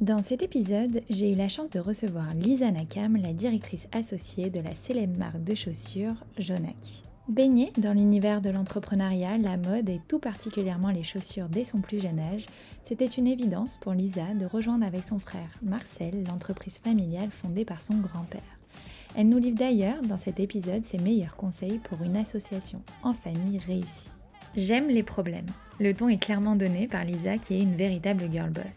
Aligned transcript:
Dans 0.00 0.20
cet 0.20 0.42
épisode, 0.42 1.00
j'ai 1.08 1.32
eu 1.32 1.34
la 1.34 1.48
chance 1.48 1.70
de 1.70 1.80
recevoir 1.80 2.34
Lisa 2.34 2.70
Nakam, 2.70 3.16
la 3.16 3.32
directrice 3.32 3.88
associée 3.92 4.50
de 4.50 4.60
la 4.60 4.74
célèbre 4.74 5.16
marque 5.16 5.42
de 5.42 5.54
chaussures 5.54 6.22
Jonak. 6.36 7.02
Baignée 7.28 7.72
dans 7.78 7.94
l'univers 7.94 8.42
de 8.42 8.50
l'entrepreneuriat, 8.50 9.38
la 9.38 9.56
mode 9.56 9.88
et 9.88 10.02
tout 10.06 10.18
particulièrement 10.18 10.90
les 10.90 11.02
chaussures 11.02 11.48
dès 11.48 11.64
son 11.64 11.80
plus 11.80 11.98
jeune 11.98 12.20
âge, 12.20 12.44
c'était 12.82 13.06
une 13.06 13.26
évidence 13.26 13.78
pour 13.80 13.94
Lisa 13.94 14.34
de 14.34 14.44
rejoindre 14.44 14.84
avec 14.84 15.02
son 15.02 15.18
frère 15.18 15.48
Marcel 15.62 16.24
l'entreprise 16.28 16.76
familiale 16.76 17.30
fondée 17.30 17.64
par 17.64 17.80
son 17.80 17.94
grand-père. 17.94 18.58
Elle 19.16 19.30
nous 19.30 19.38
livre 19.38 19.56
d'ailleurs 19.56 20.02
dans 20.02 20.18
cet 20.18 20.40
épisode 20.40 20.84
ses 20.84 20.98
meilleurs 20.98 21.38
conseils 21.38 21.78
pour 21.78 22.02
une 22.02 22.18
association 22.18 22.82
en 23.02 23.14
famille 23.14 23.60
réussie. 23.60 24.10
J'aime 24.56 24.88
les 24.88 25.02
problèmes. 25.02 25.50
Le 25.80 25.94
ton 25.94 26.10
est 26.10 26.22
clairement 26.22 26.54
donné 26.54 26.86
par 26.86 27.04
Lisa 27.06 27.38
qui 27.38 27.54
est 27.54 27.62
une 27.62 27.76
véritable 27.76 28.30
girl 28.30 28.50
boss. 28.50 28.76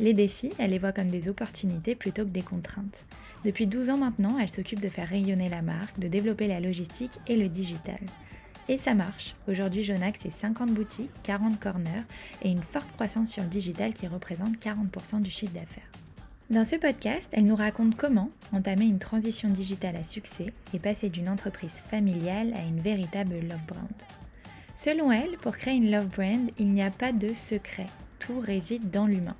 Les 0.00 0.14
défis, 0.14 0.52
elle 0.58 0.70
les 0.70 0.78
voit 0.78 0.92
comme 0.92 1.10
des 1.10 1.28
opportunités 1.28 1.96
plutôt 1.96 2.22
que 2.22 2.30
des 2.30 2.42
contraintes. 2.42 3.04
Depuis 3.44 3.66
12 3.66 3.90
ans 3.90 3.98
maintenant, 3.98 4.38
elle 4.38 4.48
s'occupe 4.48 4.80
de 4.80 4.88
faire 4.88 5.08
rayonner 5.08 5.48
la 5.48 5.62
marque, 5.62 5.98
de 5.98 6.06
développer 6.06 6.46
la 6.46 6.60
logistique 6.60 7.18
et 7.26 7.36
le 7.36 7.48
digital. 7.48 7.98
Et 8.68 8.76
ça 8.76 8.94
marche. 8.94 9.34
Aujourd'hui, 9.48 9.82
Jonac, 9.82 10.16
c'est 10.16 10.30
50 10.30 10.70
boutiques, 10.70 11.10
40 11.24 11.58
corners 11.58 12.04
et 12.42 12.50
une 12.50 12.62
forte 12.62 12.92
croissance 12.92 13.30
sur 13.30 13.42
le 13.42 13.48
digital 13.48 13.92
qui 13.92 14.06
représente 14.06 14.56
40% 14.58 15.20
du 15.20 15.30
chiffre 15.30 15.54
d'affaires. 15.54 15.90
Dans 16.50 16.64
ce 16.64 16.76
podcast, 16.76 17.28
elle 17.32 17.46
nous 17.46 17.56
raconte 17.56 17.96
comment 17.96 18.30
entamer 18.52 18.84
une 18.84 18.98
transition 18.98 19.48
digitale 19.48 19.96
à 19.96 20.04
succès 20.04 20.52
et 20.72 20.78
passer 20.78 21.08
d'une 21.08 21.28
entreprise 21.28 21.82
familiale 21.90 22.54
à 22.54 22.62
une 22.62 22.80
véritable 22.80 23.34
love 23.34 23.66
brand. 23.66 23.88
Selon 24.76 25.10
elle, 25.10 25.36
pour 25.38 25.56
créer 25.56 25.74
une 25.74 25.90
love 25.90 26.08
brand, 26.08 26.50
il 26.58 26.68
n'y 26.70 26.82
a 26.82 26.90
pas 26.90 27.12
de 27.12 27.34
secret. 27.34 27.86
Tout 28.18 28.40
réside 28.40 28.90
dans 28.90 29.06
l'humain. 29.06 29.36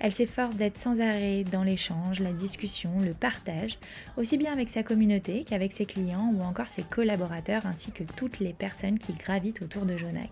Elle 0.00 0.12
s'efforce 0.12 0.54
d'être 0.54 0.78
sans 0.78 1.00
arrêt 1.00 1.44
dans 1.50 1.64
l'échange, 1.64 2.20
la 2.20 2.32
discussion, 2.32 2.90
le 3.00 3.14
partage, 3.14 3.78
aussi 4.16 4.36
bien 4.36 4.52
avec 4.52 4.68
sa 4.68 4.84
communauté 4.84 5.44
qu'avec 5.44 5.72
ses 5.72 5.86
clients 5.86 6.32
ou 6.36 6.42
encore 6.42 6.68
ses 6.68 6.82
collaborateurs 6.82 7.66
ainsi 7.66 7.90
que 7.90 8.04
toutes 8.04 8.38
les 8.38 8.52
personnes 8.52 8.98
qui 8.98 9.12
gravitent 9.14 9.62
autour 9.62 9.86
de 9.86 9.96
Jonac. 9.96 10.30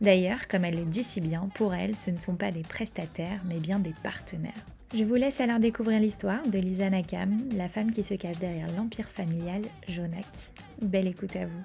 D'ailleurs, 0.00 0.46
comme 0.48 0.64
elle 0.64 0.76
le 0.76 0.84
dit 0.84 1.02
si 1.02 1.20
bien, 1.20 1.48
pour 1.54 1.74
elle, 1.74 1.96
ce 1.96 2.10
ne 2.10 2.20
sont 2.20 2.36
pas 2.36 2.52
des 2.52 2.62
prestataires 2.62 3.40
mais 3.48 3.58
bien 3.58 3.80
des 3.80 3.94
partenaires. 4.02 4.52
Je 4.94 5.04
vous 5.04 5.14
laisse 5.14 5.40
alors 5.40 5.58
découvrir 5.58 6.00
l'histoire 6.00 6.46
de 6.46 6.58
Lisa 6.58 6.90
Nakam, 6.90 7.36
la 7.56 7.68
femme 7.68 7.90
qui 7.90 8.04
se 8.04 8.14
cache 8.14 8.38
derrière 8.38 8.70
l'empire 8.76 9.08
familial 9.08 9.62
Jonac. 9.88 10.26
Belle 10.82 11.08
écoute 11.08 11.36
à 11.36 11.46
vous. 11.46 11.62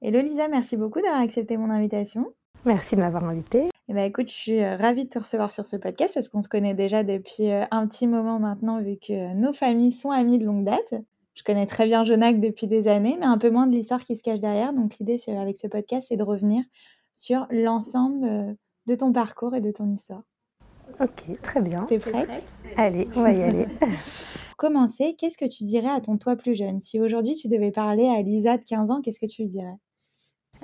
Hello 0.00 0.20
Lisa, 0.20 0.48
merci 0.48 0.76
beaucoup 0.76 1.00
d'avoir 1.00 1.20
accepté 1.20 1.56
mon 1.56 1.70
invitation. 1.70 2.32
Merci 2.64 2.96
de 2.96 3.00
m'avoir 3.00 3.24
invitée. 3.24 3.71
Eh 3.88 3.94
ben, 3.94 4.04
écoute, 4.04 4.28
je 4.28 4.34
suis 4.34 4.62
euh, 4.62 4.76
ravie 4.76 5.04
de 5.04 5.08
te 5.08 5.18
recevoir 5.18 5.50
sur 5.50 5.66
ce 5.66 5.76
podcast 5.76 6.14
parce 6.14 6.28
qu'on 6.28 6.40
se 6.40 6.48
connaît 6.48 6.74
déjà 6.74 7.02
depuis 7.02 7.50
euh, 7.50 7.64
un 7.72 7.86
petit 7.88 8.06
moment 8.06 8.38
maintenant 8.38 8.80
vu 8.80 8.96
que 8.96 9.12
euh, 9.12 9.34
nos 9.34 9.52
familles 9.52 9.92
sont 9.92 10.10
amies 10.10 10.38
de 10.38 10.44
longue 10.44 10.64
date. 10.64 10.94
Je 11.34 11.42
connais 11.42 11.66
très 11.66 11.86
bien 11.86 12.04
Jonac 12.04 12.38
depuis 12.38 12.68
des 12.68 12.86
années, 12.86 13.16
mais 13.18 13.26
un 13.26 13.38
peu 13.38 13.50
moins 13.50 13.66
de 13.66 13.74
l'histoire 13.74 14.04
qui 14.04 14.14
se 14.14 14.22
cache 14.22 14.38
derrière. 14.38 14.72
Donc 14.72 14.98
l'idée 14.98 15.16
avec 15.28 15.56
ce 15.56 15.66
podcast, 15.66 16.06
c'est 16.08 16.16
de 16.16 16.22
revenir 16.22 16.62
sur 17.12 17.46
l'ensemble 17.50 18.56
de 18.86 18.94
ton 18.94 19.12
parcours 19.12 19.54
et 19.54 19.60
de 19.60 19.72
ton 19.72 19.90
histoire. 19.92 20.22
Ok, 21.00 21.40
très 21.40 21.60
bien. 21.62 21.84
T'es 21.84 21.98
prête, 21.98 22.28
Allez, 22.76 23.08
on 23.16 23.22
va 23.22 23.32
y 23.32 23.42
aller. 23.42 23.64
Pour 23.80 24.56
commencer, 24.56 25.16
qu'est-ce 25.18 25.38
que 25.38 25.48
tu 25.48 25.64
dirais 25.64 25.90
à 25.90 26.00
ton 26.00 26.18
toi 26.18 26.36
plus 26.36 26.54
jeune? 26.54 26.80
Si 26.80 27.00
aujourd'hui 27.00 27.34
tu 27.34 27.48
devais 27.48 27.70
parler 27.72 28.06
à 28.06 28.20
Lisa 28.20 28.58
de 28.58 28.64
15 28.64 28.90
ans, 28.90 29.00
qu'est-ce 29.00 29.18
que 29.18 29.26
tu 29.26 29.42
lui 29.42 29.48
dirais? 29.48 29.78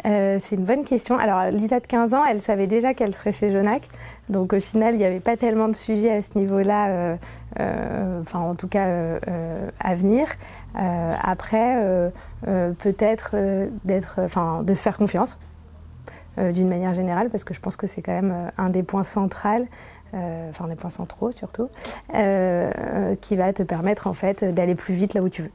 Euh, 0.06 0.38
c'est 0.44 0.56
une 0.56 0.64
bonne 0.64 0.84
question. 0.84 1.18
Alors, 1.18 1.50
Lisa 1.50 1.80
de 1.80 1.86
15 1.86 2.14
ans, 2.14 2.24
elle 2.24 2.40
savait 2.40 2.66
déjà 2.66 2.94
qu'elle 2.94 3.14
serait 3.14 3.32
chez 3.32 3.50
Jonac. 3.50 3.88
Donc, 4.28 4.52
au 4.52 4.60
final, 4.60 4.94
il 4.94 4.98
n'y 4.98 5.04
avait 5.04 5.20
pas 5.20 5.36
tellement 5.36 5.68
de 5.68 5.74
sujets 5.74 6.12
à 6.12 6.22
ce 6.22 6.38
niveau-là, 6.38 6.88
euh, 6.88 7.16
euh, 7.60 8.20
enfin, 8.22 8.40
en 8.40 8.54
tout 8.54 8.68
cas, 8.68 8.86
à 9.80 9.94
venir. 9.94 10.28
après, 10.74 12.10
peut-être 12.78 13.34
d'être, 13.84 14.62
de 14.62 14.74
se 14.74 14.82
faire 14.82 14.96
confiance, 14.96 15.38
d'une 16.36 16.68
manière 16.68 16.94
générale, 16.94 17.30
parce 17.30 17.44
que 17.44 17.54
je 17.54 17.60
pense 17.60 17.76
que 17.76 17.86
c'est 17.86 18.02
quand 18.02 18.12
même 18.12 18.50
un 18.58 18.70
des 18.70 18.82
points 18.82 19.02
centraux. 19.02 19.66
enfin 20.12 20.68
des 20.68 20.76
points 20.76 20.90
centraux 20.90 21.32
surtout, 21.32 21.68
qui 22.12 23.36
va 23.36 23.52
te 23.52 23.62
permettre 23.62 24.06
en 24.06 24.14
fait 24.14 24.44
d'aller 24.44 24.74
plus 24.74 24.94
vite 24.94 25.14
là 25.14 25.22
où 25.22 25.28
tu 25.28 25.42
veux. 25.42 25.52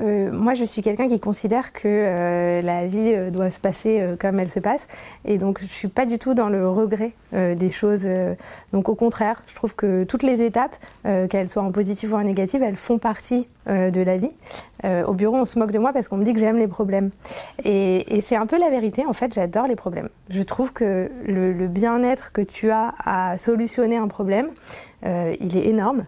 Euh, 0.00 0.30
moi, 0.32 0.54
je 0.54 0.64
suis 0.64 0.82
quelqu'un 0.82 1.08
qui 1.08 1.20
considère 1.20 1.72
que 1.72 1.86
euh, 1.86 2.62
la 2.62 2.86
vie 2.86 3.12
euh, 3.14 3.30
doit 3.30 3.50
se 3.50 3.60
passer 3.60 4.02
comme 4.18 4.38
elle 4.38 4.48
se 4.48 4.60
passe, 4.60 4.88
et 5.24 5.38
donc 5.38 5.60
je 5.60 5.66
suis 5.66 5.88
pas 5.88 6.06
du 6.06 6.18
tout 6.18 6.34
dans 6.34 6.48
le 6.48 6.68
regret 6.68 7.12
des 7.32 7.70
choses. 7.70 8.06
donc 8.72 8.88
au 8.88 8.94
contraire, 8.94 9.42
je 9.46 9.54
trouve 9.54 9.74
que 9.74 10.04
toutes 10.04 10.22
les 10.22 10.42
étapes, 10.42 10.74
qu'elles 11.02 11.48
soient 11.48 11.62
en 11.62 11.72
positif 11.72 12.12
ou 12.12 12.16
en 12.16 12.22
négatif, 12.22 12.60
elles 12.62 12.76
font 12.76 12.98
partie 12.98 13.48
de 13.66 14.02
la 14.02 14.16
vie. 14.16 14.28
au 14.84 15.14
bureau, 15.14 15.36
on 15.36 15.44
se 15.44 15.58
moque 15.58 15.72
de 15.72 15.78
moi 15.78 15.92
parce 15.92 16.08
qu'on 16.08 16.18
me 16.18 16.24
dit 16.24 16.32
que 16.32 16.40
j'aime 16.40 16.58
les 16.58 16.68
problèmes, 16.68 17.10
et, 17.64 18.22
c'est 18.26 18.36
un 18.36 18.46
peu 18.46 18.58
la 18.58 18.70
vérité. 18.70 19.06
En 19.06 19.12
fait, 19.12 19.32
j'adore 19.32 19.66
les 19.66 19.76
problèmes. 19.76 20.08
Je 20.28 20.42
trouve 20.42 20.72
que 20.72 21.10
le 21.26 21.68
bien-être 21.68 22.32
que 22.32 22.42
tu 22.42 22.70
as 22.70 22.94
à 23.04 23.36
solutionner 23.38 23.96
un 23.96 24.08
problème, 24.08 24.48
il 25.04 25.56
est 25.56 25.66
énorme 25.66 26.04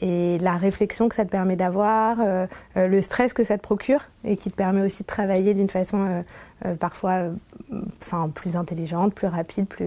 et 0.00 0.38
la 0.38 0.56
réflexion 0.56 1.08
que 1.08 1.14
ça 1.14 1.24
te 1.24 1.30
permet 1.30 1.56
d'avoir, 1.56 2.18
euh, 2.20 2.46
euh, 2.76 2.88
le 2.88 3.00
stress 3.00 3.32
que 3.32 3.44
ça 3.44 3.56
te 3.56 3.62
procure 3.62 4.02
et 4.24 4.36
qui 4.36 4.50
te 4.50 4.56
permet 4.56 4.82
aussi 4.82 5.02
de 5.02 5.06
travailler 5.06 5.54
d'une 5.54 5.70
façon 5.70 6.22
euh, 6.64 6.74
parfois 6.74 7.24
enfin, 8.02 8.28
plus 8.28 8.56
intelligente, 8.56 9.14
plus 9.14 9.26
rapide. 9.26 9.66
Plus, 9.66 9.86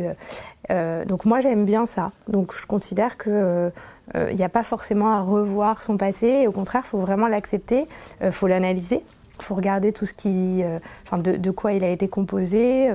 donc 1.08 1.26
moi 1.26 1.40
j'aime 1.40 1.66
bien 1.66 1.86
ça. 1.86 2.12
Donc 2.28 2.54
je 2.56 2.66
considère 2.66 3.18
qu'il 3.18 3.72
n'y 4.16 4.44
a 4.44 4.50
pas 4.50 4.64
forcément 4.64 5.12
à 5.14 5.22
revoir 5.22 5.84
son 5.84 5.98
passé 5.98 6.28
et 6.28 6.48
au 6.48 6.52
contraire 6.52 6.84
il 6.86 6.90
faut 6.90 7.00
vraiment 7.00 7.28
l'accepter, 7.28 7.88
il 8.24 8.32
faut 8.32 8.46
l'analyser, 8.46 9.02
il 9.40 9.44
faut 9.44 9.56
regarder 9.56 9.94
tout 9.94 10.06
ce 10.06 10.14
qui, 10.14 10.64
enfin, 11.06 11.18
de, 11.20 11.52
quoi 11.52 11.74
il 11.74 11.84
a 11.84 11.90
été 11.90 12.08
composé, 12.08 12.92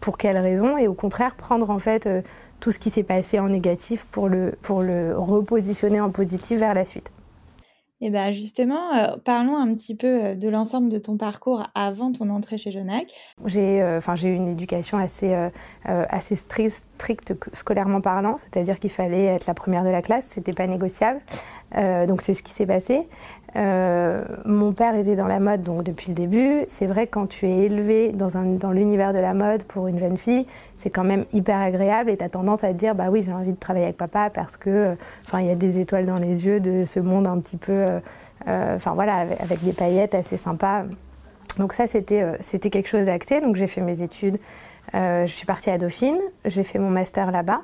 pour 0.00 0.18
quelles 0.18 0.38
raisons 0.38 0.78
et 0.78 0.86
au 0.86 0.94
contraire 0.94 1.34
prendre 1.34 1.68
en 1.70 1.80
fait 1.80 2.08
tout 2.60 2.72
ce 2.72 2.78
qui 2.78 2.90
s'est 2.90 3.02
passé 3.02 3.38
en 3.38 3.48
négatif 3.48 4.06
pour 4.10 4.28
le, 4.28 4.54
pour 4.62 4.82
le 4.82 5.16
repositionner 5.16 6.00
en 6.00 6.10
positif 6.10 6.58
vers 6.58 6.74
la 6.74 6.84
suite. 6.84 7.10
Et 8.02 8.08
eh 8.08 8.10
bien 8.10 8.30
justement, 8.30 8.94
euh, 8.94 9.16
parlons 9.24 9.56
un 9.56 9.72
petit 9.74 9.94
peu 9.94 10.06
euh, 10.06 10.34
de 10.34 10.50
l'ensemble 10.50 10.90
de 10.90 10.98
ton 10.98 11.16
parcours 11.16 11.66
avant 11.74 12.12
ton 12.12 12.28
entrée 12.28 12.58
chez 12.58 12.70
Jonac. 12.70 13.06
J'ai 13.46 13.80
euh, 13.80 14.00
eu 14.22 14.34
une 14.34 14.48
éducation 14.48 14.98
assez, 14.98 15.34
assez 15.84 16.36
stricte, 16.36 16.82
stricte 16.96 17.34
scolairement 17.54 18.02
parlant, 18.02 18.36
c'est-à-dire 18.36 18.78
qu'il 18.78 18.90
fallait 18.90 19.24
être 19.24 19.46
la 19.46 19.54
première 19.54 19.82
de 19.82 19.88
la 19.88 20.02
classe, 20.02 20.26
c'était 20.28 20.52
pas 20.52 20.66
négociable. 20.66 21.20
donc 22.06 22.20
c'est 22.20 22.34
ce 22.34 22.42
qui 22.42 22.52
s'est 22.52 22.66
passé. 22.66 23.08
mon 23.54 24.72
père 24.72 24.94
était 24.94 25.16
dans 25.16 25.26
la 25.26 25.40
mode 25.40 25.62
donc 25.62 25.82
depuis 25.82 26.08
le 26.08 26.14
début. 26.14 26.64
C'est 26.68 26.86
vrai 26.86 27.06
que 27.06 27.12
quand 27.12 27.26
tu 27.26 27.46
es 27.46 27.64
élevé 27.64 28.12
dans, 28.12 28.36
un, 28.36 28.44
dans 28.44 28.72
l'univers 28.72 29.14
de 29.14 29.20
la 29.20 29.32
mode 29.32 29.62
pour 29.62 29.86
une 29.86 29.98
jeune 29.98 30.18
fille, 30.18 30.46
c'est 30.86 30.90
quand 30.90 31.02
même 31.02 31.24
hyper 31.32 31.58
agréable 31.58 32.10
et 32.10 32.16
tu 32.16 32.22
as 32.22 32.28
tendance 32.28 32.62
à 32.62 32.68
te 32.68 32.78
dire 32.78 32.94
bah 32.94 33.06
oui 33.10 33.24
j'ai 33.24 33.32
envie 33.32 33.50
de 33.50 33.58
travailler 33.58 33.86
avec 33.86 33.96
papa 33.96 34.30
parce 34.30 34.56
que 34.56 34.94
enfin 35.26 35.40
il 35.40 35.48
y 35.48 35.50
a 35.50 35.56
des 35.56 35.80
étoiles 35.80 36.06
dans 36.06 36.20
les 36.20 36.46
yeux 36.46 36.60
de 36.60 36.84
ce 36.84 37.00
monde 37.00 37.26
un 37.26 37.40
petit 37.40 37.56
peu 37.56 37.72
euh, 37.72 37.98
euh, 38.46 38.76
enfin 38.76 38.92
voilà 38.94 39.26
avec, 39.40 39.64
des 39.64 39.72
paillettes 39.72 40.14
assez 40.14 40.36
sympas. 40.36 40.84
Donc 41.58 41.72
ça 41.72 41.88
c'était 41.88 42.22
euh, 42.22 42.36
c'était 42.40 42.70
quelque 42.70 42.86
chose 42.86 43.04
d'acté. 43.04 43.40
Donc 43.40 43.56
j'ai 43.56 43.66
fait 43.66 43.80
mes 43.80 44.02
études 44.02 44.38
je 44.94 45.26
suis 45.26 45.44
partie 45.44 45.70
à 45.70 45.78
Dauphine 45.78 46.20
j'ai 46.44 46.62
fait 46.62 46.78
mon 46.78 46.88
master 46.88 47.32
là-bas 47.32 47.62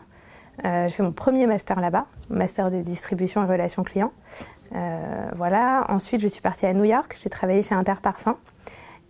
j'ai 0.64 0.88
fait 0.88 1.04
mon 1.04 1.12
premier 1.12 1.46
master 1.46 1.80
là-bas 1.80 2.06
master 2.28 2.72
de 2.72 2.82
distribution 2.82 3.44
et 3.44 3.46
relations 3.46 3.84
clients. 3.84 4.12
Voilà. 5.36 5.86
Ensuite 5.90 6.20
je 6.20 6.26
suis 6.26 6.42
partie 6.42 6.66
à 6.66 6.72
New 6.74 6.84
York 6.84 7.16
j'ai 7.22 7.30
travaillé 7.30 7.62
chez 7.62 7.76
Interparfum 7.76 8.34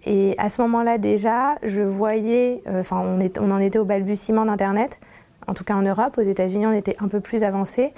et 0.05 0.35
à 0.39 0.49
ce 0.49 0.63
moment-là 0.63 0.99
déjà, 0.99 1.57
je 1.63 1.81
voyais, 1.81 2.63
euh, 2.67 2.81
enfin 2.81 3.03
on, 3.05 3.51
en 3.51 3.61
était 3.61 3.79
au 3.79 3.85
balbutiement 3.85 4.45
d'Internet, 4.45 4.99
en 5.47 5.55
tout 5.55 5.65
cas 5.65 5.75
en 5.75 5.83
Europe, 5.83 6.19
aux 6.19 6.23
États-Unis 6.23 6.67
on 6.67 6.73
était 6.73 6.97
un 7.01 7.09
peu 7.09 7.21
plus 7.21 7.45
avancé, 7.45 7.93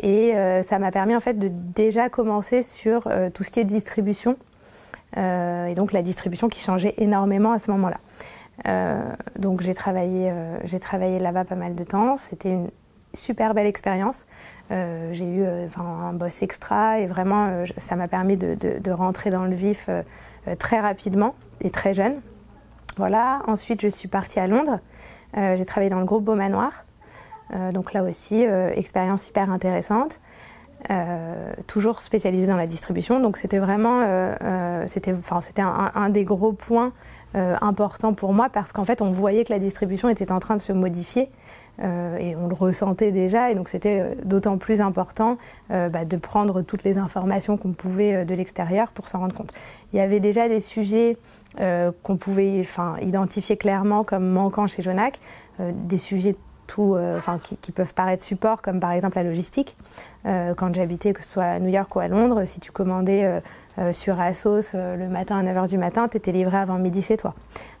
et 0.00 0.34
euh, 0.34 0.62
ça 0.62 0.78
m'a 0.78 0.90
permis 0.90 1.14
en 1.14 1.20
fait 1.20 1.38
de 1.38 1.48
déjà 1.48 2.08
commencer 2.08 2.62
sur 2.62 3.06
euh, 3.06 3.28
tout 3.28 3.44
ce 3.44 3.50
qui 3.50 3.60
est 3.60 3.64
distribution, 3.64 4.36
et 5.14 5.74
donc 5.76 5.92
la 5.92 6.00
distribution 6.00 6.48
qui 6.48 6.60
changeait 6.60 6.94
énormément 6.96 7.52
à 7.52 7.58
ce 7.58 7.70
moment-là. 7.72 7.98
donc 9.38 9.60
j'ai 9.60 9.74
travaillé, 9.74 10.32
là-bas 11.18 11.44
pas 11.44 11.54
mal 11.54 11.74
de 11.74 11.84
temps, 11.84 12.16
c'était 12.16 12.48
une 12.48 12.70
super 13.12 13.52
belle 13.52 13.66
expérience. 13.66 14.26
j'ai 14.70 15.26
eu 15.26 15.44
un 15.44 16.14
boss 16.14 16.40
extra. 16.40 16.98
Et 16.98 17.04
vraiment 17.04 17.64
ça 17.76 17.94
m'a 17.94 18.08
permis 18.08 18.38
de, 18.38 18.90
rentrer 18.90 19.28
dans 19.28 19.44
le 19.44 19.52
vif 19.52 19.90
très 20.58 20.80
rapidement 20.80 21.34
et 21.60 21.70
très 21.70 21.94
jeune. 21.94 22.20
Voilà, 22.96 23.42
ensuite 23.46 23.80
je 23.80 23.88
suis 23.88 24.08
partie 24.08 24.40
à 24.40 24.46
Londres. 24.46 24.80
j'ai 25.34 25.64
travaillé 25.64 25.90
dans 25.90 26.00
le 26.00 26.04
groupe 26.04 26.24
Beaumanoir. 26.24 26.84
donc 27.72 27.92
là 27.92 28.02
aussi, 28.02 28.42
expérience 28.74 29.28
hyper 29.28 29.50
intéressante. 29.50 30.18
Euh, 30.90 31.52
toujours 31.68 32.02
spécialisé 32.02 32.46
dans 32.46 32.56
la 32.56 32.66
distribution. 32.66 33.20
Donc 33.20 33.36
c'était 33.36 33.58
vraiment, 33.58 34.00
euh, 34.02 34.32
euh, 34.42 34.84
c'était, 34.88 35.12
enfin, 35.12 35.40
c'était 35.40 35.62
un, 35.62 36.08
des 36.08 36.24
gros 36.24 36.52
points 36.52 36.92
importants 37.34 38.12
pour 38.12 38.34
moi 38.34 38.50
parce 38.50 38.72
qu'en 38.72 38.84
fait 38.84 39.00
on 39.00 39.10
voyait 39.10 39.46
que 39.46 39.52
la 39.54 39.58
distribution 39.58 40.10
était 40.10 40.30
en 40.30 40.38
train 40.38 40.54
de 40.54 40.60
se 40.60 40.72
modifier. 40.72 41.30
et 41.80 42.36
on 42.36 42.46
le 42.46 42.54
ressentait 42.54 43.10
déjà, 43.10 43.50
et 43.50 43.54
donc 43.54 43.70
c'était 43.70 44.14
d'autant 44.22 44.58
plus 44.58 44.82
important 44.82 45.38
bah, 45.70 46.04
de 46.04 46.16
prendre 46.18 46.60
toutes 46.60 46.84
les 46.84 46.98
informations 46.98 47.56
qu'on 47.56 47.72
pouvait 47.72 48.26
de 48.26 48.34
l'extérieur 48.34 48.90
pour 48.90 49.08
s'en 49.08 49.20
rendre 49.20 49.34
compte. 49.34 49.54
Il 49.92 49.98
y 49.98 50.00
avait 50.00 50.20
déjà 50.20 50.48
des 50.48 50.60
sujets 50.60 51.16
qu'on 51.58 52.16
pouvait 52.16 52.60
enfin, 52.60 52.96
identifier 53.02 53.56
clairement 53.56 54.04
comme 54.04 54.26
manquants 54.28 54.66
chez 54.66 54.82
Jonac, 54.82 55.20
des 55.58 55.98
sujets 55.98 56.34
euh, 56.78 57.18
enfin, 57.18 57.38
qui, 57.38 57.72
peuvent 57.72 57.94
paraître 57.94 58.22
support, 58.22 58.62
comme 58.62 58.80
par 58.80 58.92
exemple 58.92 59.16
la 59.16 59.24
logistique. 59.24 59.76
Euh, 60.26 60.54
quand 60.54 60.74
j'habitais, 60.74 61.12
que 61.12 61.22
ce 61.22 61.28
soit 61.28 61.44
à 61.44 61.58
New 61.58 61.68
York 61.68 61.94
ou 61.94 62.00
à 62.00 62.08
Londres, 62.08 62.44
si 62.46 62.60
tu 62.60 62.70
commandais 62.72 63.40
euh, 63.78 63.92
sur 63.92 64.20
Asos 64.20 64.74
le 64.74 65.08
matin 65.08 65.38
à 65.38 65.42
9h 65.42 65.68
du 65.68 65.78
matin, 65.78 66.08
tu 66.08 66.16
étais 66.16 66.32
livré 66.32 66.58
avant 66.58 66.78
midi 66.78 67.02
chez 67.02 67.16
toi. 67.16 67.34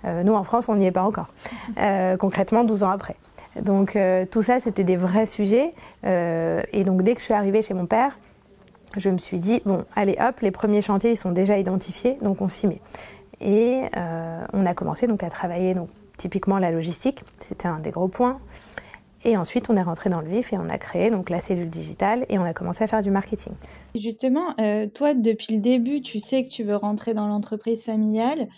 nous, 0.04 0.34
en 0.34 0.44
France, 0.44 0.68
on 0.68 0.76
n'y 0.76 0.86
est 0.86 0.92
pas 0.92 1.02
encore. 1.02 1.28
concrètement, 2.18 2.64
12 2.64 2.82
ans 2.82 2.90
après. 2.90 3.16
Donc 3.60 3.98
tout 4.30 4.42
ça, 4.42 4.60
c'était 4.60 4.84
des 4.84 4.96
vrais 4.96 5.26
sujets. 5.26 5.74
et 6.04 6.84
donc 6.84 7.02
dès 7.02 7.14
que 7.14 7.20
je 7.20 7.24
suis 7.24 7.34
arrivée 7.34 7.62
chez 7.62 7.74
mon 7.74 7.86
père, 7.86 8.18
je 8.96 9.10
me 9.10 9.18
suis 9.18 9.38
dit, 9.38 9.62
bon, 9.64 9.84
allez 9.94 10.16
hop, 10.20 10.40
les 10.40 10.50
premiers 10.50 10.82
chantiers, 10.82 11.12
ils 11.12 11.16
sont 11.16 11.32
déjà 11.32 11.58
identifiés, 11.58 12.18
donc 12.22 12.40
on 12.40 12.48
s'y 12.48 12.66
met. 12.66 12.80
Et 13.40 13.82
on 14.52 14.66
a 14.66 14.74
commencé 14.74 15.08
donc 15.08 15.24
à 15.24 15.30
travailler 15.30 15.74
donc, 15.74 15.88
typiquement 16.16 16.58
la 16.58 16.70
logistique, 16.70 17.20
c'était 17.40 17.66
un 17.66 17.80
des 17.80 17.90
gros 17.90 18.06
points. 18.06 18.38
Et 19.24 19.36
ensuite, 19.36 19.70
on 19.70 19.76
est 19.76 19.82
rentré 19.82 20.10
dans 20.10 20.20
le 20.20 20.28
vif 20.28 20.52
et 20.52 20.58
on 20.58 20.68
a 20.68 20.78
créé 20.78 21.10
donc 21.10 21.30
la 21.30 21.40
cellule 21.40 21.70
digitale 21.70 22.26
et 22.28 22.38
on 22.38 22.44
a 22.44 22.52
commencé 22.52 22.82
à 22.82 22.86
faire 22.86 23.02
du 23.02 23.10
marketing. 23.10 23.52
Justement, 23.94 24.54
euh, 24.60 24.86
toi, 24.88 25.14
depuis 25.14 25.54
le 25.54 25.60
début, 25.60 26.00
tu 26.00 26.18
sais 26.18 26.44
que 26.44 26.48
tu 26.48 26.64
veux 26.64 26.74
rentrer 26.76 27.14
dans 27.14 27.28
l'entreprise 27.28 27.84
familiale, 27.84 28.48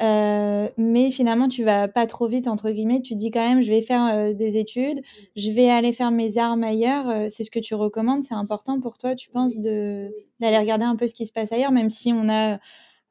euh, 0.00 0.68
mais 0.78 1.10
finalement, 1.10 1.48
tu 1.48 1.64
vas 1.64 1.86
pas 1.86 2.06
trop 2.06 2.26
vite 2.26 2.48
entre 2.48 2.70
guillemets. 2.70 3.02
Tu 3.02 3.14
dis 3.14 3.30
quand 3.30 3.46
même, 3.46 3.60
je 3.60 3.70
vais 3.70 3.82
faire 3.82 4.06
euh, 4.06 4.32
des 4.32 4.56
études, 4.56 5.02
je 5.36 5.50
vais 5.50 5.70
aller 5.70 5.92
faire 5.92 6.10
mes 6.10 6.38
armes 6.38 6.64
ailleurs. 6.64 7.30
c'est 7.30 7.44
ce 7.44 7.50
que 7.50 7.60
tu 7.60 7.74
recommandes. 7.74 8.24
C'est 8.24 8.34
important 8.34 8.80
pour 8.80 8.98
toi, 8.98 9.14
tu 9.14 9.28
penses, 9.30 9.56
d'aller 9.58 10.58
regarder 10.58 10.84
un 10.84 10.96
peu 10.96 11.06
ce 11.06 11.14
qui 11.14 11.26
se 11.26 11.32
passe 11.32 11.52
ailleurs, 11.52 11.72
même 11.72 11.90
si 11.90 12.12
on 12.12 12.28
a 12.28 12.58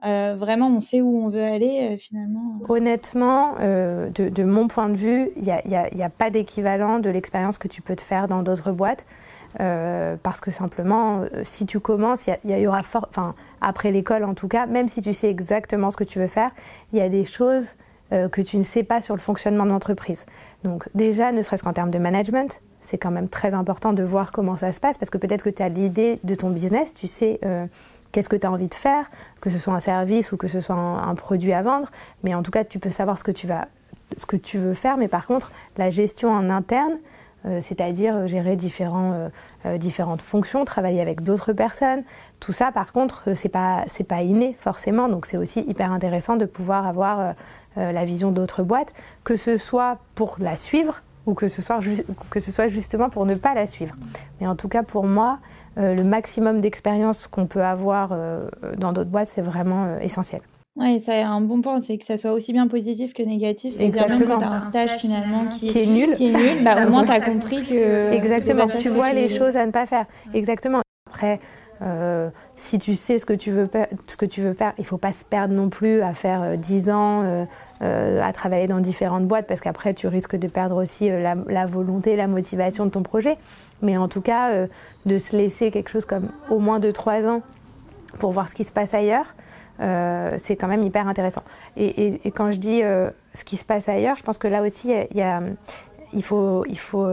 euh, 0.04 0.36
vraiment, 0.36 0.68
on 0.68 0.80
sait 0.80 1.02
où 1.02 1.24
on 1.24 1.30
veut 1.30 1.44
aller 1.44 1.92
euh, 1.92 1.98
finalement. 1.98 2.60
Honnêtement, 2.68 3.56
euh, 3.60 4.10
de, 4.10 4.44
mon 4.44 4.68
point 4.68 4.90
de 4.90 4.96
vue, 4.96 5.30
il 5.36 5.44
n'y 5.44 6.04
a, 6.04 6.10
pas 6.10 6.32
d'équivalent 6.32 7.00
de 7.00 7.10
l'expérience 7.10 7.58
que 7.60 7.68
tu 7.68 7.82
peux 7.84 7.96
te 7.96 8.02
faire 8.02 8.28
dans 8.28 8.42
d'autres 8.42 8.72
boîtes. 8.72 9.06
Parce 9.58 10.40
que 10.40 10.52
simplement, 10.52 11.26
si 11.44 11.66
tu 11.66 11.80
commences, 11.80 12.28
il 12.28 12.52
y, 12.52 12.68
aura 12.68 12.80
enfin, 12.80 13.36
après 13.62 13.92
l'école 13.92 14.24
en 14.24 14.34
tout 14.34 14.48
cas, 14.48 14.66
même 14.66 14.90
si 14.90 15.02
tu 15.02 15.14
sais 15.14 15.30
exactement 15.30 15.92
ce 15.92 15.98
que 15.98 16.04
tu 16.04 16.20
veux 16.20 16.28
faire, 16.28 16.52
il 16.94 17.00
y 17.00 17.02
a 17.02 17.10
des 17.10 17.26
choses 17.26 17.76
que 18.10 18.42
tu 18.42 18.58
ne 18.58 18.64
sais 18.64 18.84
pas 18.84 19.02
sur 19.02 19.16
le 19.16 19.22
fonctionnement 19.22 19.66
de 19.66 19.70
l'entreprise. 19.70 20.26
Donc 20.64 20.88
déjà, 20.96 21.32
ne 21.32 21.42
serait-ce 21.42 21.64
qu'en 21.64 21.74
termes 21.74 21.92
de 21.92 22.00
management, 22.00 22.62
c'est 22.82 22.98
quand 22.98 23.12
même 23.12 23.30
très 23.30 23.54
important 23.54 23.94
de 23.94 24.04
voir 24.04 24.32
comment 24.32 24.58
ça 24.58 24.74
se 24.74 24.80
passe, 24.80 24.98
parce 24.98 25.10
que 25.10 25.18
peut-être 25.18 25.44
que 25.44 25.50
tu 25.50 25.64
as 25.64 25.70
l'idée 25.70 26.20
de 26.24 26.36
ton 26.36 26.50
business, 26.50 26.94
tu 26.94 27.08
sais 27.08 27.40
qu'est-ce 28.12 28.30
que 28.30 28.36
tu 28.36 28.46
as 28.46 28.52
envie 28.52 28.68
de 28.68 28.74
faire, 28.74 29.10
que 29.40 29.50
ce 29.50 29.58
soit 29.58 29.74
un 29.74 29.80
service 29.80 30.32
ou 30.32 30.38
que 30.38 30.48
ce 30.48 30.60
soit 30.60 30.76
un, 30.76 31.16
produit 31.16 31.54
à 31.54 31.62
vendre, 31.62 31.90
mais 32.24 32.36
en 32.36 32.44
tout 32.44 32.52
cas 32.52 32.64
tu 32.64 32.80
peux 32.80 32.90
savoir 32.90 33.18
ce 33.18 33.24
que 33.24 33.32
tu 33.32 33.48
vas 33.48 33.68
ce 34.18 34.26
que 34.26 34.36
tu 34.36 34.58
veux 34.58 34.74
faire, 34.74 34.98
mais 34.98 35.08
par 35.08 35.26
contre 35.26 35.52
la 35.78 35.90
gestion 35.90 36.30
en 36.30 36.50
interne, 36.50 36.94
euh, 36.94 36.98
c'est-à-dire 37.62 38.28
gérer 38.28 38.56
différents, 38.56 39.14
euh, 39.14 39.30
euh, 39.66 39.78
différentes 39.78 40.22
fonctions, 40.22 40.66
travailler 40.66 41.02
avec 41.02 41.22
d'autres 41.22 41.54
personnes, 41.54 42.04
tout 42.40 42.52
ça 42.52 42.72
par 42.72 42.92
contre 42.92 43.34
c'est 43.36 43.50
pas 43.50 43.86
c'est 43.88 44.04
pas 44.04 44.22
inné 44.22 44.56
forcément, 44.60 45.10
donc 45.10 45.26
c'est 45.26 45.38
aussi 45.38 45.62
hyper 45.62 45.92
intéressant 45.92 46.36
de 46.36 46.46
pouvoir 46.46 46.88
avoir 46.88 47.34
la 47.78 48.04
vision 48.04 48.32
d'autres 48.32 48.64
boîtes, 48.64 48.94
que 49.24 49.38
ce 49.38 49.58
soit 49.58 49.98
pour 50.16 50.36
la 50.40 50.56
suivre 50.56 51.02
ou 51.26 51.34
que 51.34 51.48
ce 51.48 51.62
soit 51.62 51.80
que 52.30 52.40
ce 52.40 52.52
soit 52.52 52.68
justement 52.68 53.10
pour 53.10 53.26
ne 53.26 53.36
pas 53.36 53.54
la 53.54 53.66
suivre. 53.68 53.96
Mais 54.40 54.48
en 54.48 54.56
tout 54.56 54.68
cas 54.68 54.84
pour 54.84 55.06
moi, 55.06 55.40
euh, 55.78 55.96
le 55.96 56.04
maximum 56.04 56.60
d'expérience 56.60 57.28
qu'on 57.28 57.48
peut 57.48 57.64
avoir 57.64 58.10
euh, 58.12 58.50
dans 58.78 58.92
d'autres 58.92 59.10
boîtes, 59.10 59.30
c'est 59.34 59.42
vraiment 59.42 59.86
euh, 59.86 60.00
essentiel. 60.00 60.42
Oui, 60.78 61.00
c'est 61.02 61.22
un 61.22 61.42
bon 61.42 61.62
point, 61.62 61.82
c'est 61.82 61.98
que 61.98 62.06
ça 62.06 62.16
soit 62.16 62.32
aussi 62.32 62.54
bien 62.54 62.68
positif 62.68 63.14
que 63.14 63.24
négatif. 63.24 63.74
C'est-à-dire 63.74 64.08
même 64.08 64.26
quand 64.26 64.40
tu 64.40 64.44
as 64.46 64.52
un 64.52 64.62
stage 64.62 64.92
finalement 64.92 65.46
qui, 65.48 65.68
est 65.68 65.86
nul, 65.86 66.14
qui 66.14 66.28
est 66.28 66.32
nul 66.32 66.64
bah, 66.64 66.88
au 66.88 66.90
moins 66.90 67.04
tu 67.04 67.12
as 67.12 67.20
compris 67.20 67.64
que. 67.66 68.12
Exactement, 68.14 68.68
tu 68.68 68.90
vois 68.90 69.12
les 69.12 69.28
choses 69.28 69.58
à 69.58 69.66
ne 69.66 69.72
pas 69.72 69.86
faire. 69.86 70.06
Exactement. 70.34 70.82
Après, 71.10 71.42
euh, 71.82 72.30
si 72.56 72.78
tu 72.78 72.96
sais 72.96 73.20
ce 73.20 73.26
que 73.26 73.34
tu 73.34 73.52
veux, 73.52 73.70
ce 74.08 74.16
que 74.16 74.26
tu 74.26 74.42
veux 74.42 74.54
faire, 74.54 74.74
il 74.78 74.86
faut 74.86 74.98
pas 74.98 75.14
se 75.14 75.26
perdre 75.26 75.54
non 75.54 75.70
plus 75.70 76.02
à 76.02 76.14
faire 76.14 76.58
10 76.58 76.88
euh, 76.88 76.94
ans, 76.94 77.24
euh, 77.24 77.46
euh, 77.82 78.22
à 78.22 78.32
travailler 78.32 78.68
dans 78.68 78.80
différentes 78.80 79.26
boîtes, 79.26 79.48
parce 79.48 79.60
qu'après 79.60 79.94
tu 79.94 80.08
risques 80.08 80.36
de 80.36 80.48
perdre 80.48 80.82
aussi 80.82 81.10
la, 81.10 81.36
la, 81.36 81.66
volonté, 81.66 82.16
la 82.16 82.28
motivation 82.28 82.86
de 82.86 82.92
ton 82.92 83.04
projet. 83.04 83.38
Mais 83.82 83.98
en 83.98 84.08
tout 84.08 84.22
cas, 84.22 84.68
de 85.06 85.18
se 85.18 85.36
laisser 85.36 85.72
quelque 85.72 85.90
chose 85.90 86.06
comme 86.06 86.30
au 86.50 86.60
moins 86.60 86.80
2-3 86.80 87.28
ans 87.28 87.42
pour 88.20 88.32
voir 88.32 88.48
ce 88.48 88.56
qui 88.56 88.64
se 88.64 88.72
passe 88.72 88.94
ailleurs, 88.94 89.36
c'est 89.80 90.56
quand 90.56 90.68
même 90.68 90.84
hyper 90.84 91.08
intéressant. 91.08 91.44
Et, 91.78 92.20
et, 92.28 92.32
quand 92.32 92.52
je 92.52 92.58
dis 92.58 92.82
ce 92.82 93.44
qui 93.44 93.58
se 93.58 93.66
passe 93.66 93.90
ailleurs, 93.90 94.16
je 94.18 94.24
pense 94.24 94.38
que 94.38 94.48
là 94.48 94.62
aussi, 94.62 94.94
il, 96.14 96.24
faut, 96.24 96.66
faut 96.76 97.08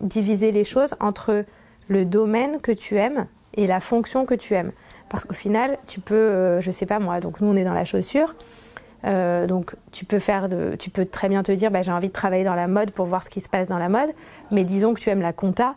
diviser 0.00 0.52
les 0.52 0.64
choses 0.64 0.94
entre 1.00 1.44
le 1.88 2.04
domaine 2.04 2.60
que 2.60 2.72
tu 2.72 2.96
aimes 2.96 3.26
et 3.54 3.66
la 3.66 3.80
fonction 3.80 4.26
que 4.26 4.34
tu 4.34 4.54
aimes. 4.54 4.72
Parce 5.08 5.24
qu'au 5.24 5.34
final, 5.34 5.78
tu 5.86 6.00
peux, 6.00 6.14
euh, 6.14 6.60
je 6.60 6.70
sais 6.70 6.86
pas 6.86 6.98
moi, 6.98 7.20
donc 7.20 7.40
nous 7.40 7.48
on 7.48 7.56
est 7.56 7.64
dans 7.64 7.74
la 7.74 7.84
chaussure, 7.84 8.34
euh, 9.04 9.46
donc 9.46 9.74
tu 9.92 10.04
peux 10.04 10.18
faire, 10.18 10.48
de, 10.48 10.74
tu 10.78 10.90
peux 10.90 11.06
très 11.06 11.28
bien 11.28 11.42
te 11.42 11.52
dire, 11.52 11.70
bah, 11.70 11.82
j'ai 11.82 11.92
envie 11.92 12.08
de 12.08 12.12
travailler 12.12 12.44
dans 12.44 12.54
la 12.54 12.66
mode 12.66 12.90
pour 12.90 13.06
voir 13.06 13.22
ce 13.22 13.30
qui 13.30 13.40
se 13.40 13.48
passe 13.48 13.68
dans 13.68 13.78
la 13.78 13.88
mode, 13.88 14.10
mais 14.50 14.64
disons 14.64 14.94
que 14.94 15.00
tu 15.00 15.10
aimes 15.10 15.22
la 15.22 15.32
compta, 15.32 15.76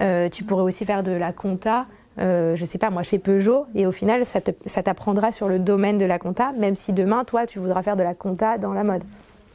euh, 0.00 0.28
tu 0.28 0.44
pourrais 0.44 0.62
aussi 0.62 0.84
faire 0.84 1.02
de 1.02 1.12
la 1.12 1.32
compta, 1.32 1.86
je 2.18 2.64
sais 2.64 2.78
pas 2.78 2.90
moi, 2.90 3.02
chez 3.02 3.18
Peugeot, 3.18 3.66
et 3.74 3.86
au 3.86 3.92
final 3.92 4.24
ça 4.24 4.82
t'apprendra 4.82 5.32
sur 5.32 5.48
le 5.48 5.58
domaine 5.58 5.98
de 5.98 6.04
la 6.04 6.18
compta, 6.18 6.52
même 6.52 6.76
si 6.76 6.92
demain 6.92 7.24
toi 7.24 7.46
tu 7.46 7.58
voudras 7.58 7.82
faire 7.82 7.96
de 7.96 8.02
la 8.02 8.14
compta 8.14 8.58
dans 8.58 8.72
la 8.72 8.84
mode. 8.84 9.02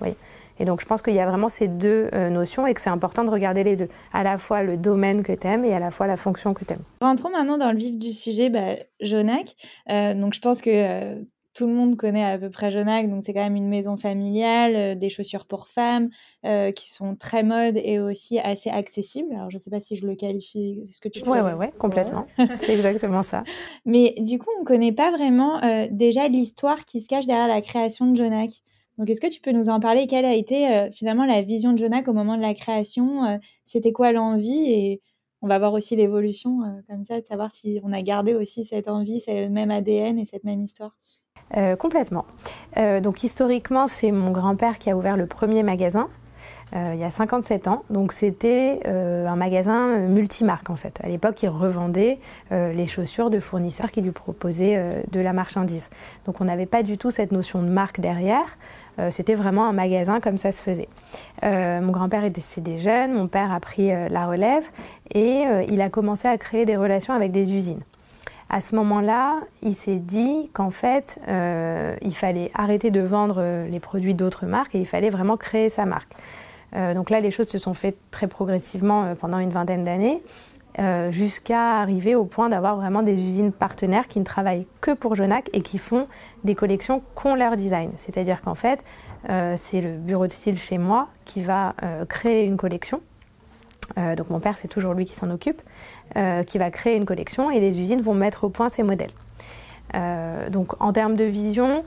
Oui. 0.01 0.15
Et 0.61 0.65
donc 0.65 0.79
je 0.79 0.85
pense 0.85 1.01
qu'il 1.01 1.15
y 1.15 1.19
a 1.19 1.25
vraiment 1.25 1.49
ces 1.49 1.67
deux 1.67 2.09
euh, 2.13 2.29
notions 2.29 2.67
et 2.67 2.75
que 2.75 2.81
c'est 2.81 2.91
important 2.91 3.23
de 3.23 3.31
regarder 3.31 3.63
les 3.63 3.75
deux. 3.75 3.89
À 4.13 4.21
la 4.21 4.37
fois 4.37 4.61
le 4.61 4.77
domaine 4.77 5.23
que 5.23 5.31
tu 5.31 5.47
aimes 5.47 5.65
et 5.65 5.73
à 5.73 5.79
la 5.79 5.89
fois 5.89 6.05
la 6.05 6.17
fonction 6.17 6.53
que 6.53 6.63
tu 6.63 6.73
aimes. 6.73 6.83
Rentrons 7.01 7.31
maintenant 7.31 7.57
dans 7.57 7.71
le 7.71 7.77
vif 7.77 7.97
du 7.97 8.11
sujet, 8.11 8.49
bah, 8.49 8.75
Jonac. 8.99 9.55
Euh, 9.89 10.13
donc 10.13 10.35
je 10.35 10.39
pense 10.39 10.61
que 10.61 10.69
euh, 10.69 11.19
tout 11.53 11.67
le 11.67 11.73
monde 11.73 11.95
connaît 11.97 12.23
à 12.23 12.37
peu 12.37 12.49
près 12.49 12.71
Jonac, 12.71 13.09
donc 13.09 13.23
c'est 13.23 13.33
quand 13.33 13.41
même 13.41 13.55
une 13.55 13.67
maison 13.67 13.97
familiale, 13.97 14.97
des 14.97 15.09
chaussures 15.09 15.45
pour 15.45 15.67
femmes 15.67 16.09
qui 16.43 16.91
sont 16.91 17.15
très 17.15 17.43
mode 17.43 17.77
et 17.77 17.99
aussi 17.99 18.39
assez 18.39 18.69
accessibles. 18.69 19.33
Alors 19.33 19.49
je 19.49 19.55
ne 19.55 19.59
sais 19.59 19.69
pas 19.69 19.79
si 19.79 19.95
je 19.95 20.05
le 20.05 20.15
qualifie, 20.15 20.79
c'est 20.83 20.93
ce 20.93 21.01
que 21.01 21.09
tu 21.09 21.21
Oui, 21.27 21.39
oui, 21.43 21.51
ouais, 21.53 21.71
complètement. 21.77 22.25
c'est 22.37 22.73
exactement 22.73 23.23
ça. 23.23 23.43
Mais 23.85 24.15
du 24.19 24.39
coup, 24.39 24.49
on 24.57 24.61
ne 24.61 24.65
connaît 24.65 24.93
pas 24.93 25.11
vraiment 25.11 25.59
déjà 25.91 26.27
l'histoire 26.27 26.85
qui 26.85 27.01
se 27.01 27.07
cache 27.07 27.25
derrière 27.25 27.47
la 27.47 27.61
création 27.61 28.07
de 28.07 28.15
Jonac. 28.15 28.51
Donc, 29.01 29.09
est-ce 29.09 29.21
que 29.21 29.27
tu 29.27 29.41
peux 29.41 29.51
nous 29.51 29.69
en 29.69 29.79
parler? 29.79 30.05
Quelle 30.05 30.25
a 30.25 30.35
été 30.35 30.67
euh, 30.67 30.91
finalement 30.91 31.25
la 31.25 31.41
vision 31.41 31.73
de 31.73 31.77
Jonac 31.79 32.07
au 32.07 32.13
moment 32.13 32.37
de 32.37 32.41
la 32.41 32.53
création? 32.53 33.25
Euh, 33.25 33.37
C'était 33.65 33.91
quoi 33.91 34.11
l'envie? 34.11 34.71
Et 34.71 35.01
on 35.41 35.47
va 35.47 35.57
voir 35.57 35.73
aussi 35.73 35.95
l'évolution 35.95 36.61
euh, 36.61 36.81
comme 36.87 37.03
ça, 37.03 37.19
de 37.19 37.25
savoir 37.25 37.49
si 37.51 37.79
on 37.83 37.93
a 37.93 38.01
gardé 38.03 38.35
aussi 38.35 38.63
cette 38.63 38.87
envie, 38.87 39.19
ce 39.19 39.47
même 39.47 39.71
ADN 39.71 40.19
et 40.19 40.25
cette 40.25 40.43
même 40.43 40.61
histoire. 40.61 40.95
Complètement. 41.79 42.25
donc 43.01 43.23
historiquement, 43.23 43.87
c'est 43.87 44.11
mon 44.11 44.31
grand-père 44.31 44.77
qui 44.77 44.89
a 44.89 44.95
ouvert 44.95 45.17
le 45.17 45.25
premier 45.25 45.63
magasin. 45.63 46.07
il 46.73 46.97
y 46.97 47.03
a 47.03 47.09
57 47.09 47.67
ans. 47.67 47.83
Donc 47.89 48.13
c'était 48.13 48.79
un 48.85 49.35
magasin 49.35 49.97
multimarque 49.97 50.69
en 50.69 50.75
fait. 50.75 50.99
À 51.03 51.07
l'époque, 51.07 51.43
il 51.43 51.49
revendait 51.49 52.19
les 52.51 52.85
chaussures 52.87 53.29
de 53.29 53.39
fournisseurs 53.39 53.91
qui 53.91 54.01
lui 54.01 54.11
proposaient 54.11 55.03
de 55.11 55.19
la 55.19 55.33
marchandise. 55.33 55.89
Donc 56.25 56.39
on 56.39 56.45
n'avait 56.45 56.65
pas 56.65 56.83
du 56.83 56.97
tout 56.97 57.11
cette 57.11 57.31
notion 57.31 57.61
de 57.61 57.69
marque 57.69 57.99
derrière. 57.99 58.57
Euh, 58.99 59.09
c'était 59.09 59.35
vraiment 59.35 59.65
un 59.67 59.73
magasin 59.73 60.19
comme 60.19 60.37
ça 60.37 60.51
se 60.51 60.61
faisait. 60.61 60.89
Euh, 61.43 61.81
mon 61.81 61.91
grand-père 61.91 62.23
est 62.23 62.29
décédé 62.29 62.77
jeune, 62.77 63.13
mon 63.13 63.27
père 63.27 63.51
a 63.51 63.59
pris 63.59 63.91
euh, 63.91 64.09
la 64.09 64.27
relève 64.27 64.63
et 65.13 65.43
il 65.67 65.81
a 65.81 65.89
commencé 65.89 66.27
à 66.27 66.37
créer 66.37 66.65
des 66.65 66.77
relations 66.77 67.13
avec 67.13 67.31
des 67.31 67.53
usines. 67.53 67.81
À 68.53 68.59
ce 68.59 68.75
moment-là, 68.75 69.39
il 69.61 69.75
s'est 69.75 69.95
dit 69.95 70.49
qu'en 70.51 70.71
fait, 70.71 71.17
il 71.25 72.13
fallait 72.13 72.51
arrêter 72.53 72.91
de 72.91 72.99
vendre 72.99 73.65
les 73.69 73.79
produits 73.79 74.13
d'autres 74.13 74.45
marques 74.45 74.75
et 74.75 74.79
il 74.79 74.85
fallait 74.85 75.09
vraiment 75.09 75.37
créer 75.37 75.69
sa 75.69 75.85
marque. 75.85 76.11
donc 76.75 77.09
là, 77.09 77.21
les 77.21 77.31
choses 77.31 77.47
se 77.47 77.57
sont 77.57 77.73
faites 77.73 77.97
très 78.11 78.27
progressivement 78.27 79.15
pendant 79.15 79.39
une 79.39 79.51
vingtaine 79.51 79.85
d'années. 79.85 80.21
jusqu'à 81.11 81.79
arriver 81.79 82.13
au 82.13 82.25
point 82.25 82.49
d'avoir 82.49 82.75
vraiment 82.75 83.03
des 83.03 83.13
usines 83.13 83.53
partenaires 83.53 84.09
qui 84.09 84.19
ne 84.19 84.25
travaillent 84.25 84.67
que 84.81 84.91
pour 84.91 85.15
Jonac 85.15 85.49
et 85.53 85.61
qui 85.61 85.77
font 85.77 86.09
des 86.43 86.53
collections 86.53 87.01
qu'ont 87.15 87.35
leur 87.35 87.55
design. 87.55 87.91
C'est-à-dire 87.99 88.41
qu'en 88.41 88.55
fait, 88.55 88.81
c'est 89.29 89.79
le 89.79 89.93
bureau 89.93 90.27
de 90.27 90.33
style 90.33 90.57
chez 90.57 90.77
moi 90.77 91.07
qui 91.23 91.41
va 91.41 91.73
créer 92.09 92.43
une 92.43 92.57
collection. 92.57 92.99
Donc 93.95 94.29
mon 94.29 94.39
père, 94.39 94.57
c'est 94.61 94.67
toujours 94.67 94.93
lui 94.93 95.05
qui 95.05 95.15
s'en 95.15 95.29
occupe, 95.29 95.61
qui 96.47 96.57
va 96.57 96.71
créer 96.71 96.95
une 96.95 97.05
collection 97.05 97.51
et 97.51 97.59
les 97.59 97.79
usines 97.79 98.01
vont 98.01 98.13
mettre 98.13 98.45
au 98.45 98.49
point 98.49 98.69
ces 98.69 98.83
modèles. 98.83 99.11
donc 100.49 100.81
en 100.81 100.93
termes 100.93 101.15
de 101.15 101.25
vision, 101.25 101.83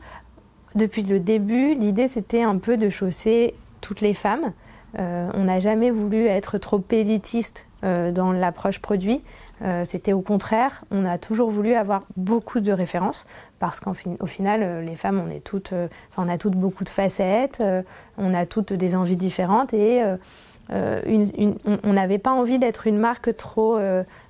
depuis 0.75 1.03
le 1.03 1.21
début, 1.21 1.75
l'idée 1.75 2.09
c'était 2.09 2.43
un 2.43 2.59
peu 2.59 2.77
de 2.77 2.89
chausser 2.89 3.55
toutes 3.81 4.01
les 4.01 4.15
femmes. 4.15 4.53
Euh, 4.99 5.31
on 5.35 5.45
n'a 5.45 5.59
jamais 5.59 5.91
voulu 5.91 6.27
être 6.27 6.59
trop 6.59 6.83
élitiste 6.91 7.67
euh, 7.85 8.13
dans 8.13 8.33
l'approche 8.33 8.81
produit. 8.81 9.23
Euh, 9.63 9.85
c'était 9.85 10.13
au 10.13 10.21
contraire, 10.21 10.85
on 10.91 11.05
a 11.05 11.19
toujours 11.19 11.51
voulu 11.51 11.75
avoir 11.75 12.01
beaucoup 12.17 12.61
de 12.61 12.73
références 12.73 13.27
parce 13.59 13.81
qu'au 13.81 13.95
final, 14.27 14.85
les 14.85 14.95
femmes, 14.97 15.23
on, 15.27 15.41
toutes, 15.41 15.75
on 16.17 16.29
a 16.29 16.39
toutes 16.39 16.57
beaucoup 16.57 16.85
de 16.85 16.89
facettes, 16.89 17.63
on 18.19 18.35
a 18.35 18.47
toutes 18.47 18.73
des 18.73 18.95
envies 18.95 19.17
différentes 19.17 19.73
et 19.73 20.03
on 20.71 21.93
n'avait 21.93 22.19
pas 22.19 22.33
envie 22.33 22.59
d'être 22.59 22.87
une 22.87 22.99
marque 22.99 23.37
trop, 23.37 23.79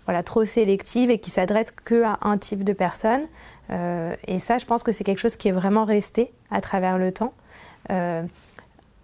voilà, 0.06 0.22
trop 0.22 0.44
sélective 0.44 1.10
et 1.10 1.18
qui 1.18 1.30
s'adresse 1.30 1.70
que 1.84 2.02
à 2.02 2.18
un 2.22 2.38
type 2.38 2.64
de 2.64 2.72
personne. 2.72 3.22
Euh, 3.70 4.14
et 4.26 4.38
ça, 4.38 4.58
je 4.58 4.66
pense 4.66 4.82
que 4.82 4.92
c'est 4.92 5.04
quelque 5.04 5.20
chose 5.20 5.36
qui 5.36 5.48
est 5.48 5.52
vraiment 5.52 5.84
resté 5.84 6.30
à 6.50 6.60
travers 6.60 6.98
le 6.98 7.12
temps. 7.12 7.32
Euh, 7.90 8.22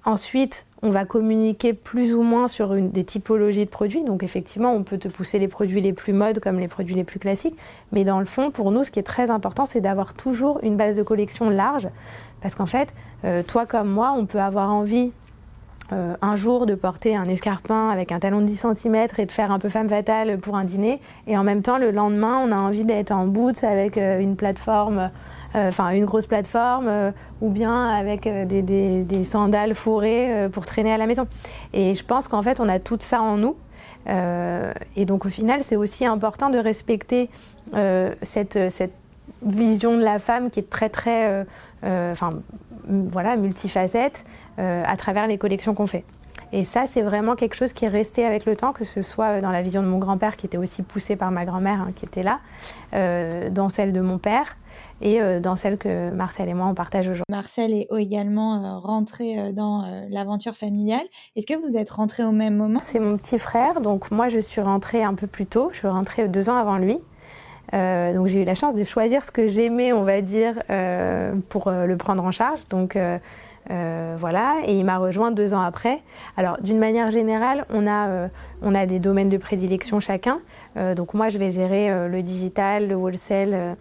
ensuite, 0.05 0.65
on 0.83 0.91
va 0.91 1.05
communiquer 1.05 1.75
plus 1.75 2.15
ou 2.15 2.23
moins 2.23 2.49
sur 2.49 2.75
une, 2.75 2.91
des 2.91 3.05
typologies 3.05 3.65
de 3.65 3.71
produits. 3.71 4.05
Donc 4.05 4.23
effectivement, 4.23 4.73
on 4.73 4.83
peut 4.83 4.99
te 4.99 5.09
pousser 5.09 5.39
les 5.39 5.49
produits 5.49 5.81
les 5.81 5.93
plus 5.93 6.13
modes 6.13 6.41
comme 6.41 6.59
les 6.59 6.69
produits 6.69 6.95
les 6.95 7.05
plus 7.05 7.19
classiques. 7.19 7.57
Mais 7.93 8.05
dans 8.05 8.19
le 8.19 8.27
fond, 8.27 8.51
pour 8.51 8.71
nous, 8.71 8.85
ce 8.85 8.91
qui 8.91 8.99
est 8.99 9.05
très 9.05 9.31
important, 9.31 9.67
c'est 9.67 9.81
d'avoir 9.81 10.15
toujours 10.15 10.61
une 10.63 10.77
base 10.77 10.97
de 10.97 11.03
collection 11.03 11.51
large. 11.51 11.89
Parce 12.41 12.55
qu'en 12.55 12.67
fait, 12.67 12.89
euh, 13.25 13.43
toi 13.43 13.67
comme 13.67 13.89
moi, 13.89 14.15
on 14.17 14.27
peut 14.27 14.41
avoir 14.41 14.71
envie 14.71 15.13
euh, 15.93 16.15
un 16.23 16.37
jour 16.37 16.67
de 16.67 16.75
porter 16.75 17.17
un 17.17 17.25
escarpin 17.25 17.91
avec 17.91 18.13
un 18.13 18.21
talon 18.21 18.41
de 18.41 18.47
10 18.47 18.65
cm 18.77 19.09
et 19.19 19.27
de 19.27 19.33
faire 19.33 19.51
un 19.51 19.59
peu 19.59 19.69
femme 19.69 19.89
fatale 19.89 20.39
pour 20.39 20.57
un 20.57 20.65
dîner. 20.65 21.01
Et 21.27 21.37
en 21.37 21.43
même 21.43 21.63
temps, 21.63 21.79
le 21.79 21.91
lendemain, 21.91 22.41
on 22.45 22.53
a 22.53 22.57
envie 22.57 22.85
d'être 22.85 23.11
en 23.11 23.27
boots 23.27 23.65
avec 23.65 23.99
euh, 23.99 24.21
une 24.21 24.37
plateforme, 24.37 25.11
euh, 25.57 25.69
enfin 25.69 25.91
une 25.91 26.05
grosse 26.05 26.27
plateforme, 26.27 27.13
ou 27.41 27.51
bien 27.51 27.89
avec 27.89 28.29
des, 28.29 28.63
des, 28.63 29.25
sandales 29.25 29.75
fourrées 29.75 30.49
pour 30.53 30.65
traîner 30.65 30.93
à 30.93 30.99
la 30.99 31.07
maison. 31.07 31.27
Et 31.73 31.95
je 31.95 32.05
pense 32.05 32.29
qu'en 32.29 32.43
fait, 32.43 32.61
on 32.61 32.69
a 32.69 32.79
tout 32.79 32.99
ça 33.01 33.21
en 33.21 33.37
nous. 33.37 33.57
et 34.07 35.05
donc 35.05 35.27
au 35.27 35.29
final, 35.29 35.63
c'est 35.67 35.77
aussi 35.77 36.07
important 36.07 36.51
de 36.51 36.59
respecter 36.59 37.31
cette, 38.23 38.71
cette 38.71 38.95
vision 39.43 39.97
de 39.97 40.03
la 40.03 40.19
femme 40.19 40.51
qui 40.51 40.61
est 40.61 40.71
très 40.71 40.89
très, 40.89 41.45
enfin 41.83 42.41
voilà, 42.87 43.37
multifacette. 43.37 44.25
Euh, 44.61 44.83
à 44.85 44.97
travers 44.97 45.27
les 45.27 45.39
collections 45.39 45.75
qu'on 45.75 45.87
fait. 45.87 46.05
Et 46.53 46.65
ça, 46.65 46.85
c'est 46.93 47.01
vraiment 47.01 47.35
quelque 47.35 47.55
chose 47.55 47.73
qui 47.73 47.87
est 47.87 47.89
resté 47.89 48.27
avec 48.27 48.45
le 48.45 48.57
temps, 48.57 48.73
que 48.75 48.85
ce 48.85 49.01
soit 49.01 49.41
dans 49.41 49.53
la 49.53 49.63
vision 49.63 49.81
de 49.81 49.87
mon 49.87 49.99
grand-père, 49.99 50.37
qui 50.37 50.45
était 50.45 50.59
aussi 50.59 50.83
poussé 50.83 51.17
par 51.17 51.31
ma 51.31 51.47
grand-mère, 51.47 51.81
hein, 51.81 51.93
qui 51.97 52.05
était 52.05 52.23
là, 52.23 52.41
euh, 52.93 53.49
dans 53.49 53.71
celle 53.71 53.95
de 53.95 54.01
mon 54.01 54.19
père, 54.19 54.57
et 55.01 55.23
euh, 55.23 55.41
dans 55.41 55.57
celle 55.57 55.79
que 55.79 56.11
Marcel 56.11 56.51
et 56.51 56.55
moi 56.55 56.67
on 56.67 56.75
partage 56.75 57.07
aujourd'hui. 57.07 57.25
Marcel 57.31 57.73
est 57.73 57.87
également 57.97 58.81
rentré 58.81 59.53
dans 59.55 59.87
l'aventure 60.11 60.57
familiale. 60.57 61.07
Est-ce 61.37 61.47
que 61.47 61.59
vous 61.59 61.79
êtes 61.79 61.91
rentré 61.91 62.23
au 62.23 62.33
même 62.33 62.57
moment? 62.57 62.81
C'est 62.85 63.01
mon 63.01 63.17
petit 63.17 63.39
frère, 63.39 63.81
donc 63.81 64.11
moi 64.11 64.29
je 64.29 64.41
suis 64.41 64.61
rentrée 64.61 65.03
un 65.03 65.15
peu 65.15 65.27
plus 65.27 65.47
tôt, 65.47 65.71
je 65.73 65.79
suis 65.79 65.89
rentrée 65.89 66.29
deux 66.29 66.51
ans 66.51 66.57
avant 66.57 66.77
lui. 66.77 66.99
Donc 67.73 68.27
j'ai 68.27 68.43
eu 68.43 68.45
la 68.45 68.55
chance 68.55 68.75
de 68.75 68.85
choisir 68.85 69.25
ce 69.25 69.31
que 69.31 69.47
j'aimais, 69.47 69.93
on 69.93 70.03
va 70.03 70.21
dire, 70.21 70.55
pour 71.49 71.71
le 71.71 71.97
prendre 71.97 72.25
en 72.25 72.33
charge. 72.33 72.61
Donc 72.69 72.97
euh, 73.71 74.17
voilà, 74.19 74.57
et 74.65 74.77
il 74.77 74.85
m'a 74.85 74.99
rejoint 74.99 75.31
deux 75.31 75.55
ans 75.55 75.61
après. 75.61 76.01
Alors, 76.37 76.61
d'une 76.61 76.79
manière 76.79 77.11
générale, 77.11 77.67
on 77.71 77.87
a, 77.87 78.09
euh, 78.09 78.29
on 78.63 78.75
a 78.75 78.87
des 78.87 78.99
domaines 78.99 79.29
de 79.29 79.37
prédilection 79.37 80.01
chacun. 80.01 80.41
Euh, 80.77 80.95
donc, 80.95 81.15
moi, 81.15 81.29
je 81.29 81.39
vais 81.39 81.51
gérer 81.51 82.09
le 82.09 82.23
digital, 82.23 82.89
le 82.89 82.95
wholesale. 82.97 83.77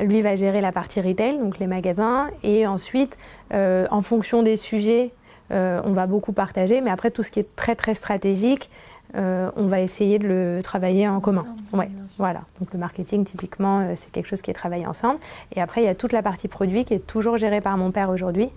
lui 0.00 0.22
va 0.22 0.36
gérer 0.36 0.60
la 0.60 0.70
partie 0.70 1.00
retail, 1.00 1.38
donc 1.38 1.58
les 1.58 1.66
magasins. 1.66 2.28
Et 2.44 2.66
ensuite, 2.66 3.18
en 3.52 4.02
fonction 4.02 4.42
des 4.42 4.56
sujets, 4.56 5.10
on 5.50 5.92
va 5.92 6.06
beaucoup 6.06 6.32
partager. 6.32 6.80
Mais 6.80 6.90
après, 6.90 7.10
tout 7.10 7.22
ce 7.22 7.30
qui 7.30 7.40
est 7.40 7.56
très, 7.56 7.74
très 7.74 7.94
stratégique, 7.94 8.70
on 9.14 9.66
va 9.66 9.80
essayer 9.80 10.18
de 10.18 10.26
le 10.26 10.60
travailler 10.62 11.08
en 11.08 11.20
commun. 11.20 11.44
Ouais, 11.72 11.90
voilà. 12.18 12.42
Donc 12.60 12.72
le 12.72 12.78
marketing, 12.78 13.24
typiquement, 13.24 13.86
c'est 13.96 14.10
quelque 14.10 14.28
chose 14.28 14.42
qui 14.42 14.50
est 14.50 14.54
travaillé 14.54 14.86
ensemble. 14.86 15.18
Et 15.54 15.60
après, 15.60 15.82
il 15.82 15.84
y 15.84 15.88
a 15.88 15.94
toute 15.94 16.12
la 16.12 16.22
partie 16.22 16.48
produit 16.48 16.84
qui 16.84 16.94
est 16.94 17.06
toujours 17.06 17.36
gérée 17.36 17.60
par 17.60 17.76
mon 17.76 17.90
père 17.90 18.10
aujourd'hui. 18.10 18.50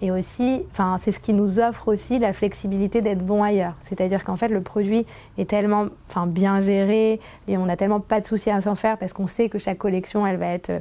Et 0.00 0.10
aussi, 0.10 0.62
enfin, 0.72 0.98
c'est 1.00 1.12
ce 1.12 1.20
qui 1.20 1.32
nous 1.32 1.60
offre 1.60 1.88
aussi 1.88 2.18
la 2.18 2.32
flexibilité 2.32 3.00
d'être 3.00 3.24
bon 3.24 3.42
ailleurs. 3.42 3.74
C'est-à-dire 3.84 4.24
qu'en 4.24 4.36
fait, 4.36 4.48
le 4.48 4.60
produit 4.60 5.06
est 5.38 5.48
tellement, 5.48 5.86
enfin, 6.08 6.26
bien 6.26 6.60
géré 6.60 7.20
et 7.46 7.56
on 7.56 7.66
n'a 7.66 7.76
tellement 7.76 8.00
pas 8.00 8.20
de 8.20 8.26
soucis 8.26 8.50
à 8.50 8.60
s'en 8.60 8.74
faire 8.74 8.98
parce 8.98 9.12
qu'on 9.12 9.28
sait 9.28 9.48
que 9.48 9.58
chaque 9.58 9.78
collection, 9.78 10.26
elle 10.26 10.36
va 10.36 10.48
être 10.48 10.72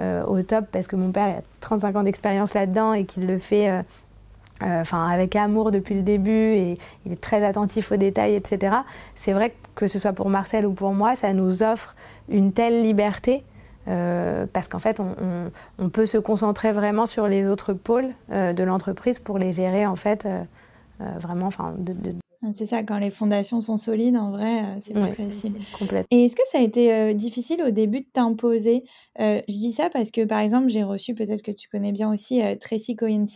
euh, 0.00 0.24
au 0.24 0.40
top 0.42 0.66
parce 0.72 0.86
que 0.86 0.96
mon 0.96 1.12
père 1.12 1.38
a 1.38 1.42
35 1.60 1.96
ans 1.96 2.02
d'expérience 2.02 2.54
là-dedans 2.54 2.94
et 2.94 3.04
qu'il 3.04 3.26
le 3.26 3.38
fait. 3.38 3.82
Enfin, 4.62 5.08
avec 5.08 5.34
amour 5.34 5.72
depuis 5.72 5.94
le 5.94 6.02
début 6.02 6.30
et 6.30 6.74
il 7.04 7.12
est 7.12 7.20
très 7.20 7.44
attentif 7.44 7.90
aux 7.90 7.96
détails, 7.96 8.34
etc. 8.34 8.76
C'est 9.16 9.32
vrai 9.32 9.54
que 9.74 9.88
ce 9.88 9.98
soit 9.98 10.12
pour 10.12 10.28
Marcel 10.28 10.66
ou 10.66 10.72
pour 10.72 10.92
moi, 10.92 11.16
ça 11.16 11.32
nous 11.32 11.62
offre 11.62 11.94
une 12.28 12.52
telle 12.52 12.82
liberté 12.82 13.42
euh, 13.88 14.46
parce 14.52 14.68
qu'en 14.68 14.78
fait, 14.78 15.00
on, 15.00 15.88
peut 15.88 16.06
se 16.06 16.18
concentrer 16.18 16.72
vraiment 16.72 17.06
sur 17.06 17.26
les 17.26 17.46
autres 17.46 17.72
pôles 17.72 18.10
euh, 18.30 18.52
de 18.52 18.62
l'entreprise 18.62 19.18
pour 19.18 19.38
les 19.38 19.52
gérer 19.52 19.86
en 19.86 19.96
fait 19.96 20.26
euh, 20.26 20.42
vraiment, 21.18 21.50
c'est 22.50 22.64
ça, 22.64 22.82
quand 22.82 22.98
les 22.98 23.10
fondations 23.10 23.60
sont 23.60 23.76
solides, 23.76 24.16
en 24.16 24.32
vrai, 24.32 24.64
euh, 24.64 24.76
c'est 24.80 24.94
plus 24.94 25.14
facile. 25.14 25.54
Complètement. 25.78 26.06
Et 26.10 26.24
est-ce 26.24 26.34
que 26.34 26.42
ça 26.50 26.58
a 26.58 26.60
été 26.60 26.92
euh, 26.92 27.12
difficile 27.12 27.62
au 27.62 27.70
début 27.70 28.00
de 28.00 28.06
t'imposer 28.12 28.82
euh, 29.20 29.40
Je 29.48 29.54
dis 29.54 29.70
ça 29.70 29.90
parce 29.90 30.10
que, 30.10 30.24
par 30.24 30.40
exemple, 30.40 30.68
j'ai 30.68 30.82
reçu, 30.82 31.14
peut-être 31.14 31.42
que 31.42 31.52
tu 31.52 31.68
connais 31.68 31.92
bien 31.92 32.10
aussi, 32.10 32.40
Tracy 32.60 32.96
Cohen 32.96 33.26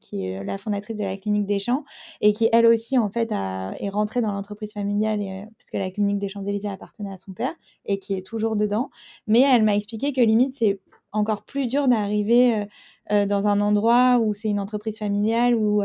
qui 0.00 0.26
est 0.26 0.42
la 0.42 0.58
fondatrice 0.58 0.96
de 0.96 1.04
la 1.04 1.16
clinique 1.16 1.46
des 1.46 1.60
Champs, 1.60 1.84
et 2.20 2.32
qui, 2.32 2.48
elle 2.52 2.66
aussi, 2.66 2.98
en 2.98 3.08
fait, 3.08 3.30
est 3.32 3.88
rentrée 3.90 4.20
dans 4.20 4.32
l'entreprise 4.32 4.72
familiale, 4.72 5.22
et, 5.22 5.44
parce 5.58 5.70
que 5.70 5.78
la 5.78 5.90
clinique 5.90 6.18
des 6.18 6.28
Champs-Élysées 6.28 6.68
appartenait 6.68 7.12
à 7.12 7.16
son 7.18 7.32
père, 7.32 7.54
et 7.84 7.98
qui 7.98 8.14
est 8.14 8.26
toujours 8.26 8.56
dedans. 8.56 8.90
Mais 9.28 9.42
elle 9.42 9.62
m'a 9.62 9.76
expliqué 9.76 10.12
que 10.12 10.20
limite, 10.20 10.54
c'est 10.54 10.80
encore 11.16 11.42
plus 11.42 11.66
dur 11.66 11.88
d'arriver 11.88 12.66
euh, 13.12 13.24
dans 13.24 13.46
un 13.46 13.60
endroit 13.60 14.18
où 14.18 14.32
c'est 14.32 14.48
une 14.48 14.58
entreprise 14.58 14.98
familiale 14.98 15.54
où 15.54 15.82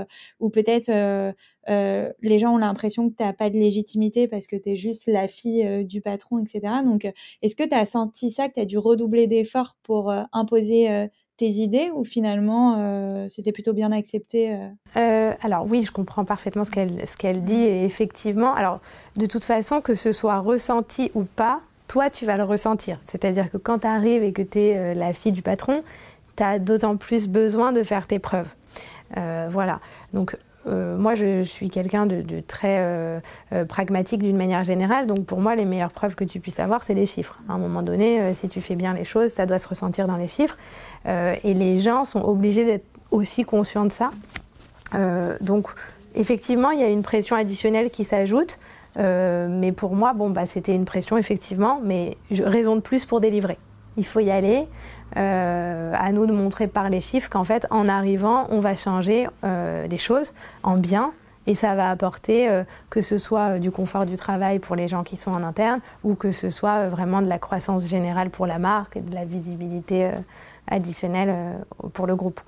peut-être 0.51 0.89
euh, 0.89 1.31
euh, 1.69 2.11
les 2.21 2.39
gens 2.39 2.55
ont 2.55 2.57
l'impression 2.57 3.09
que 3.09 3.15
tu 3.15 3.23
n'as 3.23 3.33
pas 3.33 3.50
de 3.50 3.57
légitimité 3.57 4.27
parce 4.27 4.47
que 4.47 4.55
tu 4.55 4.71
es 4.71 4.75
juste 4.75 5.07
la 5.07 5.27
fille 5.27 5.85
du 5.85 6.01
patron, 6.01 6.39
etc. 6.39 6.73
Donc, 6.83 7.11
est-ce 7.41 7.55
que 7.55 7.67
tu 7.67 7.75
as 7.75 7.85
senti 7.85 8.31
ça, 8.31 8.50
que 8.50 8.55
tu 8.55 8.59
as 8.59 8.65
dû 8.65 8.77
redoubler 8.77 9.27
d'efforts 9.27 9.75
pour 9.83 10.11
imposer 10.31 11.09
tes 11.38 11.50
idées 11.50 11.91
ou 11.93 12.03
finalement 12.03 13.27
c'était 13.29 13.51
plutôt 13.51 13.73
bien 13.73 13.91
accepté 13.91 14.57
Alors 14.95 15.67
oui, 15.69 15.83
je 15.83 15.91
comprends 15.91 16.25
parfaitement 16.25 16.63
ce 16.63 16.71
qu'elle 16.71 17.07
ce 17.07 17.15
qu'elle 17.15 17.43
dit 17.43 17.53
et 17.53 17.83
effectivement, 17.83 18.53
alors 18.55 18.79
de 19.15 19.27
toute 19.27 19.43
façon 19.43 19.81
que 19.81 19.93
ce 19.93 20.11
soit 20.11 20.39
ressenti 20.39 21.11
ou 21.13 21.23
pas, 21.23 21.61
toi 21.91 22.10
tu 22.10 22.25
vas 22.25 22.38
le 22.38 22.43
ressentir. 22.43 23.00
C'est-à-dire 23.12 23.51
que 23.51 23.57
quand 23.57 23.79
tu 23.79 23.88
arrives 23.88 24.24
et 24.24 24.31
que 24.31 24.41
tu 24.41 24.60
es 24.60 24.93
la 24.95 25.12
fille 25.12 25.33
du 25.33 25.41
patron, 25.41 25.83
tu 26.38 26.43
as 26.43 26.57
d'autant 26.57 26.95
plus 26.95 27.27
besoin 27.27 27.74
de 27.74 27.83
faire 27.83 28.07
tes 28.07 28.17
preuves. 28.17 28.48
Euh, 29.17 29.50
voilà. 29.51 29.81
Donc, 30.13 30.38
euh, 30.67 30.98
moi, 30.98 31.15
je, 31.15 31.43
suis 31.43 31.69
quelqu'un 31.69 32.05
de, 32.05 32.24
très 32.39 32.77
euh, 32.79 33.19
pragmatique 33.67 34.24
d'une 34.24 34.38
manière 34.38 34.63
générale. 34.63 35.05
Donc, 35.05 35.25
pour 35.25 35.41
moi, 35.41 35.53
les 35.55 35.65
meilleures 35.65 35.91
preuves 35.91 36.15
que 36.15 36.24
tu 36.24 36.39
puisses 36.39 36.62
avoir, 36.62 36.81
c'est 36.83 36.93
les 36.93 37.05
chiffres. 37.05 37.38
À 37.50 37.53
un 37.55 37.57
moment 37.57 37.81
donné, 37.81 38.33
si 38.36 38.48
tu 38.48 38.62
fais 38.62 38.75
bien 38.75 38.93
les 38.93 39.03
choses, 39.03 39.33
ça 39.33 39.45
doit 39.45 39.60
se 39.60 39.67
ressentir 39.67 40.07
dans 40.07 40.15
les 40.15 40.29
chiffres. 40.29 40.57
et 41.05 41.53
les 41.53 41.81
gens 41.81 42.05
sont 42.05 42.24
obligés 42.24 42.63
d'être 42.63 42.86
aussi 43.10 43.43
conscients 43.43 43.83
de 43.83 43.91
ça. 43.91 44.12
donc, 45.41 45.67
effectivement, 46.15 46.71
il 46.71 46.79
y 46.79 46.83
a 46.83 46.89
une 46.89 47.03
pression 47.03 47.36
additionnelle 47.36 47.89
qui 47.89 48.05
s'ajoute. 48.05 48.57
Mais 48.98 49.71
pour 49.71 49.95
moi, 49.95 50.13
bon, 50.13 50.29
bah, 50.29 50.45
c'était 50.45 50.75
une 50.75 50.86
pression, 50.86 51.17
effectivement, 51.17 51.79
mais 51.83 52.17
raison 52.31 52.75
de 52.75 52.81
plus 52.81 53.05
pour 53.05 53.21
délivrer. 53.21 53.57
Il 53.98 54.05
faut 54.05 54.19
y 54.19 54.31
aller. 54.31 54.67
Euh, 55.17 55.93
à 55.93 56.12
nous 56.13 56.25
de 56.25 56.31
montrer 56.31 56.67
par 56.67 56.89
les 56.89 57.01
chiffres 57.01 57.29
qu'en 57.29 57.43
fait, 57.43 57.67
en 57.69 57.89
arrivant, 57.89 58.48
on 58.50 58.62
va 58.62 58.75
changer 58.75 59.27
euh, 59.43 59.88
des 59.88 59.98
choses 59.98 60.33
en 60.63 60.77
bien 60.77 61.12
et 61.48 61.55
ça 61.55 61.75
va 61.75 61.89
apporter 61.89 62.50
euh, 62.50 62.63
que 62.89 63.01
ce 63.01 63.17
soit 63.17 63.60
du 63.60 63.71
confort 63.71 64.05
du 64.05 64.15
travail 64.15 64.60
pour 64.60 64.77
les 64.77 64.88
gens 64.88 65.03
qui 65.03 65.17
sont 65.17 65.31
en 65.31 65.43
interne 65.43 65.81
ou 66.05 66.15
que 66.15 66.31
ce 66.31 66.50
soit 66.50 66.88
vraiment 66.88 67.21
de 67.21 67.27
la 67.27 67.39
croissance 67.39 67.86
générale 67.86 68.29
pour 68.29 68.45
la 68.45 68.57
marque 68.57 68.95
et 68.95 69.01
de 69.01 69.13
la 69.13 69.25
visibilité 69.25 70.12
additionnelle 70.67 71.36
pour 71.91 72.07
le 72.07 72.15
groupe. 72.15 72.39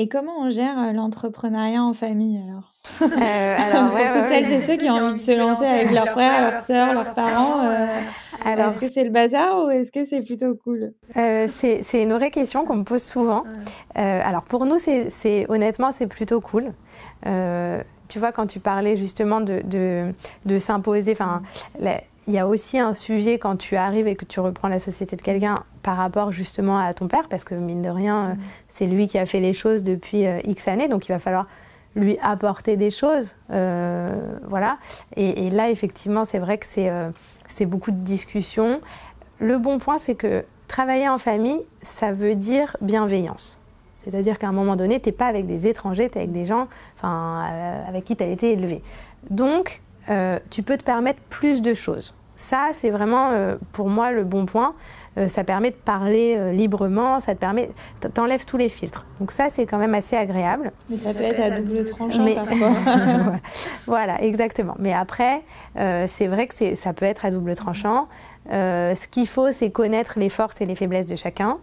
Et 0.00 0.06
comment 0.06 0.38
on 0.38 0.48
gère 0.48 0.92
l'entrepreneuriat 0.92 1.82
en 1.82 1.92
famille 1.92 2.40
alors? 2.40 2.72
Euh, 3.02 3.56
alors, 3.58 3.90
Pour 3.90 3.98
toutes 3.98 4.28
celles 4.28 4.52
et 4.52 4.60
ceux 4.60 4.76
qui 4.76 4.88
ont 4.88 4.94
envie 4.94 5.16
de 5.16 5.20
se 5.20 5.36
lancer 5.36 5.64
avec 5.64 5.90
leurs 5.90 6.10
frères, 6.10 6.52
leurs 6.52 6.62
sœurs, 6.62 6.94
leurs 6.94 7.14
parents, 7.14 7.68
alors, 8.44 8.68
est-ce 8.68 8.78
que 8.78 8.88
c'est 8.88 9.02
le 9.02 9.10
bazar 9.10 9.64
ou 9.64 9.70
est-ce 9.70 9.90
que 9.90 10.04
c'est 10.04 10.20
plutôt 10.20 10.54
cool? 10.54 10.92
C'est, 11.16 11.82
une 11.94 12.12
vraie 12.12 12.30
question 12.30 12.64
qu'on 12.64 12.76
me 12.76 12.84
pose 12.84 13.02
souvent. 13.02 13.42
alors 13.96 14.42
pour 14.42 14.66
nous, 14.66 14.78
c'est, 14.78 15.46
honnêtement, 15.48 15.90
c'est 15.90 16.06
plutôt 16.06 16.40
cool. 16.40 16.72
Tu 17.24 18.20
vois, 18.20 18.30
quand 18.30 18.46
tu 18.46 18.60
parlais 18.60 18.94
justement 18.94 19.40
de, 19.40 19.62
de, 20.44 20.58
s'imposer, 20.58 21.10
enfin, 21.10 21.42
il 21.80 22.34
y 22.34 22.38
a 22.38 22.46
aussi 22.46 22.78
un 22.78 22.94
sujet 22.94 23.38
quand 23.38 23.56
tu 23.56 23.74
arrives 23.74 24.06
et 24.06 24.14
que 24.14 24.26
tu 24.26 24.38
reprends 24.38 24.68
la 24.68 24.78
société 24.78 25.16
de 25.16 25.22
quelqu'un 25.22 25.56
par 25.82 25.96
rapport 25.96 26.30
justement 26.30 26.78
à 26.78 26.92
ton 26.92 27.08
père, 27.08 27.26
parce 27.28 27.42
que 27.42 27.54
mine 27.54 27.80
de 27.80 27.88
rien, 27.88 28.34
mm. 28.34 28.38
C'est 28.78 28.86
lui 28.86 29.08
qui 29.08 29.18
a 29.18 29.26
fait 29.26 29.40
les 29.40 29.52
choses 29.52 29.82
depuis 29.82 30.24
euh, 30.26 30.38
X 30.44 30.68
années, 30.68 30.88
donc 30.88 31.08
il 31.08 31.12
va 31.12 31.18
falloir 31.18 31.46
lui 31.96 32.16
apporter 32.22 32.76
des 32.76 32.90
choses, 32.90 33.34
euh, 33.50 34.14
voilà. 34.46 34.78
Et, 35.16 35.50
là, 35.50 35.68
effectivement, 35.70 36.24
c'est 36.24 36.38
vrai 36.38 36.58
que 36.58 36.66
euh, 36.78 37.10
c'est 37.48 37.66
beaucoup 37.66 37.90
de 37.90 37.96
discussions. 37.96 38.80
Le 39.40 39.58
bon 39.58 39.78
point, 39.78 39.98
c'est 39.98 40.14
que 40.14 40.44
travailler 40.68 41.08
en 41.08 41.18
famille, 41.18 41.60
ça 41.82 42.12
veut 42.12 42.36
dire 42.36 42.76
bienveillance. 42.80 43.60
C'est-à-dire 44.04 44.38
qu'à 44.38 44.48
un 44.48 44.52
moment 44.52 44.76
donné, 44.76 45.00
tu 45.00 45.08
n'es 45.08 45.12
pas 45.12 45.26
avec 45.26 45.46
des 45.46 45.66
étrangers, 45.66 46.08
tu 46.08 46.18
es 46.18 46.20
avec 46.20 46.32
des 46.32 46.44
gens 46.44 46.68
avec 47.02 48.04
qui 48.04 48.14
tu 48.16 48.22
as 48.22 48.28
été 48.28 48.52
élevé. 48.52 48.80
Donc, 49.30 49.82
tu 50.50 50.62
peux 50.62 50.78
te 50.78 50.84
permettre 50.84 51.20
plus 51.30 51.62
de 51.62 51.74
choses. 51.74 52.14
Ça, 52.36 52.68
c'est 52.80 52.90
vraiment 52.90 53.32
pour 53.72 53.88
moi 53.88 54.12
le 54.12 54.24
bon 54.24 54.46
point. 54.46 54.74
Ça 55.26 55.42
permet 55.42 55.70
de 55.70 55.76
parler 55.76 56.52
librement, 56.52 57.18
ça 57.20 57.34
te 57.34 57.40
permet, 57.40 57.70
t'enlèves 58.14 58.44
tous 58.44 58.56
les 58.56 58.68
filtres. 58.68 59.04
Donc 59.20 59.32
ça, 59.32 59.48
c'est 59.52 59.66
quand 59.66 59.78
même 59.78 59.94
assez 59.94 60.16
agréable. 60.16 60.72
Mais 60.88 60.96
ça 60.96 61.12
peut 61.12 61.24
être 61.24 61.40
à 61.40 61.50
double 61.50 61.84
tranchant 61.84 62.34
parfois. 62.34 62.72
voilà, 63.86 64.22
exactement. 64.22 64.74
Mais 64.78 64.92
après, 64.92 65.42
c'est 65.74 66.26
vrai 66.26 66.46
que 66.46 66.74
ça 66.74 66.92
peut 66.92 67.06
être 67.06 67.24
à 67.24 67.30
double 67.30 67.54
tranchant. 67.54 68.08
ce 68.50 69.06
qu'il 69.08 69.26
faut, 69.26 69.50
c'est 69.52 69.70
connaître 69.70 70.18
les 70.18 70.28
forces 70.28 70.60
et 70.60 70.66
les 70.66 70.74
faiblesses 70.74 71.06
de 71.06 71.16
chacun. 71.16 71.58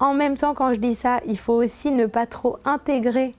En 0.00 0.14
même 0.14 0.38
temps, 0.38 0.54
quand 0.54 0.72
je 0.72 0.78
dis 0.80 0.94
ça, 0.94 1.20
il 1.26 1.38
faut 1.38 1.52
aussi 1.52 1.90
ne 1.90 2.06
pas 2.06 2.26
trop 2.26 2.56
intégrer 2.64 3.34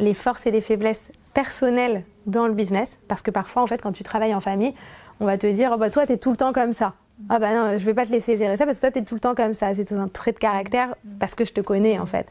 les 0.00 0.14
forces 0.14 0.46
et 0.46 0.50
les 0.50 0.62
faiblesses 0.62 1.10
personnelles 1.34 2.04
dans 2.26 2.46
le 2.46 2.54
business, 2.54 2.98
parce 3.06 3.22
que 3.22 3.30
parfois, 3.30 3.62
en 3.62 3.66
fait, 3.66 3.82
quand 3.82 3.92
tu 3.92 4.02
travailles 4.02 4.34
en 4.34 4.40
famille, 4.40 4.74
on 5.20 5.26
va 5.26 5.36
te 5.36 5.46
dire, 5.46 5.70
oh 5.74 5.78
bah 5.78 5.90
toi, 5.90 6.04
es 6.04 6.16
tout 6.16 6.30
le 6.30 6.36
temps 6.36 6.52
comme 6.52 6.72
ça. 6.72 6.94
Ah 7.28 7.38
bah 7.38 7.52
non, 7.52 7.78
je 7.78 7.84
vais 7.84 7.94
pas 7.94 8.06
te 8.06 8.12
laisser 8.12 8.36
gérer 8.36 8.56
ça 8.56 8.64
parce 8.64 8.78
que 8.78 8.82
toi, 8.82 8.90
tu 8.90 8.98
es 9.00 9.02
tout 9.02 9.14
le 9.14 9.20
temps 9.20 9.34
comme 9.34 9.54
ça. 9.54 9.74
C'est 9.74 9.92
un 9.92 10.08
trait 10.08 10.32
de 10.32 10.38
caractère 10.38 10.94
parce 11.18 11.34
que 11.34 11.44
je 11.44 11.52
te 11.52 11.60
connais, 11.60 11.98
en 11.98 12.06
fait. 12.06 12.28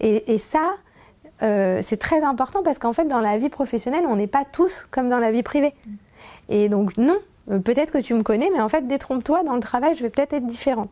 Et, 0.00 0.38
ça, 0.38 0.74
euh, 1.42 1.80
c'est 1.82 1.96
très 1.96 2.22
important 2.22 2.62
parce 2.62 2.78
qu'en 2.78 2.92
fait, 2.92 3.06
dans 3.06 3.20
la 3.20 3.38
vie 3.38 3.48
professionnelle, 3.48 4.04
on 4.08 4.16
n'est 4.16 4.26
pas 4.26 4.44
tous 4.50 4.86
comme 4.90 5.08
dans 5.08 5.18
la 5.18 5.32
vie 5.32 5.42
privée. 5.42 5.72
Et 6.48 6.68
donc, 6.68 6.98
non, 6.98 7.16
euh, 7.50 7.58
peut-être 7.58 7.92
que 7.92 7.98
tu 7.98 8.14
me 8.14 8.22
connais, 8.22 8.50
mais 8.52 8.60
en 8.60 8.68
fait, 8.68 8.86
détrompe-toi, 8.86 9.42
dans 9.42 9.54
le 9.54 9.60
travail, 9.60 9.94
je 9.94 10.02
vais 10.02 10.10
peut-être 10.10 10.34
être 10.34 10.46
différent. 10.46 10.88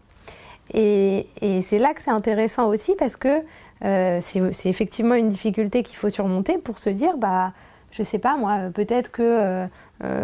Et, 0.73 1.27
c'est 1.69 1.79
là 1.79 1.93
que 1.93 2.01
c'est 2.03 2.11
intéressant 2.11 2.69
aussi 2.69 2.95
parce 2.99 3.17
que 3.17 3.43
euh, 3.85 4.21
c'est 4.23 4.69
effectivement 4.69 5.15
une 5.15 5.29
difficulté 5.29 5.83
qu'il 5.83 5.97
faut 5.97 6.09
surmonter 6.09 6.57
pour 6.57 6.79
se 6.79 6.89
dire, 6.89 7.19
bah, 7.19 7.53
je 7.91 8.03
sais 8.03 8.19
pas 8.19 8.37
moi, 8.37 8.71
peut-être 8.73 9.11
que 9.13 9.67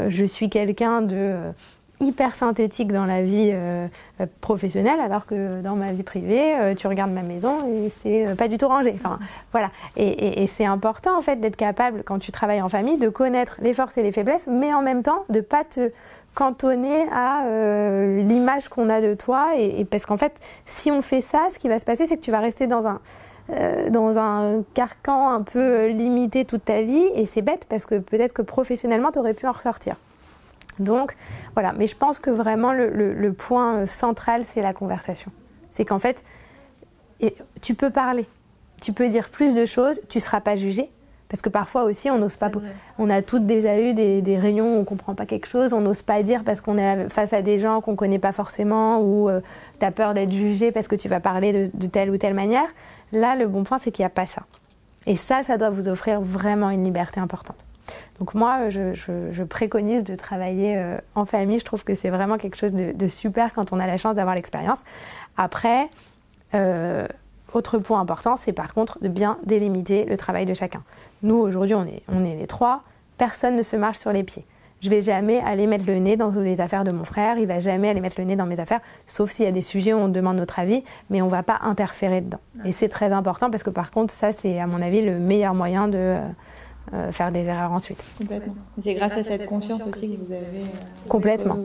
je 0.08 0.24
suis 0.24 0.48
quelqu'un 0.48 1.02
de 1.02 1.52
hyper 2.00 2.34
synthétique 2.34 2.92
dans 2.92 3.04
la 3.04 3.22
vie 3.22 3.54
professionnelle, 4.40 5.00
alors 5.00 5.26
que 5.26 5.60
dans 5.60 5.76
ma 5.76 5.92
vie 5.92 6.02
privée, 6.02 6.74
tu 6.76 6.86
regardes 6.86 7.12
ma 7.12 7.22
maison 7.22 7.66
et 7.68 7.92
c'est 8.02 8.36
pas 8.36 8.48
du 8.48 8.58
tout 8.58 8.68
rangé. 8.68 8.94
Enfin, 8.96 9.18
voilà. 9.52 9.70
Et, 9.96 10.42
et 10.42 10.46
c'est 10.46 10.64
important 10.64 11.16
en 11.16 11.22
fait 11.22 11.36
d'être 11.36 11.56
capable, 11.56 12.02
quand 12.04 12.18
tu 12.18 12.32
travailles 12.32 12.62
en 12.62 12.68
famille, 12.68 12.98
de 12.98 13.08
connaître 13.08 13.56
les 13.60 13.74
forces 13.74 13.98
et 13.98 14.02
les 14.02 14.12
faiblesses, 14.12 14.46
mais 14.46 14.72
en 14.72 14.82
même 14.82 15.02
temps 15.02 15.24
de 15.28 15.40
pas 15.40 15.64
te 15.64 15.90
cantonné 16.34 17.06
à 17.12 17.44
euh, 17.46 18.22
l'image 18.22 18.68
qu'on 18.68 18.88
a 18.88 19.00
de 19.00 19.14
toi. 19.14 19.52
Et, 19.56 19.84
parce 19.84 20.06
qu'en 20.06 20.16
fait, 20.16 20.32
si 20.66 20.90
on 20.90 21.02
fait 21.02 21.20
ça, 21.20 21.48
ce 21.52 21.58
qui 21.58 21.68
va 21.68 21.78
se 21.78 21.84
passer, 21.84 22.06
c'est 22.06 22.16
que 22.16 22.22
tu 22.22 22.30
vas 22.30 22.40
rester 22.40 22.66
dans 22.66 22.86
un, 22.86 23.00
euh, 23.50 23.90
dans 23.90 24.18
un 24.18 24.62
carcan 24.74 25.30
un 25.30 25.42
peu 25.42 25.88
limité 25.88 26.44
toute 26.44 26.64
ta 26.64 26.82
vie. 26.82 27.04
Et 27.14 27.26
c'est 27.26 27.42
bête 27.42 27.66
parce 27.68 27.86
que 27.86 27.98
peut-être 27.98 28.32
que 28.32 28.42
professionnellement, 28.42 29.10
tu 29.12 29.18
aurais 29.18 29.34
pu 29.34 29.46
en 29.46 29.52
ressortir. 29.52 29.96
Donc 30.80 31.14
voilà, 31.54 31.72
mais 31.76 31.86
je 31.86 31.96
pense 31.96 32.18
que 32.18 32.30
vraiment 32.30 32.72
le, 32.72 33.32
point 33.32 33.86
central, 33.86 34.44
c'est 34.52 34.62
la 34.62 34.72
conversation. 34.72 35.30
C'est 35.72 35.84
qu'en 35.84 35.98
fait, 35.98 36.24
tu 37.60 37.74
peux 37.74 37.90
parler, 37.90 38.26
tu 38.80 38.92
peux 38.92 39.08
dire 39.08 39.28
plus 39.28 39.54
de 39.54 39.66
choses, 39.66 40.00
tu 40.08 40.18
ne 40.18 40.22
seras 40.22 40.40
pas 40.40 40.56
jugé, 40.56 40.90
parce 41.28 41.42
que 41.42 41.50
parfois 41.50 41.84
aussi, 41.84 42.10
on 42.10 42.18
n'ose 42.18 42.36
pas. 42.36 42.50
On 42.98 43.10
a 43.10 43.22
toutes 43.22 43.46
déjà 43.46 43.78
eu 43.78 43.94
des, 43.94 44.38
réunions 44.38 44.74
où 44.74 44.80
on 44.80 44.84
comprend 44.84 45.14
pas 45.14 45.26
quelque 45.26 45.46
chose, 45.46 45.72
on 45.74 45.80
n'ose 45.80 46.02
pas 46.02 46.22
dire 46.22 46.42
parce 46.44 46.60
qu'on 46.60 46.78
est 46.78 47.08
face 47.10 47.32
à 47.32 47.42
des 47.42 47.58
gens 47.58 47.80
qu'on 47.82 47.94
connaît 47.94 48.18
pas 48.18 48.32
forcément 48.32 49.00
ou 49.00 49.28
euh, 49.28 49.40
tu 49.78 49.86
as 49.86 49.92
peur 49.92 50.14
d'être 50.14 50.32
jugé 50.32 50.72
parce 50.72 50.88
que 50.88 50.96
tu 50.96 51.08
vas 51.08 51.20
parler 51.20 51.68
de, 51.68 51.86
telle 51.86 52.10
ou 52.10 52.16
telle 52.16 52.34
manière. 52.34 52.68
Là, 53.12 53.36
le 53.36 53.46
bon 53.46 53.64
point, 53.64 53.78
c'est 53.78 53.92
qu'il 53.92 54.02
n'y 54.02 54.06
a 54.06 54.10
pas 54.10 54.26
ça. 54.26 54.42
Et 55.06 55.16
ça, 55.16 55.42
ça 55.42 55.58
doit 55.58 55.70
vous 55.70 55.88
offrir 55.88 56.20
vraiment 56.20 56.70
une 56.70 56.84
liberté 56.84 57.20
importante. 57.20 57.56
Donc 58.18 58.34
moi, 58.34 58.68
je, 58.68 59.42
préconise 59.44 60.04
de 60.04 60.14
travailler 60.14 60.76
euh, 60.76 60.98
en 61.14 61.24
famille. 61.24 61.58
Je 61.58 61.64
trouve 61.64 61.84
que 61.84 61.94
c'est 61.94 62.10
vraiment 62.10 62.38
quelque 62.38 62.56
chose 62.56 62.72
de, 62.72 63.08
super 63.08 63.52
quand 63.54 63.72
on 63.72 63.80
a 63.80 63.86
la 63.86 63.96
chance 63.96 64.14
d'avoir 64.14 64.34
l'expérience. 64.34 64.84
Après, 65.36 65.88
euh, 66.54 67.06
autre 67.52 67.78
point 67.78 68.00
important, 68.00 68.36
c'est 68.36 68.52
par 68.52 68.74
contre 68.74 68.98
de 69.00 69.08
bien 69.08 69.38
délimiter 69.44 70.04
le 70.04 70.16
travail 70.16 70.46
de 70.46 70.54
chacun. 70.54 70.82
Nous, 71.22 71.36
aujourd'hui, 71.36 71.74
on 71.74 71.86
est, 71.86 72.36
les 72.36 72.46
trois, 72.46 72.82
personne 73.18 73.56
ne 73.56 73.62
se 73.62 73.76
marche 73.76 73.98
sur 73.98 74.12
les 74.12 74.22
pieds. 74.22 74.44
Je 74.80 74.88
vais 74.88 75.02
jamais 75.02 75.40
aller 75.40 75.66
mettre 75.66 75.84
le 75.86 75.96
nez 75.96 76.16
dans 76.16 76.30
les 76.30 76.62
affaires 76.62 76.84
de 76.84 76.90
mon 76.90 77.04
frère, 77.04 77.36
il 77.36 77.46
va 77.46 77.60
jamais 77.60 77.90
aller 77.90 78.00
mettre 78.00 78.18
le 78.18 78.24
nez 78.24 78.34
dans 78.34 78.46
mes 78.46 78.58
affaires, 78.60 78.80
sauf 79.06 79.30
s'il 79.30 79.44
y 79.44 79.48
a 79.48 79.52
des 79.52 79.60
sujets 79.60 79.92
où 79.92 79.98
on 79.98 80.08
demande 80.08 80.38
notre 80.38 80.58
avis, 80.58 80.82
mais 81.10 81.20
on 81.20 81.28
va 81.28 81.42
pas 81.42 81.58
interférer 81.62 82.22
dedans. 82.22 82.40
Et 82.64 82.72
c'est 82.72 82.88
très 82.88 83.12
important 83.12 83.50
parce 83.50 83.62
que 83.62 83.68
par 83.68 83.90
contre, 83.90 84.14
ça, 84.14 84.32
c'est 84.32 84.58
à 84.58 84.66
mon 84.66 84.80
avis 84.80 85.02
le 85.02 85.18
meilleur 85.18 85.52
moyen 85.52 85.86
de 85.86 86.16
euh, 86.92 87.12
faire 87.12 87.30
des 87.30 87.44
erreurs 87.44 87.72
ensuite. 87.72 88.02
Complètement. 88.18 88.54
C'est 88.78 88.94
grâce 88.94 89.16
à 89.16 89.22
cette 89.22 89.46
confiance 89.46 89.84
aussi 89.84 90.16
que 90.16 90.24
vous 90.24 90.32
avez. 90.32 90.62
Euh, 90.62 91.08
Complètement. 91.08 91.58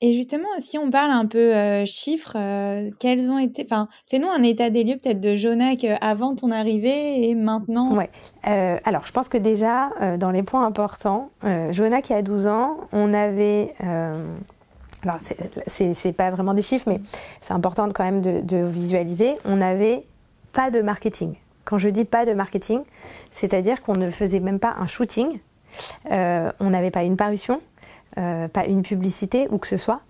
Et 0.00 0.14
justement, 0.14 0.48
si 0.58 0.78
on 0.78 0.90
parle 0.90 1.10
un 1.10 1.26
peu 1.26 1.54
euh, 1.56 1.84
chiffres, 1.84 2.36
euh, 2.36 2.90
quels 3.00 3.30
ont 3.30 3.38
été, 3.38 3.66
enfin, 3.68 3.88
fais-nous 4.08 4.28
un 4.28 4.42
état 4.42 4.70
des 4.70 4.84
lieux 4.84 4.96
peut-être 4.96 5.20
de 5.20 5.34
Jonac 5.34 5.84
avant 6.00 6.36
ton 6.36 6.52
arrivée 6.52 7.28
et 7.28 7.34
maintenant. 7.34 7.96
Ouais. 7.96 8.10
alors, 8.44 9.06
je 9.06 9.12
pense 9.12 9.28
que 9.28 9.38
déjà, 9.38 9.90
dans 10.18 10.30
les 10.30 10.42
points 10.44 10.64
importants, 10.64 11.30
Jonac 11.70 12.10
il 12.10 12.12
y 12.12 12.16
a 12.16 12.22
12 12.22 12.46
ans, 12.46 12.76
on 12.92 13.12
avait 13.12 13.74
alors 15.02 15.18
c'est 15.66 16.12
pas 16.12 16.30
vraiment 16.30 16.54
des 16.54 16.62
chiffres, 16.62 16.88
mais 16.88 17.00
c'est 17.42 17.52
important 17.52 17.88
quand 17.92 18.04
même 18.04 18.20
de, 18.20 18.40
de, 18.40 18.66
visualiser. 18.66 19.36
On 19.44 19.56
n'avait 19.56 20.04
pas 20.52 20.70
de 20.70 20.80
marketing. 20.82 21.34
Quand 21.64 21.78
je 21.78 21.88
dis 21.88 22.04
pas 22.04 22.24
de 22.24 22.32
marketing, 22.32 22.80
c'est-à-dire 23.38 23.82
qu'on 23.82 23.94
ne 23.94 24.10
faisait 24.10 24.40
même 24.40 24.58
pas 24.58 24.74
un 24.78 24.86
shooting, 24.86 25.38
on 26.10 26.70
n'avait 26.70 26.90
pas 26.90 27.04
une 27.04 27.16
parution, 27.16 27.60
euh, 28.18 28.48
pas 28.48 28.64
une 28.66 28.82
publicité 28.82 29.46
ou 29.50 29.58
que 29.58 29.66
ce 29.66 29.76
soit. 29.76 30.00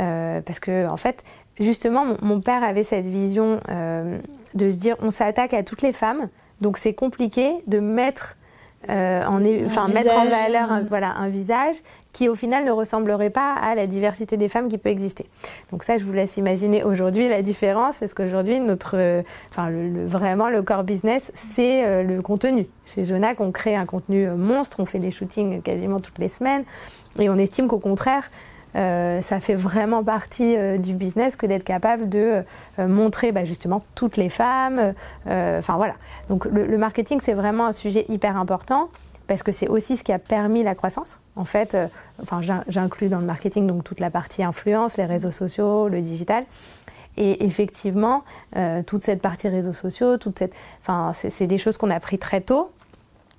Euh, 0.00 0.40
parce 0.40 0.58
que, 0.58 0.88
en 0.88 0.96
fait, 0.96 1.22
justement, 1.60 2.04
mon, 2.20 2.40
père 2.40 2.64
avait 2.64 2.82
cette 2.82 3.06
vision 3.06 3.60
euh, 3.68 4.18
de 4.54 4.70
se 4.70 4.76
dire 4.78 4.96
on 5.00 5.10
s'attaque 5.10 5.54
à 5.54 5.62
toutes 5.62 5.82
les 5.82 5.92
femmes, 5.92 6.28
donc 6.60 6.78
c'est 6.78 6.94
compliqué 6.94 7.52
de 7.66 7.78
mettre, 7.78 8.36
en, 8.88 9.38
mettre 9.38 10.16
en 10.16 10.24
valeur 10.24 10.72
un, 10.72 10.82
voilà, 10.82 11.12
un 11.12 11.28
visage 11.28 11.76
qui 12.22 12.28
au 12.28 12.36
final 12.36 12.64
ne 12.64 12.70
ressemblerait 12.70 13.30
pas 13.30 13.52
à 13.60 13.74
la 13.74 13.88
diversité 13.88 14.36
des 14.36 14.48
femmes 14.48 14.68
qui 14.68 14.78
peut 14.78 14.90
exister. 14.90 15.26
Donc 15.72 15.82
ça, 15.82 15.98
je 15.98 16.04
vous 16.04 16.12
laisse 16.12 16.36
imaginer 16.36 16.84
aujourd'hui 16.84 17.28
la 17.28 17.42
différence, 17.42 17.96
parce 17.96 18.14
qu'aujourd'hui, 18.14 18.60
notre, 18.60 19.24
enfin, 19.50 19.72
vraiment 20.06 20.48
le 20.48 20.62
core 20.62 20.84
business, 20.84 21.32
c'est 21.34 22.04
le 22.04 22.22
contenu. 22.22 22.68
Chez 22.86 23.04
Jonac, 23.04 23.40
on 23.40 23.50
crée 23.50 23.74
un 23.74 23.86
contenu 23.86 24.28
monstre, 24.28 24.78
on 24.78 24.86
fait 24.86 25.00
des 25.00 25.10
shootings 25.10 25.62
quasiment 25.62 25.98
toutes 25.98 26.20
les 26.20 26.28
semaines. 26.28 26.62
Et 27.18 27.28
on 27.28 27.36
estime 27.38 27.66
qu'au 27.66 27.80
contraire, 27.80 28.30
euh, 28.74 29.20
ça 29.20 29.38
fait 29.40 29.54
vraiment 29.54 30.02
partie 30.02 30.56
euh, 30.56 30.78
du 30.78 30.94
business 30.94 31.36
que 31.36 31.44
d'être 31.44 31.64
capable 31.64 32.08
de 32.08 32.42
euh, 32.78 32.88
montrer 32.88 33.30
bah, 33.30 33.44
justement 33.44 33.82
toutes 33.94 34.16
les 34.16 34.28
femmes. 34.28 34.94
Enfin 35.26 35.76
voilà. 35.76 35.94
Donc 36.28 36.46
le, 36.46 36.78
marketing, 36.78 37.20
c'est 37.22 37.34
vraiment 37.34 37.66
un 37.66 37.72
sujet 37.72 38.06
hyper 38.08 38.36
important 38.36 38.88
parce 39.32 39.42
que 39.42 39.52
c'est 39.52 39.68
aussi 39.68 39.96
ce 39.96 40.04
qui 40.04 40.12
a 40.12 40.18
permis 40.18 40.62
la 40.62 40.74
croissance. 40.74 41.18
En 41.36 41.46
fait, 41.46 41.74
enfin 42.20 42.42
j'inclus 42.68 43.08
dans 43.08 43.18
le 43.18 43.24
marketing 43.24 43.66
donc 43.66 43.82
toute 43.82 43.98
la 43.98 44.10
partie 44.10 44.42
influence, 44.42 44.98
les 44.98 45.06
réseaux 45.06 45.30
sociaux, 45.30 45.88
le 45.88 46.02
digital. 46.02 46.44
Et 47.16 47.46
effectivement, 47.46 48.24
toute 48.86 49.00
cette 49.00 49.22
partie 49.22 49.48
réseaux 49.48 49.72
sociaux, 49.72 50.18
toute 50.18 50.38
cette, 50.38 50.52
enfin 50.82 51.12
c'est 51.30 51.46
des 51.46 51.56
choses 51.56 51.78
qu'on 51.78 51.88
a 51.88 51.94
appris 51.94 52.18
très 52.18 52.42
tôt 52.42 52.72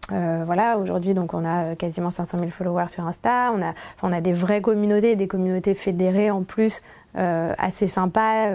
voilà, 0.09 0.77
aujourd'hui, 0.77 1.13
donc 1.13 1.33
on 1.33 1.45
a 1.45 1.75
quasiment 1.75 2.11
500 2.11 2.37
000 2.39 2.49
followers 2.51 2.89
sur 2.89 3.05
Insta. 3.05 3.51
On 3.55 3.61
a, 3.61 3.73
on 4.01 4.11
a 4.11 4.21
des 4.21 4.33
vraies 4.33 4.61
communautés, 4.61 5.15
des 5.15 5.27
communautés 5.27 5.73
fédérées 5.73 6.31
en 6.31 6.43
plus, 6.43 6.81
assez 7.15 7.87
sympas, 7.87 8.49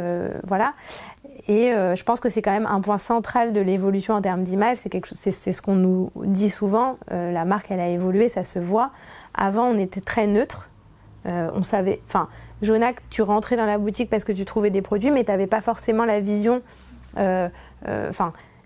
voilà. 0.47 0.75
Et 1.49 1.71
je 1.71 2.05
pense 2.05 2.21
que 2.21 2.29
c'est 2.29 2.43
quand 2.43 2.53
même 2.53 2.67
un 2.67 2.81
point 2.81 2.99
central 2.99 3.53
de 3.53 3.61
l'évolution 3.61 4.15
en 4.15 4.21
termes 4.21 4.45
d'image. 4.45 4.77
C'est 4.83 5.33
c'est 5.33 5.53
ce 5.53 5.63
qu'on 5.63 5.77
nous 5.77 6.11
dit 6.17 6.51
souvent. 6.51 6.99
la 7.11 7.45
marque, 7.45 7.71
elle 7.71 7.81
a 7.81 7.89
évolué, 7.89 8.29
ça 8.29 8.45
se 8.45 8.59
voit. 8.59 8.91
Avant, 9.35 9.65
on 9.69 9.79
était 9.79 10.03
très 10.03 10.27
neutre. 10.27 10.69
on 11.25 11.63
savait, 11.63 12.01
enfin, 12.07 12.29
Jonac, 12.63 12.97
tu 13.11 13.23
rentrais 13.23 13.57
dans 13.57 13.67
la 13.67 13.79
boutique 13.79 14.11
parce 14.11 14.25
que 14.25 14.33
tu 14.33 14.45
trouvais 14.45 14.71
des 14.71 14.83
produits, 14.83 15.11
mais 15.11 15.25
tu 15.25 15.31
n'avais 15.31 15.47
pas 15.47 15.61
forcément 15.61 16.05
la 16.05 16.21
vision. 16.21 16.63
Euh, 17.17 17.49
euh, 17.87 18.11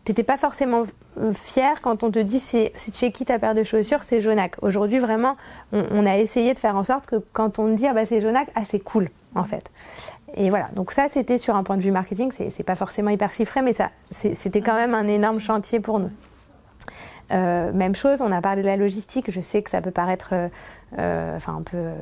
n'étais 0.09 0.23
pas 0.23 0.37
forcément 0.37 0.85
euh, 1.19 1.33
fier 1.33 1.81
quand 1.81 2.03
on 2.03 2.11
te 2.11 2.19
dit 2.19 2.41
c'est 2.41 2.73
chez 2.93 3.13
qui 3.13 3.25
ta 3.25 3.39
paire 3.39 3.55
de 3.55 3.63
chaussures, 3.63 4.03
c'est 4.05 4.21
Jonac. 4.21 4.57
Aujourd'hui, 4.63 4.99
vraiment, 4.99 5.37
on, 5.73 6.07
a 6.07 6.19
essayé 6.19 6.55
de 6.55 6.59
faire 6.59 6.77
en 6.77 6.85
sorte 6.85 7.07
que 7.07 7.17
quand 7.33 7.59
on 7.59 7.69
dit 7.69 7.87
ah 7.87 7.95
bah 7.95 8.07
c'est 8.07 8.21
Jonac, 8.21 8.49
ah 8.55 8.63
c'est 8.69 8.81
cool 8.81 9.11
en 9.35 9.45
fait. 9.45 9.71
Et 10.35 10.51
voilà, 10.51 10.69
donc 10.75 10.93
ça 10.93 11.07
c'était 11.11 11.39
sur 11.39 11.57
un 11.57 11.63
point 11.63 11.77
de 11.77 11.83
vue 11.83 11.91
marketing, 11.91 12.33
c'est 12.37 12.63
pas 12.63 12.75
forcément 12.75 13.11
hyper 13.11 13.33
chiffré, 13.33 13.63
mais 13.63 13.73
ça 13.73 13.91
c'était 14.11 14.61
quand 14.61 14.75
même 14.75 14.95
un 14.95 15.07
énorme 15.07 15.41
chantier 15.41 15.81
pour 15.81 15.99
nous. 15.99 16.11
même 17.31 17.95
chose, 17.95 18.23
on 18.23 18.33
a 18.33 18.41
parlé 18.41 18.63
de 18.63 18.67
la 18.67 18.77
logistique. 18.77 19.31
Je 19.31 19.41
sais 19.41 19.63
que 19.63 19.71
ça 19.71 19.81
peut 19.81 19.91
paraître, 19.91 20.35
enfin 20.97 21.57
un 21.57 21.63
peu 21.63 21.93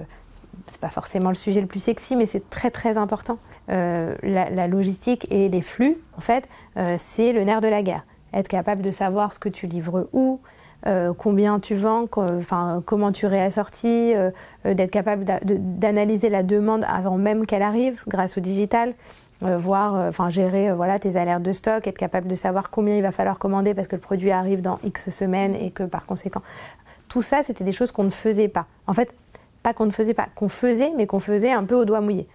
c'est 0.66 0.80
pas 0.80 0.90
forcément 0.90 1.28
le 1.28 1.34
sujet 1.34 1.60
le 1.60 1.66
plus 1.66 1.80
sexy, 1.80 2.16
mais 2.16 2.26
c'est 2.26 2.48
très 2.50 2.70
très 2.70 2.96
important. 2.96 3.38
Euh, 3.70 4.14
la, 4.22 4.66
logistique 4.66 5.26
et 5.30 5.48
les 5.48 5.60
flux, 5.60 5.96
en 6.16 6.20
fait, 6.20 6.48
euh, 6.76 6.96
c'est 6.98 7.32
le 7.32 7.44
nerf 7.44 7.60
de 7.60 7.68
la 7.68 7.82
guerre. 7.82 8.04
Être 8.34 8.48
capable 8.48 8.80
de 8.80 8.90
savoir 8.90 9.32
ce 9.32 9.38
que 9.38 9.48
tu 9.48 9.66
livres 9.66 10.08
où, 10.12 10.40
euh, 10.86 11.12
combien 11.16 11.60
tu 11.60 11.74
vends, 11.74 12.06
enfin 12.16 12.82
comment 12.86 13.12
tu 13.12 13.26
réassortis, 13.26 14.14
d'être 14.64 14.90
capable 14.90 15.24
d'analyser 15.44 16.30
la 16.30 16.42
demande 16.42 16.84
avant 16.88 17.16
même 17.16 17.46
qu'elle 17.46 17.62
arrive 17.62 18.02
grâce 18.08 18.38
au 18.38 18.40
digital. 18.40 18.94
voir, 19.42 19.94
enfin 19.94 20.30
gérer 20.30 20.72
voilà 20.72 20.98
tes 20.98 21.16
alertes 21.16 21.42
de 21.42 21.52
stock, 21.52 21.86
être 21.86 21.98
capable 21.98 22.28
de 22.28 22.34
savoir 22.34 22.70
combien 22.70 22.96
il 22.96 23.02
va 23.02 23.10
falloir 23.10 23.38
commander 23.38 23.74
parce 23.74 23.88
que 23.88 23.96
le 23.96 24.02
produit 24.02 24.30
arrive 24.30 24.62
dans 24.62 24.78
X 24.84 25.10
semaines 25.10 25.54
et 25.54 25.70
que 25.70 25.82
par 25.82 26.06
conséquent, 26.06 26.42
tout 27.08 27.22
ça 27.22 27.42
c'était 27.42 27.64
des 27.64 27.72
choses 27.72 27.90
qu'on 27.90 28.04
ne 28.04 28.10
faisait 28.10 28.48
pas. 28.48 28.66
En 28.86 28.92
fait, 28.92 29.14
pas 29.62 29.74
qu'on 29.74 29.86
ne 29.86 29.90
faisait 29.90 30.14
pas, 30.14 30.28
qu'on 30.34 30.48
faisait, 30.48 30.92
mais 30.96 31.06
qu'on 31.06 31.20
faisait 31.20 31.52
un 31.52 31.64
peu 31.64 31.74
au 31.74 31.84
doigt 31.84 32.00
mouillé. 32.00 32.26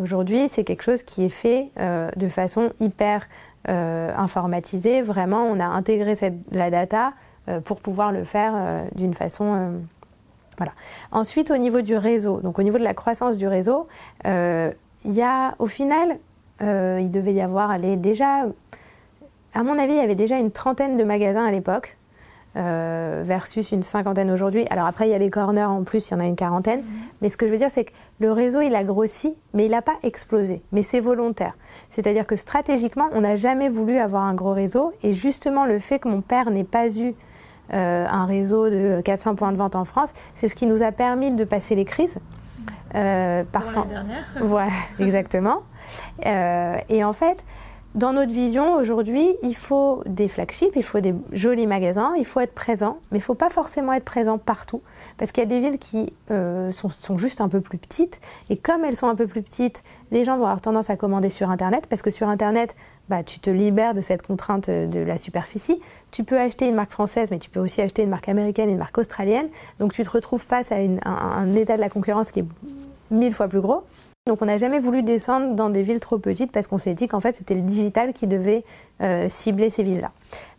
Aujourd'hui, 0.00 0.48
c'est 0.50 0.64
quelque 0.64 0.82
chose 0.82 1.02
qui 1.02 1.24
est 1.24 1.28
fait 1.28 1.70
euh, 1.78 2.10
de 2.16 2.28
façon 2.28 2.72
hyper 2.80 3.28
euh, 3.68 4.12
informatisée. 4.16 5.02
Vraiment, 5.02 5.44
on 5.44 5.60
a 5.60 5.64
intégré 5.64 6.16
cette, 6.16 6.34
la 6.50 6.70
data 6.70 7.12
euh, 7.48 7.60
pour 7.60 7.80
pouvoir 7.80 8.10
le 8.10 8.24
faire 8.24 8.84
d'une 8.94 9.14
façon. 9.14 9.80
voilà. 10.56 10.72
Ensuite, 11.12 11.50
au 11.50 11.56
niveau 11.56 11.82
du 11.82 11.96
réseau, 11.96 12.40
donc 12.40 12.58
au 12.58 12.62
niveau 12.62 12.78
de 12.78 12.84
la 12.84 12.94
croissance 12.94 13.38
du 13.38 13.46
réseau, 13.46 13.86
il 14.24 15.12
y 15.12 15.22
a, 15.22 15.54
au 15.58 15.66
final, 15.66 16.18
il 16.60 17.10
devait 17.10 17.34
y 17.34 17.40
avoir, 17.40 17.70
allez, 17.70 17.96
déjà, 17.96 18.46
à 19.54 19.62
mon 19.62 19.78
avis, 19.78 19.92
il 19.92 19.98
y 19.98 20.00
avait 20.00 20.14
déjà 20.16 20.38
une 20.38 20.50
trentaine 20.50 20.96
de 20.96 21.04
magasins 21.04 21.44
à 21.44 21.50
l'époque. 21.52 21.96
Euh, 22.54 23.22
versus 23.24 23.72
une 23.72 23.82
cinquantaine 23.82 24.30
aujourd'hui. 24.30 24.66
Alors 24.68 24.84
après, 24.84 25.08
il 25.08 25.10
y 25.10 25.14
a 25.14 25.18
les 25.18 25.30
corners 25.30 25.64
en 25.64 25.84
plus, 25.84 26.08
il 26.08 26.10
y 26.10 26.14
en 26.14 26.20
a 26.20 26.26
une 26.26 26.36
quarantaine. 26.36 26.80
Mhm. 26.80 26.86
Mais 27.22 27.30
ce 27.30 27.38
que 27.38 27.46
je 27.46 27.52
veux 27.52 27.56
dire, 27.56 27.70
c'est 27.70 27.84
que 27.84 27.92
le 28.20 28.30
réseau, 28.30 28.60
il 28.60 28.74
a 28.74 28.84
grossi, 28.84 29.34
mais 29.54 29.64
il 29.64 29.70
n'a 29.70 29.80
pas 29.80 29.96
explosé. 30.02 30.60
Mais 30.70 30.82
c'est 30.82 31.00
volontaire. 31.00 31.54
C'est-à-dire 31.88 32.26
que 32.26 32.36
stratégiquement, 32.36 33.08
on 33.12 33.22
n'a 33.22 33.36
jamais 33.36 33.70
voulu 33.70 33.96
avoir 33.96 34.24
un 34.24 34.34
gros 34.34 34.52
réseau. 34.52 34.92
Et 35.02 35.14
justement, 35.14 35.64
le 35.64 35.78
fait 35.78 35.98
que 35.98 36.08
mon 36.08 36.20
père 36.20 36.50
n'ait 36.50 36.62
pas 36.62 36.88
eu 36.88 37.14
euh, 37.72 38.06
un 38.06 38.26
réseau 38.26 38.68
de 38.68 39.00
400 39.02 39.34
points 39.34 39.52
de 39.52 39.56
vente 39.56 39.74
en 39.74 39.86
France, 39.86 40.12
c'est 40.34 40.48
ce 40.48 40.54
qui 40.54 40.66
nous 40.66 40.82
a 40.82 40.92
permis 40.92 41.30
de 41.30 41.44
passer 41.44 41.74
les 41.74 41.86
crises. 41.86 42.18
Euh, 42.94 43.44
parce 43.50 43.70
Pour 43.70 43.86
dernière. 43.86 44.26
Voilà, 44.42 44.72
exactement. 45.00 45.62
Euh, 46.26 46.76
et 46.90 47.02
en 47.02 47.14
fait, 47.14 47.42
dans 47.94 48.14
notre 48.14 48.32
vision, 48.32 48.76
aujourd'hui, 48.76 49.36
il 49.42 49.54
faut 49.54 50.02
des 50.06 50.26
flagships, 50.26 50.72
il 50.76 50.82
faut 50.82 51.00
des 51.00 51.14
jolis 51.32 51.66
magasins, 51.66 52.14
il 52.16 52.24
faut 52.24 52.40
être 52.40 52.54
présent, 52.54 52.98
mais 53.10 53.18
il 53.18 53.20
ne 53.20 53.24
faut 53.24 53.34
pas 53.34 53.50
forcément 53.50 53.92
être 53.92 54.04
présent 54.04 54.38
partout, 54.38 54.80
parce 55.18 55.30
qu'il 55.30 55.42
y 55.42 55.46
a 55.46 55.48
des 55.48 55.60
villes 55.60 55.78
qui 55.78 56.10
euh, 56.30 56.72
sont, 56.72 57.18
juste 57.18 57.42
un 57.42 57.48
peu 57.48 57.60
plus 57.60 57.76
petites, 57.76 58.20
et 58.48 58.56
comme 58.56 58.84
elles 58.84 58.96
sont 58.96 59.08
un 59.08 59.14
peu 59.14 59.26
plus 59.26 59.42
petites, 59.42 59.82
les 60.10 60.24
gens 60.24 60.38
vont 60.38 60.44
avoir 60.44 60.62
tendance 60.62 60.88
à 60.88 60.96
commander 60.96 61.28
sur 61.28 61.50
Internet, 61.50 61.86
parce 61.86 62.00
que 62.00 62.10
sur 62.10 62.30
Internet, 62.30 62.74
bah, 63.10 63.22
tu 63.22 63.40
te 63.40 63.50
libères 63.50 63.92
de 63.92 64.00
cette 64.00 64.22
contrainte 64.22 64.70
de 64.70 65.00
la 65.00 65.18
superficie. 65.18 65.80
Tu 66.12 66.24
peux 66.24 66.38
acheter 66.38 66.68
une 66.68 66.74
marque 66.74 66.92
française, 66.92 67.30
mais 67.30 67.38
tu 67.38 67.50
peux 67.50 67.60
aussi 67.60 67.82
acheter 67.82 68.04
une 68.04 68.10
marque 68.10 68.28
américaine, 68.28 68.70
une 68.70 68.78
marque 68.78 68.96
australienne, 68.96 69.48
donc 69.80 69.92
tu 69.92 70.02
te 70.02 70.10
retrouves 70.10 70.42
face 70.42 70.72
à, 70.72 70.76
un 70.76 71.54
état 71.56 71.76
de 71.76 71.80
la 71.80 71.90
concurrence 71.90 72.30
qui 72.30 72.40
est 72.40 72.46
mille 73.10 73.34
fois 73.34 73.48
plus 73.48 73.60
gros. 73.60 73.84
Donc 74.28 74.40
on 74.40 74.46
n'a 74.46 74.56
jamais 74.56 74.78
voulu 74.78 75.02
descendre 75.02 75.56
dans 75.56 75.68
des 75.68 75.82
villes 75.82 75.98
trop 75.98 76.16
petites 76.16 76.52
parce 76.52 76.68
qu'on 76.68 76.78
s'est 76.78 76.94
dit 76.94 77.08
qu'en 77.08 77.18
fait 77.18 77.32
c'était 77.32 77.56
le 77.56 77.62
digital 77.62 78.12
qui 78.12 78.28
devait 78.28 78.64
euh, 79.00 79.28
cibler 79.28 79.68
ces 79.68 79.82
villes-là. 79.82 80.12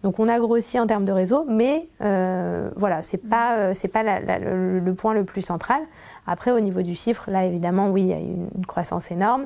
Donc 0.04 0.20
on 0.20 0.28
a 0.28 0.38
grossi 0.38 0.78
en 0.82 0.86
termes 0.86 1.06
de 1.06 1.14
réseau, 1.14 1.46
mais 1.48 1.88
euh, 2.02 2.70
voilà, 2.76 3.04
c'est 3.04 3.26
pas 3.26 3.56
euh, 3.60 3.72
c'est 3.74 3.88
pas 3.88 4.04
le, 4.04 4.94
point 4.96 5.14
le 5.14 5.24
plus 5.24 5.44
central. 5.44 5.82
Après 6.28 6.52
au 6.52 6.60
niveau 6.60 6.82
du 6.82 6.94
chiffre, 6.94 7.32
là 7.32 7.46
évidemment 7.46 7.90
oui, 7.90 8.02
il 8.02 8.08
y 8.10 8.14
a 8.14 8.18
une, 8.18 8.50
une 8.54 8.66
croissance 8.66 9.12
énorme. 9.12 9.46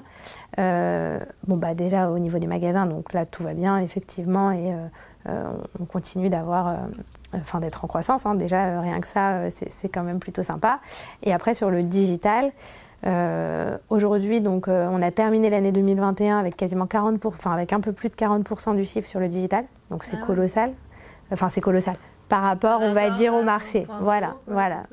bon 0.57 1.57
bah 1.57 1.75
déjà 1.75 2.09
au 2.09 2.17
niveau 2.17 2.39
des 2.39 2.47
magasins, 2.47 2.87
donc 2.87 3.13
là 3.13 3.27
tout 3.27 3.43
va 3.43 3.53
bien 3.53 3.77
effectivement 3.77 4.51
et 4.51 4.73
on 5.27 5.85
continue 5.85 6.29
d'avoir 6.29 6.73
enfin 7.35 7.59
d'être 7.59 7.85
en 7.85 7.87
croissance. 7.87 8.25
Hein. 8.25 8.33
Déjà 8.33 8.81
rien 8.81 8.99
que 8.99 9.07
ça, 9.07 9.51
c'est 9.51 9.89
quand 9.89 10.01
même 10.01 10.17
plutôt 10.17 10.41
sympa. 10.41 10.79
Et 11.21 11.33
après 11.33 11.53
sur 11.53 11.69
le 11.69 11.83
digital. 11.83 12.51
Euh, 13.05 13.77
aujourd'hui, 13.89 14.41
donc, 14.41 14.67
euh, 14.67 14.87
on 14.91 15.01
a 15.01 15.11
terminé 15.11 15.49
l'année 15.49 15.71
2021 15.71 16.39
avec 16.39 16.57
quasiment 16.57 16.85
40%, 16.85 17.27
enfin 17.27 17.51
avec 17.51 17.73
un 17.73 17.79
peu 17.79 17.91
plus 17.91 18.09
de 18.09 18.15
40% 18.15 18.75
du 18.75 18.85
chiffre 18.85 19.07
sur 19.07 19.19
le 19.19 19.27
digital. 19.27 19.65
Donc 19.91 20.03
c'est 20.03 20.17
ah 20.21 20.25
colossal. 20.25 20.73
Enfin 21.31 21.49
c'est 21.49 21.61
colossal. 21.61 21.95
Par 22.29 22.41
rapport, 22.41 22.81
on 22.81 22.91
va 22.91 23.09
dire, 23.09 23.33
au 23.33 23.43
marché. 23.43 23.87
Voilà, 24.01 24.35
voilà, 24.47 24.83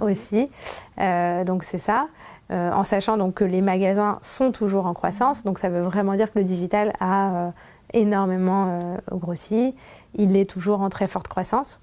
aussi. 0.00 0.50
Euh, 0.98 1.44
donc 1.44 1.64
c'est 1.64 1.78
ça. 1.78 2.06
en 2.50 2.82
sachant 2.84 3.18
donc 3.18 3.34
que 3.34 3.44
les 3.44 3.60
magasins 3.60 4.18
sont 4.22 4.52
toujours 4.52 4.86
en 4.86 4.94
croissance. 4.94 5.44
Donc 5.44 5.58
ça 5.58 5.68
veut 5.68 5.82
vraiment 5.82 6.14
dire 6.14 6.32
que 6.32 6.38
le 6.38 6.46
digital 6.46 6.94
a 7.00 7.52
énormément 7.92 8.78
grossi. 9.12 9.74
Il 10.14 10.34
est 10.36 10.48
toujours 10.48 10.80
en 10.80 10.88
très 10.88 11.08
forte 11.08 11.28
croissance. 11.28 11.78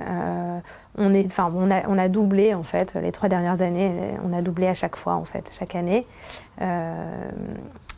Euh, 0.00 0.58
on, 0.96 1.14
est, 1.14 1.26
enfin, 1.26 1.48
on, 1.54 1.70
a, 1.70 1.88
on 1.88 1.98
a 1.98 2.08
doublé 2.08 2.54
en 2.54 2.62
fait 2.62 2.94
les 2.94 3.12
trois 3.12 3.28
dernières 3.28 3.62
années, 3.62 4.14
on 4.24 4.32
a 4.32 4.42
doublé 4.42 4.66
à 4.66 4.74
chaque 4.74 4.96
fois 4.96 5.14
en 5.14 5.24
fait, 5.24 5.50
chaque 5.58 5.74
année. 5.74 6.06
Euh, 6.60 7.30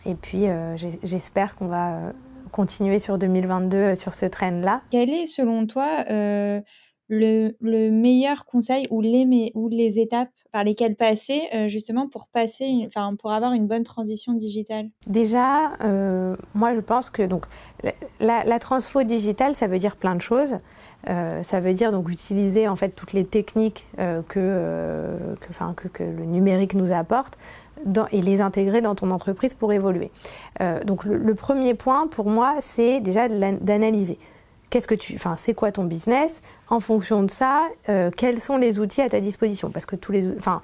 et 0.07 0.15
puis 0.15 0.49
euh, 0.49 0.77
j'espère 1.03 1.57
qu'on 1.57 1.67
va 1.67 2.13
continuer 2.53 2.99
sur 2.99 3.19
2022 3.19 3.95
sur 3.95 4.15
ce 4.15 4.27
trend-là. 4.27 4.83
Quel 4.91 5.11
est 5.11 5.27
selon 5.27 5.67
toi 5.67 6.05
le, 7.11 7.55
le, 7.61 7.91
meilleur 7.91 8.47
conseil 8.47 8.87
ou 8.91 9.03
les, 9.03 9.53
ou 9.55 9.69
les 9.69 9.99
étapes 9.99 10.31
par 10.53 10.65
lesquelles 10.65 10.97
passer 10.97 11.43
justement 11.67 12.09
pour 12.09 12.29
passer, 12.33 12.85
enfin 12.87 13.15
pour 13.17 13.33
avoir 13.33 13.53
une 13.53 13.67
bonne 13.67 13.83
transition 13.83 14.33
digitale? 14.35 14.89
Déjà, 15.07 15.73
moi 16.55 16.75
je 16.75 16.81
pense 16.81 17.11
que 17.11 17.23
donc 17.23 17.45
la, 18.21 18.45
la 18.45 18.59
transfo 18.59 19.03
digitale, 19.03 19.55
ça 19.55 19.67
veut 19.67 19.79
dire 19.79 19.97
plein 19.97 20.15
de 20.15 20.23
choses. 20.23 20.57
Euh, 21.09 21.43
ça 21.43 21.61
veut 21.61 21.75
dire 21.75 21.93
donc 21.93 22.09
utiliser 22.09 22.67
en 22.67 22.77
fait 22.77 22.91
toutes 22.91 23.13
les 23.13 23.25
techniques 23.25 23.87
euh, 23.99 24.23
euh, 24.37 25.35
que, 25.77 25.89
que, 25.89 26.03
le 26.03 26.25
numérique 26.25 26.75
nous 26.75 26.93
apporte 26.93 27.37
et 28.13 28.23
les 28.23 28.41
intégrer 28.41 28.81
dans 28.81 28.95
ton 28.95 29.11
entreprise 29.11 29.53
pour 29.53 29.73
évoluer. 29.73 30.11
donc 30.87 31.05
le, 31.05 31.35
premier 31.35 31.75
point 31.75 32.07
pour 32.07 32.31
moi, 32.31 32.55
c'est 32.61 33.01
déjà 33.01 33.29
d'analyser. 33.29 34.17
Qu'est-ce 34.71 34.89
que 34.89 34.95
tu, 34.95 35.15
enfin, 35.17 35.37
c'est 35.39 35.53
quoi 35.53 35.71
ton 35.71 35.85
business? 35.85 36.31
En 36.69 36.81
fonction 36.81 37.23
de 37.25 37.31
ça, 37.31 37.67
quels 38.17 38.41
sont 38.41 38.57
les 38.57 38.79
outils 38.79 39.03
à 39.03 39.11
ta 39.11 39.21
disposition? 39.21 39.71
Parce 39.71 39.85
que 39.85 39.97
tous 39.97 40.13
les, 40.13 40.27
enfin, 40.39 40.63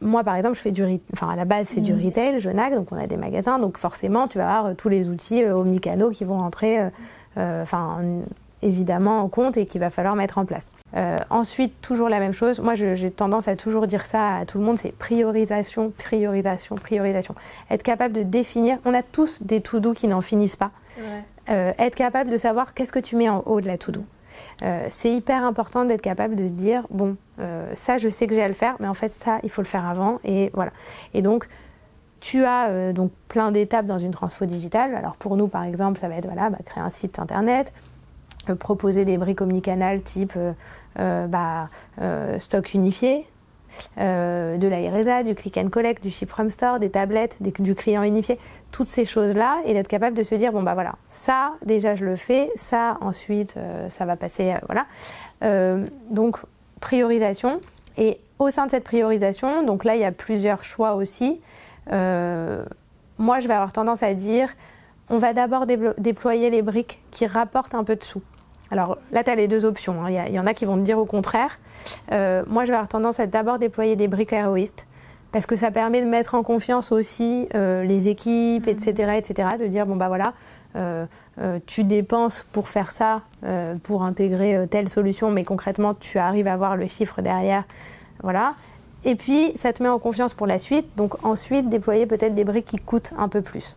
moi, 0.00 0.22
par 0.22 0.36
exemple, 0.36 0.56
je 0.56 0.60
fais 0.60 0.70
du, 0.70 0.84
enfin, 1.12 1.30
à 1.30 1.34
la 1.34 1.46
base, 1.46 1.68
c'est 1.68 1.80
du 1.80 1.94
mmh. 1.94 2.04
retail, 2.04 2.38
Genac, 2.40 2.74
donc 2.74 2.92
on 2.92 2.98
a 2.98 3.06
des 3.06 3.16
magasins, 3.16 3.58
donc 3.58 3.78
forcément, 3.78 4.28
tu 4.28 4.38
vas 4.38 4.58
avoir 4.58 4.76
tous 4.76 4.90
les 4.90 5.08
outils 5.08 5.44
omnicanaux 5.44 6.10
qui 6.10 6.24
vont 6.24 6.38
rentrer, 6.38 6.78
enfin, 7.36 8.22
évidemment 8.62 9.20
en 9.20 9.28
compte 9.28 9.56
et 9.56 9.66
qu'il 9.66 9.80
va 9.80 9.90
falloir 9.90 10.16
mettre 10.16 10.38
en 10.38 10.44
place. 10.44 10.66
Euh, 10.96 11.16
ensuite, 11.30 11.80
toujours 11.82 12.08
la 12.08 12.18
même 12.18 12.32
chose. 12.32 12.58
Moi, 12.60 12.74
j'ai 12.74 13.10
tendance 13.10 13.48
à 13.48 13.56
toujours 13.56 13.86
dire 13.86 14.04
ça 14.04 14.36
à 14.36 14.44
tout 14.44 14.58
le 14.58 14.64
monde, 14.64 14.78
c'est 14.78 14.92
priorisation, 14.92 15.90
priorisation, 15.90 16.74
priorisation. 16.74 17.34
Être 17.70 17.82
capable 17.82 18.14
de 18.14 18.22
définir. 18.22 18.78
On 18.84 18.94
a 18.94 19.02
tous 19.02 19.42
des 19.42 19.60
to-do 19.60 19.92
qui 19.92 20.08
n'en 20.08 20.20
finissent 20.20 20.56
pas. 20.56 20.70
Euh, 21.48 21.72
être 21.78 21.94
capable 21.94 22.30
de 22.30 22.36
savoir 22.36 22.74
qu'est-ce 22.74 22.92
que 22.92 22.98
tu 22.98 23.16
mets 23.16 23.28
en 23.28 23.42
haut 23.46 23.60
de 23.60 23.66
la 23.66 23.78
to-do. 23.78 24.04
Euh, 24.62 24.86
c'est 24.90 25.12
hyper 25.12 25.44
important 25.44 25.84
d'être 25.84 26.02
capable 26.02 26.34
de 26.36 26.46
se 26.46 26.52
dire 26.52 26.82
bon, 26.90 27.16
ça, 27.74 27.98
je 27.98 28.08
sais 28.08 28.26
que 28.26 28.34
j'ai 28.34 28.42
à 28.42 28.48
le 28.48 28.54
faire, 28.54 28.76
mais 28.80 28.88
en 28.88 28.94
fait, 28.94 29.10
ça, 29.10 29.38
il 29.42 29.50
faut 29.50 29.62
le 29.62 29.66
faire 29.66 29.86
avant. 29.86 30.18
Et 30.24 30.50
voilà. 30.54 30.72
Et 31.14 31.22
donc, 31.22 31.48
tu 32.20 32.44
as 32.44 32.92
donc 32.92 33.12
plein 33.28 33.50
d'étapes 33.52 33.86
dans 33.86 33.98
une 33.98 34.10
transfo 34.10 34.44
digitale. 34.44 34.94
Alors 34.94 35.16
pour 35.16 35.36
nous, 35.36 35.46
par 35.46 35.62
exemple, 35.62 36.00
ça 36.00 36.08
va 36.08 36.16
être 36.16 36.26
voilà, 36.26 36.50
bah, 36.50 36.58
créer 36.66 36.82
un 36.82 36.90
site 36.90 37.18
internet, 37.18 37.72
proposer 38.58 39.04
des 39.04 39.18
briques 39.18 39.40
omnicanal 39.40 40.02
type 40.02 40.38
bah, 40.96 41.68
stock 42.38 42.74
unifié, 42.74 43.26
de 43.96 44.66
la 44.66 44.90
RSA, 44.90 45.22
du 45.22 45.34
click 45.34 45.56
and 45.56 45.68
collect, 45.70 46.02
du 46.02 46.10
ship 46.10 46.28
from 46.28 46.50
store, 46.50 46.78
des 46.80 46.90
tablettes, 46.90 47.36
du 47.40 47.74
client 47.74 48.02
unifié, 48.02 48.38
toutes 48.72 48.88
ces 48.88 49.04
choses-là, 49.04 49.60
et 49.64 49.74
d'être 49.74 49.88
capable 49.88 50.16
de 50.16 50.22
se 50.22 50.34
dire 50.34 50.52
bon 50.52 50.62
bah 50.62 50.74
voilà, 50.74 50.94
ça 51.10 51.52
déjà 51.64 51.94
je 51.94 52.04
le 52.04 52.16
fais, 52.16 52.50
ça 52.56 52.98
ensuite 53.00 53.54
ça 53.90 54.04
va 54.04 54.16
passer, 54.16 54.54
voilà. 54.66 54.86
donc 56.10 56.38
priorisation, 56.80 57.60
et 57.96 58.18
au 58.38 58.50
sein 58.50 58.66
de 58.66 58.70
cette 58.70 58.84
priorisation, 58.84 59.62
donc 59.62 59.84
là 59.84 59.94
il 59.94 60.00
y 60.00 60.04
a 60.04 60.12
plusieurs 60.12 60.64
choix 60.64 60.94
aussi. 60.94 61.40
moi 61.86 63.40
je 63.40 63.48
vais 63.48 63.54
avoir 63.54 63.72
tendance 63.72 64.02
à 64.02 64.14
dire 64.14 64.48
on 65.10 65.18
va 65.18 65.32
d'abord 65.32 65.66
déployer 65.98 66.50
les 66.50 66.62
briques 66.62 67.00
qui 67.10 67.26
rapportent 67.26 67.74
un 67.74 67.84
peu 67.84 67.96
de 67.96 68.04
sous. 68.04 68.22
Alors 68.70 68.98
là, 69.10 69.24
tu 69.24 69.30
as 69.30 69.34
les 69.34 69.48
deux 69.48 69.64
options. 69.64 70.04
Hein. 70.04 70.24
Il 70.28 70.34
y, 70.34 70.38
en 70.38 70.46
a 70.46 70.54
qui 70.54 70.64
vont 70.64 70.76
te 70.76 70.82
dire 70.82 70.98
au 70.98 71.04
contraire. 71.04 71.58
Euh, 72.12 72.44
moi, 72.46 72.64
je 72.64 72.70
vais 72.70 72.76
avoir 72.76 72.88
tendance 72.88 73.18
à 73.18 73.26
d'abord 73.26 73.58
déployer 73.58 73.96
des 73.96 74.06
briques 74.06 74.32
héroïstes 74.32 74.86
parce 75.32 75.46
que 75.46 75.56
ça 75.56 75.70
permet 75.70 76.00
de 76.02 76.06
mettre 76.06 76.34
en 76.34 76.42
confiance 76.42 76.92
aussi 76.92 77.48
euh, 77.54 77.84
les 77.84 78.08
équipes, 78.08 78.68
etc., 78.68 79.14
etc., 79.16 79.48
de 79.60 79.66
dire 79.66 79.86
bon 79.86 79.96
bah 79.96 80.08
voilà, 80.08 80.32
euh, 80.76 81.06
tu 81.66 81.84
dépenses 81.84 82.44
pour 82.52 82.68
faire 82.68 82.90
ça, 82.90 83.22
pour 83.84 84.02
intégrer 84.02 84.66
telle 84.68 84.88
solution, 84.88 85.30
mais 85.30 85.44
concrètement, 85.44 85.94
tu 85.94 86.18
arrives 86.18 86.48
à 86.48 86.56
voir 86.56 86.76
le 86.76 86.86
chiffre 86.86 87.22
derrière, 87.22 87.64
voilà. 88.22 88.54
Et 89.04 89.14
puis, 89.14 89.52
ça 89.56 89.72
te 89.72 89.82
met 89.82 89.88
en 89.88 89.98
confiance 89.98 90.34
pour 90.34 90.46
la 90.46 90.58
suite. 90.58 90.86
Donc 90.96 91.24
ensuite, 91.24 91.70
déployer 91.70 92.06
peut-être 92.06 92.34
des 92.34 92.44
briques 92.44 92.66
qui 92.66 92.76
coûtent 92.76 93.12
un 93.16 93.28
peu 93.28 93.40
plus. 93.40 93.74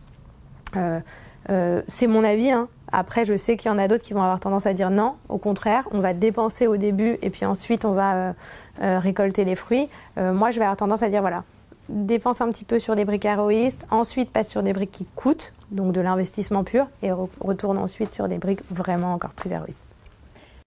Euh, 1.50 1.82
c'est 1.88 2.06
mon 2.06 2.24
avis. 2.24 2.50
Hein. 2.50 2.68
Après, 2.92 3.24
je 3.24 3.36
sais 3.36 3.56
qu'il 3.56 3.70
y 3.70 3.74
en 3.74 3.78
a 3.78 3.88
d'autres 3.88 4.02
qui 4.02 4.14
vont 4.14 4.22
avoir 4.22 4.40
tendance 4.40 4.66
à 4.66 4.74
dire 4.74 4.90
non. 4.90 5.14
Au 5.28 5.38
contraire, 5.38 5.88
on 5.92 6.00
va 6.00 6.14
dépenser 6.14 6.66
au 6.66 6.76
début 6.76 7.18
et 7.22 7.30
puis 7.30 7.44
ensuite 7.44 7.84
on 7.84 7.92
va 7.92 8.14
euh, 8.14 8.32
euh, 8.82 8.98
récolter 8.98 9.44
les 9.44 9.56
fruits. 9.56 9.88
moi, 10.16 10.50
je 10.50 10.58
vais 10.58 10.64
avoir 10.64 10.76
tendance 10.76 11.02
à 11.02 11.08
dire 11.08 11.20
voilà, 11.20 11.44
dépense 11.88 12.40
un 12.40 12.50
petit 12.50 12.64
peu 12.64 12.78
sur 12.78 12.94
des 12.94 13.04
briques 13.04 13.24
héroïstes, 13.24 13.86
ensuite 13.90 14.30
passe 14.30 14.48
sur 14.48 14.62
des 14.62 14.72
briques 14.72 14.92
qui 14.92 15.06
coûtent, 15.16 15.52
donc 15.70 15.92
de 15.92 16.00
l'investissement 16.00 16.64
pur, 16.64 16.86
et 17.02 17.10
retourne 17.12 17.78
ensuite 17.78 18.12
sur 18.12 18.28
des 18.28 18.38
briques 18.38 18.62
vraiment 18.70 19.12
encore 19.12 19.32
plus 19.32 19.50
héroïstes. 19.50 19.78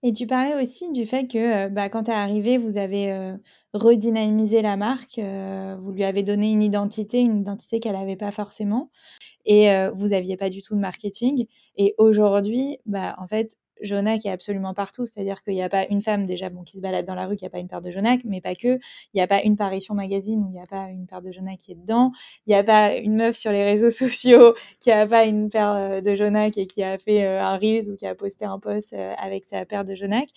Et 0.04 0.14
tu 0.14 0.28
parlais 0.28 0.62
aussi 0.62 0.92
du 0.92 1.06
fait 1.06 1.28
que 1.28 1.70
bah, 1.70 1.90
quand 1.90 2.04
tu 2.04 2.12
es 2.12 2.14
arrivé, 2.14 2.58
vous 2.58 2.78
avez 2.78 3.36
redynamisé 3.74 4.62
la 4.62 4.76
marque, 4.76 5.20
vous 5.20 5.92
lui 5.92 6.04
avez 6.04 6.24
donné 6.24 6.52
une 6.52 6.62
identité, 6.62 7.20
une 7.20 7.40
identité 7.40 7.80
qu'elle 7.80 7.96
n'avait 7.96 8.16
pas 8.16 8.32
forcément 8.32 8.90
et 9.48 9.72
euh, 9.72 9.90
vous 9.92 10.14
aviez 10.14 10.38
pas 10.38 10.50
du 10.50 10.62
tout 10.62 10.76
de 10.76 10.80
marketing. 10.80 11.48
Et 11.78 11.96
aujourd'hui, 11.98 12.78
bah, 12.86 13.16
en 13.18 13.26
fait, 13.26 13.58
Jonac 13.82 14.26
est 14.26 14.32
absolument 14.32 14.74
partout. 14.74 15.06
C'est-à-dire 15.06 15.44
qu'il 15.44 15.54
n'y 15.54 15.64
a 15.64 15.70
pas 15.70 15.86
une 15.90 16.02
femme 16.02 16.26
déjà 16.26 16.50
bon, 16.50 16.64
qui 16.64 16.78
se 16.78 16.82
balade 16.82 17.06
dans 17.06 17.16
la 17.16 17.26
rue 17.26 17.36
qui 17.36 17.44
n'a 17.44 17.50
pas 17.50 17.60
une 17.60 17.68
paire 17.68 17.82
de 17.82 17.92
Jonac, 17.92 18.22
mais 18.26 18.42
pas 18.42 18.56
que. 18.56 18.80
Il 19.14 19.16
n'y 19.16 19.22
a 19.22 19.28
pas 19.28 19.42
une 19.42 19.56
parution 19.56 19.94
magazine 19.94 20.44
où 20.44 20.48
il 20.48 20.54
n'y 20.54 20.62
a 20.62 20.66
pas 20.66 20.90
une 20.90 21.06
paire 21.06 21.22
de 21.22 21.32
Jonac 21.32 21.60
qui 21.60 21.72
est 21.72 21.76
dedans. 21.76 22.12
Il 22.46 22.52
n'y 22.52 22.56
a 22.56 22.64
pas 22.64 22.96
une 22.96 23.16
meuf 23.16 23.36
sur 23.36 23.52
les 23.52 23.64
réseaux 23.64 23.90
sociaux 23.90 24.56
qui 24.80 24.90
n'a 24.90 25.08
pas 25.08 25.26
une 25.26 25.50
paire 25.50 25.72
euh, 25.72 26.02
de 26.02 26.16
Jonac 26.16 26.58
et 26.58 26.68
qui 26.68 26.84
a 26.84 26.98
fait 26.98 27.24
euh, 27.24 27.42
un 27.42 27.58
Reels 27.58 27.90
ou 27.90 27.96
qui 27.96 28.06
a 28.06 28.16
posté 28.16 28.46
un 28.46 28.60
post 28.60 28.94
avec 28.94 29.46
sa 29.46 29.66
paire 29.66 29.86
de 29.86 29.96
Jonac. 29.96 30.30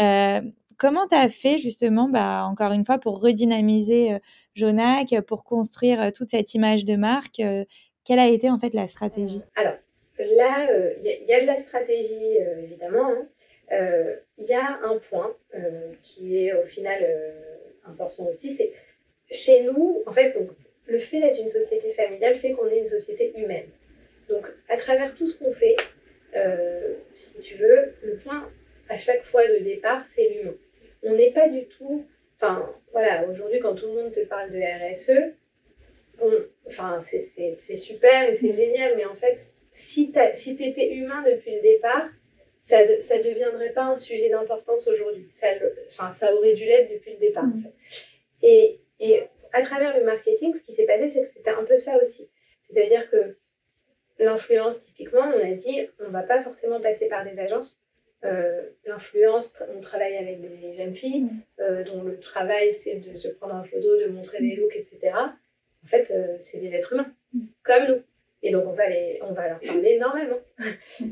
Euh, 0.00 0.40
comment 0.76 1.06
tu 1.08 1.14
as 1.14 1.28
fait 1.28 1.58
justement, 1.58 2.08
bah, 2.08 2.46
encore 2.46 2.72
une 2.72 2.84
fois, 2.84 2.98
pour 2.98 3.20
redynamiser 3.20 4.18
Jonac, 4.54 5.14
pour 5.26 5.44
construire 5.44 6.12
toute 6.12 6.30
cette 6.30 6.54
image 6.54 6.84
de 6.84 6.96
marque 6.96 7.42
quelle 8.04 8.18
a 8.18 8.28
été 8.28 8.50
en 8.50 8.58
fait 8.58 8.74
la 8.74 8.88
stratégie? 8.88 9.42
Alors 9.56 9.74
là, 10.24 10.66
il 10.70 11.08
euh, 11.08 11.24
y, 11.28 11.32
a 11.32 11.40
de 11.40 11.46
la 11.46 11.56
stratégie 11.56 12.38
euh, 12.40 12.62
évidemment. 12.62 13.08
Hein. 13.08 13.28
Euh, 13.72 14.16
il 14.38 14.46
y 14.46 14.54
a 14.54 14.80
un 14.82 14.98
point 14.98 15.34
qui 16.02 16.44
est 16.44 16.52
au 16.54 16.64
final 16.64 17.06
important 17.84 18.26
aussi, 18.26 18.56
c'est 18.56 18.72
chez 19.30 19.62
nous, 19.62 20.02
en 20.06 20.12
fait, 20.12 20.34
le 20.86 20.98
fait 20.98 21.20
d'être 21.20 21.38
une 21.38 21.48
société 21.48 21.92
familiale 21.92 22.34
fait 22.34 22.52
qu'on 22.52 22.66
est 22.66 22.78
une 22.78 22.86
société 22.86 23.32
humaine. 23.36 23.68
Donc, 24.28 24.44
à 24.68 24.76
travers 24.76 25.14
tout 25.14 25.28
ce 25.28 25.38
qu'on 25.38 25.52
fait, 25.52 25.76
si 27.14 27.40
tu 27.42 27.56
veux, 27.56 27.94
le 28.02 28.16
point 28.16 28.50
à 28.88 28.98
chaque 28.98 29.22
fois 29.22 29.46
de 29.46 29.62
départ, 29.62 30.04
c'est 30.04 30.28
l'humain. 30.28 30.56
On 31.04 31.14
n'est 31.14 31.30
pas 31.30 31.48
du 31.48 31.66
tout. 31.66 32.04
Enfin, 32.36 32.68
voilà, 32.90 33.24
aujourd'hui, 33.28 33.60
quand 33.60 33.76
tout 33.76 33.86
le 33.86 34.02
monde 34.02 34.12
te 34.12 34.24
parle 34.24 34.50
de 34.50 34.58
RSE, 34.58 35.32
enfin, 36.66 37.00
c'est 37.02 37.76
super 37.76 38.28
et 38.28 38.34
c'est 38.34 38.54
génial, 38.54 38.96
mais 38.96 39.04
en 39.04 39.14
fait, 39.14 39.46
si 39.72 40.12
tu 40.12 40.18
si 40.34 40.50
étais 40.52 40.94
humain 40.94 41.22
depuis 41.22 41.54
le 41.54 41.62
départ, 41.62 42.08
ça 42.60 42.84
ne 42.84 43.22
deviendrait 43.22 43.72
pas 43.72 43.84
un 43.84 43.96
sujet 43.96 44.28
d'importance 44.28 44.86
aujourd'hui. 44.88 45.28
Ça, 45.32 45.48
enfin, 45.88 46.10
ça 46.10 46.34
aurait 46.34 46.54
dû 46.54 46.64
l'être 46.64 46.92
depuis 46.92 47.12
le 47.12 47.18
départ. 47.18 47.44
Et, 48.42 48.80
et, 49.00 49.22
à 49.52 49.62
travers 49.62 49.98
le 49.98 50.04
marketing, 50.04 50.54
ce 50.54 50.62
qui 50.62 50.74
s'est 50.74 50.86
passé, 50.86 51.08
c'est 51.08 51.22
que 51.22 51.28
c'était 51.28 51.50
un 51.50 51.64
peu 51.64 51.76
ça 51.76 51.96
aussi. 52.04 52.28
C'est-à-dire 52.68 53.10
que 53.10 53.36
l'influence, 54.20 54.84
typiquement, 54.84 55.22
on 55.22 55.44
a 55.44 55.52
dit, 55.54 55.88
on 55.98 56.08
ne 56.08 56.12
va 56.12 56.22
pas 56.22 56.40
forcément 56.42 56.80
passer 56.80 57.08
par 57.08 57.24
des 57.24 57.40
agences. 57.40 57.80
Euh, 58.24 58.62
l'influence, 58.84 59.54
on 59.74 59.80
travaille 59.80 60.16
avec 60.16 60.40
des 60.40 60.76
jeunes 60.76 60.94
filles 60.94 61.22
mm. 61.22 61.42
euh, 61.60 61.84
dont 61.84 62.04
le 62.04 62.20
travail, 62.20 62.74
c'est 62.74 62.96
de 62.96 63.16
se 63.16 63.28
prendre 63.28 63.54
en 63.54 63.64
photo, 63.64 63.96
de 63.98 64.08
montrer 64.08 64.40
des 64.40 64.54
looks, 64.54 64.76
etc 64.76 65.12
en 65.84 65.88
fait, 65.88 66.10
euh, 66.10 66.36
c'est 66.40 66.58
des 66.58 66.72
êtres 66.74 66.92
humains, 66.92 67.12
comme 67.62 67.86
nous. 67.88 68.02
Et 68.42 68.52
donc, 68.52 68.66
on 68.66 68.72
va, 68.72 68.88
les, 68.88 69.20
on 69.22 69.32
va 69.32 69.48
leur 69.48 69.60
parler 69.60 69.98
normalement. 69.98 70.38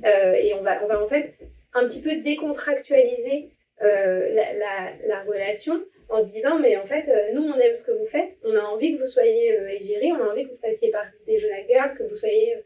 Euh, 0.05 0.33
et 0.35 0.53
on 0.55 0.63
va, 0.63 0.85
on 0.85 0.87
va 0.87 1.03
en 1.03 1.09
fait 1.09 1.35
un 1.73 1.87
petit 1.89 2.03
peu 2.03 2.21
décontractualiser 2.21 3.51
euh, 3.83 4.35
la, 4.35 4.93
la, 5.07 5.23
relation 5.25 5.83
en 6.11 6.23
disant, 6.23 6.59
mais 6.59 6.77
en 6.77 6.85
fait, 6.87 7.11
nous, 7.33 7.43
on 7.43 7.59
aime 7.59 7.77
ce 7.77 7.87
que 7.87 7.93
vous 7.93 8.07
faites, 8.07 8.37
on 8.45 8.55
a 8.55 8.61
envie 8.61 8.97
que 8.97 9.03
vous 9.03 9.09
soyez 9.09 9.59
égérie, 9.73 10.13
on 10.13 10.23
a 10.23 10.31
envie 10.31 10.45
que 10.45 10.51
vous 10.51 10.61
fassiez 10.61 10.91
partie 10.91 11.17
des 11.27 11.39
Jonas 11.39 11.67
Girls, 11.69 11.97
que 11.97 12.03
vous 12.03 12.15
soyez 12.15 12.57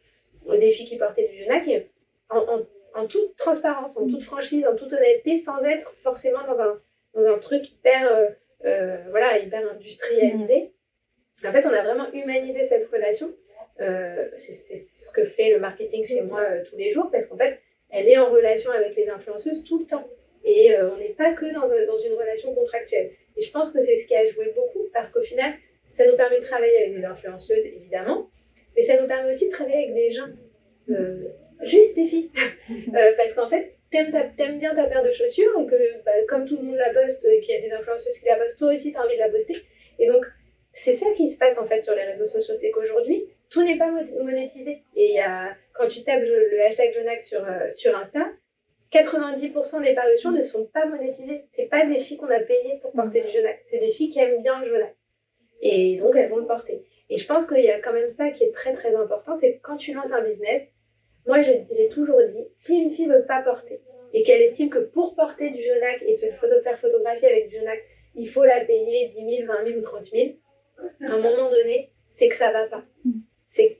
des 0.48 0.70
filles 0.70 0.86
qui 0.86 0.98
portaient 0.98 1.28
du 1.28 1.44
Jonas, 1.44 1.62
en, 2.30 2.38
en, 2.38 2.60
en, 2.94 3.06
toute 3.06 3.36
transparence, 3.36 3.96
en 3.96 4.08
toute 4.08 4.24
franchise, 4.24 4.66
en 4.66 4.74
toute 4.74 4.92
honnêteté, 4.92 5.36
sans 5.36 5.62
être 5.64 5.94
forcément 6.02 6.44
dans 6.46 6.60
un, 6.60 6.80
dans 7.14 7.26
un 7.26 7.38
truc 7.38 7.70
hyper, 7.70 8.34
voilà, 9.10 9.38
hyper 9.38 9.70
industrialisé. 9.70 10.72
En 11.44 11.52
fait, 11.52 11.66
on 11.66 11.72
a 11.72 11.82
vraiment 11.82 12.12
humanisé 12.12 12.64
cette 12.64 12.86
relation. 12.86 13.34
Euh, 13.80 14.28
c'est 14.36 14.52
ce 14.52 15.10
que 15.12 15.24
fait 15.24 15.50
le 15.50 15.58
marketing 15.58 16.04
chez 16.04 16.22
moi 16.22 16.40
euh, 16.40 16.62
tous 16.68 16.76
les 16.76 16.90
jours 16.90 17.08
parce 17.10 17.26
qu'en 17.26 17.36
fait, 17.36 17.58
elle 17.90 18.08
est 18.08 18.18
en 18.18 18.30
relation 18.30 18.70
avec 18.70 18.94
les 18.96 19.08
influenceuses 19.08 19.64
tout 19.64 19.78
le 19.78 19.86
temps. 19.86 20.06
Et 20.44 20.74
euh, 20.74 20.90
on 20.92 20.98
n'est 20.98 21.14
pas 21.14 21.32
que 21.34 21.46
dans, 21.52 21.66
dans, 21.66 21.98
une 21.98 22.14
relation 22.14 22.54
contractuelle. 22.54 23.12
Et 23.36 23.40
je 23.40 23.50
pense 23.50 23.72
que 23.72 23.80
c'est 23.80 23.96
ce 23.96 24.06
qui 24.06 24.14
a 24.14 24.26
joué 24.26 24.52
beaucoup 24.54 24.88
parce 24.92 25.10
qu'au 25.12 25.22
final, 25.22 25.54
ça 25.92 26.06
nous 26.06 26.16
permet 26.16 26.40
de 26.40 26.44
travailler 26.44 26.76
avec 26.78 26.96
des 26.96 27.04
influenceuses, 27.04 27.64
évidemment, 27.64 28.28
mais 28.76 28.82
ça 28.82 29.00
nous 29.00 29.06
permet 29.06 29.30
aussi 29.30 29.46
de 29.46 29.52
travailler 29.52 29.84
avec 29.84 29.94
des 29.94 30.10
gens. 30.10 30.28
juste 31.62 31.94
des 31.94 32.06
filles. 32.06 32.30
parce 33.16 33.34
qu'en 33.34 33.48
fait, 33.48 33.74
t'aimes, 33.90 34.14
aimes 34.38 34.58
bien 34.58 34.74
ta 34.74 34.84
paire 34.84 35.02
de 35.02 35.12
chaussures 35.12 35.60
et 35.60 35.66
que, 35.66 36.02
bah, 36.04 36.12
comme 36.28 36.46
tout 36.46 36.56
le 36.56 36.62
monde 36.62 36.76
la 36.76 36.92
poste 36.92 37.24
et 37.24 37.40
qu'il 37.40 37.54
y 37.54 37.58
a 37.58 37.60
des 37.60 37.72
influenceuses 37.72 38.18
qui 38.18 38.26
la 38.26 38.36
postent, 38.36 38.58
toi 38.58 38.72
aussi, 38.72 38.92
tu 38.92 38.98
as 38.98 39.04
envie 39.04 39.14
de 39.14 39.20
la 39.20 39.28
poster. 39.28 39.56
Et 39.98 40.08
donc, 40.08 40.24
c'est 40.82 40.96
ça 40.96 41.06
qui 41.16 41.30
se 41.30 41.38
passe 41.38 41.58
en 41.58 41.66
fait 41.66 41.82
sur 41.82 41.94
les 41.94 42.02
réseaux 42.02 42.26
sociaux, 42.26 42.56
c'est 42.56 42.72
qu'aujourd'hui, 42.72 43.28
tout 43.50 43.62
n'est 43.62 43.78
pas 43.78 43.88
monétisé. 44.20 44.82
Et 44.96 45.18
quand 45.74 45.86
tu 45.86 46.02
tapes 46.02 46.22
le 46.22 46.60
hashtag 46.62 46.92
Jonac 46.92 47.22
sur, 47.22 47.44
euh, 47.44 47.70
Insta, 47.70 48.26
90% 48.90 49.82
des 49.82 49.94
parutions 49.94 50.32
ne 50.32 50.42
sont 50.42 50.66
pas 50.66 50.84
monétisées. 50.86 51.44
C'est 51.52 51.66
pas 51.66 51.86
des 51.86 52.00
filles 52.00 52.16
qu'on 52.16 52.30
a 52.30 52.40
payées 52.40 52.80
pour 52.82 52.90
porter 52.92 53.20
du 53.20 53.30
Jonac. 53.30 53.60
C'est 53.66 53.78
des 53.78 53.92
filles 53.92 54.10
qui 54.10 54.18
aiment 54.18 54.42
bien 54.42 54.60
le 54.60 54.68
Jonac. 54.68 54.96
Et 55.60 55.98
donc, 55.98 56.16
elles 56.16 56.28
vont 56.28 56.38
le 56.38 56.46
porter. 56.46 56.82
Et 57.08 57.16
je 57.16 57.26
pense 57.28 57.46
qu'il 57.46 57.60
y 57.60 57.70
a 57.70 57.80
quand 57.80 57.92
même 57.92 58.10
ça 58.10 58.30
qui 58.30 58.42
est 58.42 58.52
très 58.52 58.74
très 58.74 58.94
important, 58.96 59.34
c'est 59.36 59.54
que 59.54 59.62
quand 59.62 59.76
tu 59.76 59.92
lances 59.92 60.12
un 60.12 60.22
business, 60.22 60.62
moi 61.26 61.42
j'ai 61.42 61.88
toujours 61.90 62.20
dit, 62.26 62.44
si 62.56 62.76
une 62.76 62.90
fille 62.90 63.06
veut 63.06 63.24
pas 63.24 63.42
porter 63.42 63.80
et 64.14 64.24
qu'elle 64.24 64.42
estime 64.42 64.70
que 64.70 64.78
pour 64.78 65.14
porter 65.14 65.50
du 65.50 65.62
Jonac 65.62 66.02
et 66.02 66.14
se 66.14 66.26
faire 66.26 66.78
photographier 66.80 67.28
avec 67.28 67.48
du 67.48 67.56
Jonac, 67.56 67.80
il 68.14 68.28
faut 68.28 68.44
la 68.44 68.64
payer 68.64 69.06
10 69.06 69.14
000, 69.14 69.46
20 69.46 69.64
000 69.66 69.78
ou 69.78 69.82
30 69.82 70.04
000, 70.06 70.30
à 70.78 71.12
un 71.12 71.18
moment 71.18 71.50
donné, 71.50 71.90
c'est 72.10 72.28
que 72.28 72.36
ça 72.36 72.52
va 72.52 72.66
pas. 72.66 72.84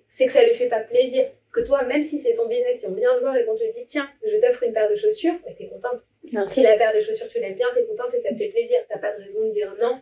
C'est 0.09 0.27
que 0.27 0.33
ça 0.33 0.45
lui 0.45 0.55
fait 0.55 0.69
pas 0.69 0.81
plaisir. 0.81 1.27
Que 1.53 1.61
toi, 1.61 1.85
même 1.85 2.03
si 2.03 2.19
c'est 2.19 2.35
ton 2.35 2.47
business, 2.49 2.81
si 2.81 2.87
on 2.87 2.93
vient 2.93 3.15
te 3.15 3.21
voir 3.21 3.37
et 3.37 3.45
qu'on 3.45 3.57
te 3.57 3.71
dit, 3.71 3.85
tiens, 3.87 4.09
je 4.25 4.37
t'offre 4.41 4.63
une 4.63 4.73
paire 4.73 4.91
de 4.91 4.97
chaussures, 4.97 5.35
bah, 5.45 5.53
t'es 5.57 5.67
contente. 5.67 6.01
Si 6.47 6.63
la 6.63 6.77
paire 6.77 6.95
de 6.95 7.01
chaussures, 7.01 7.29
tu 7.29 7.41
l'aimes 7.41 7.57
bien, 7.57 7.67
t'es 7.75 7.85
contente 7.85 8.15
et 8.15 8.21
ça 8.21 8.31
te 8.31 8.37
fait 8.37 8.49
plaisir. 8.49 8.79
T'as 8.89 8.99
pas 8.99 9.17
de 9.17 9.23
raison 9.23 9.47
de 9.47 9.53
dire 9.53 9.75
non. 9.81 10.01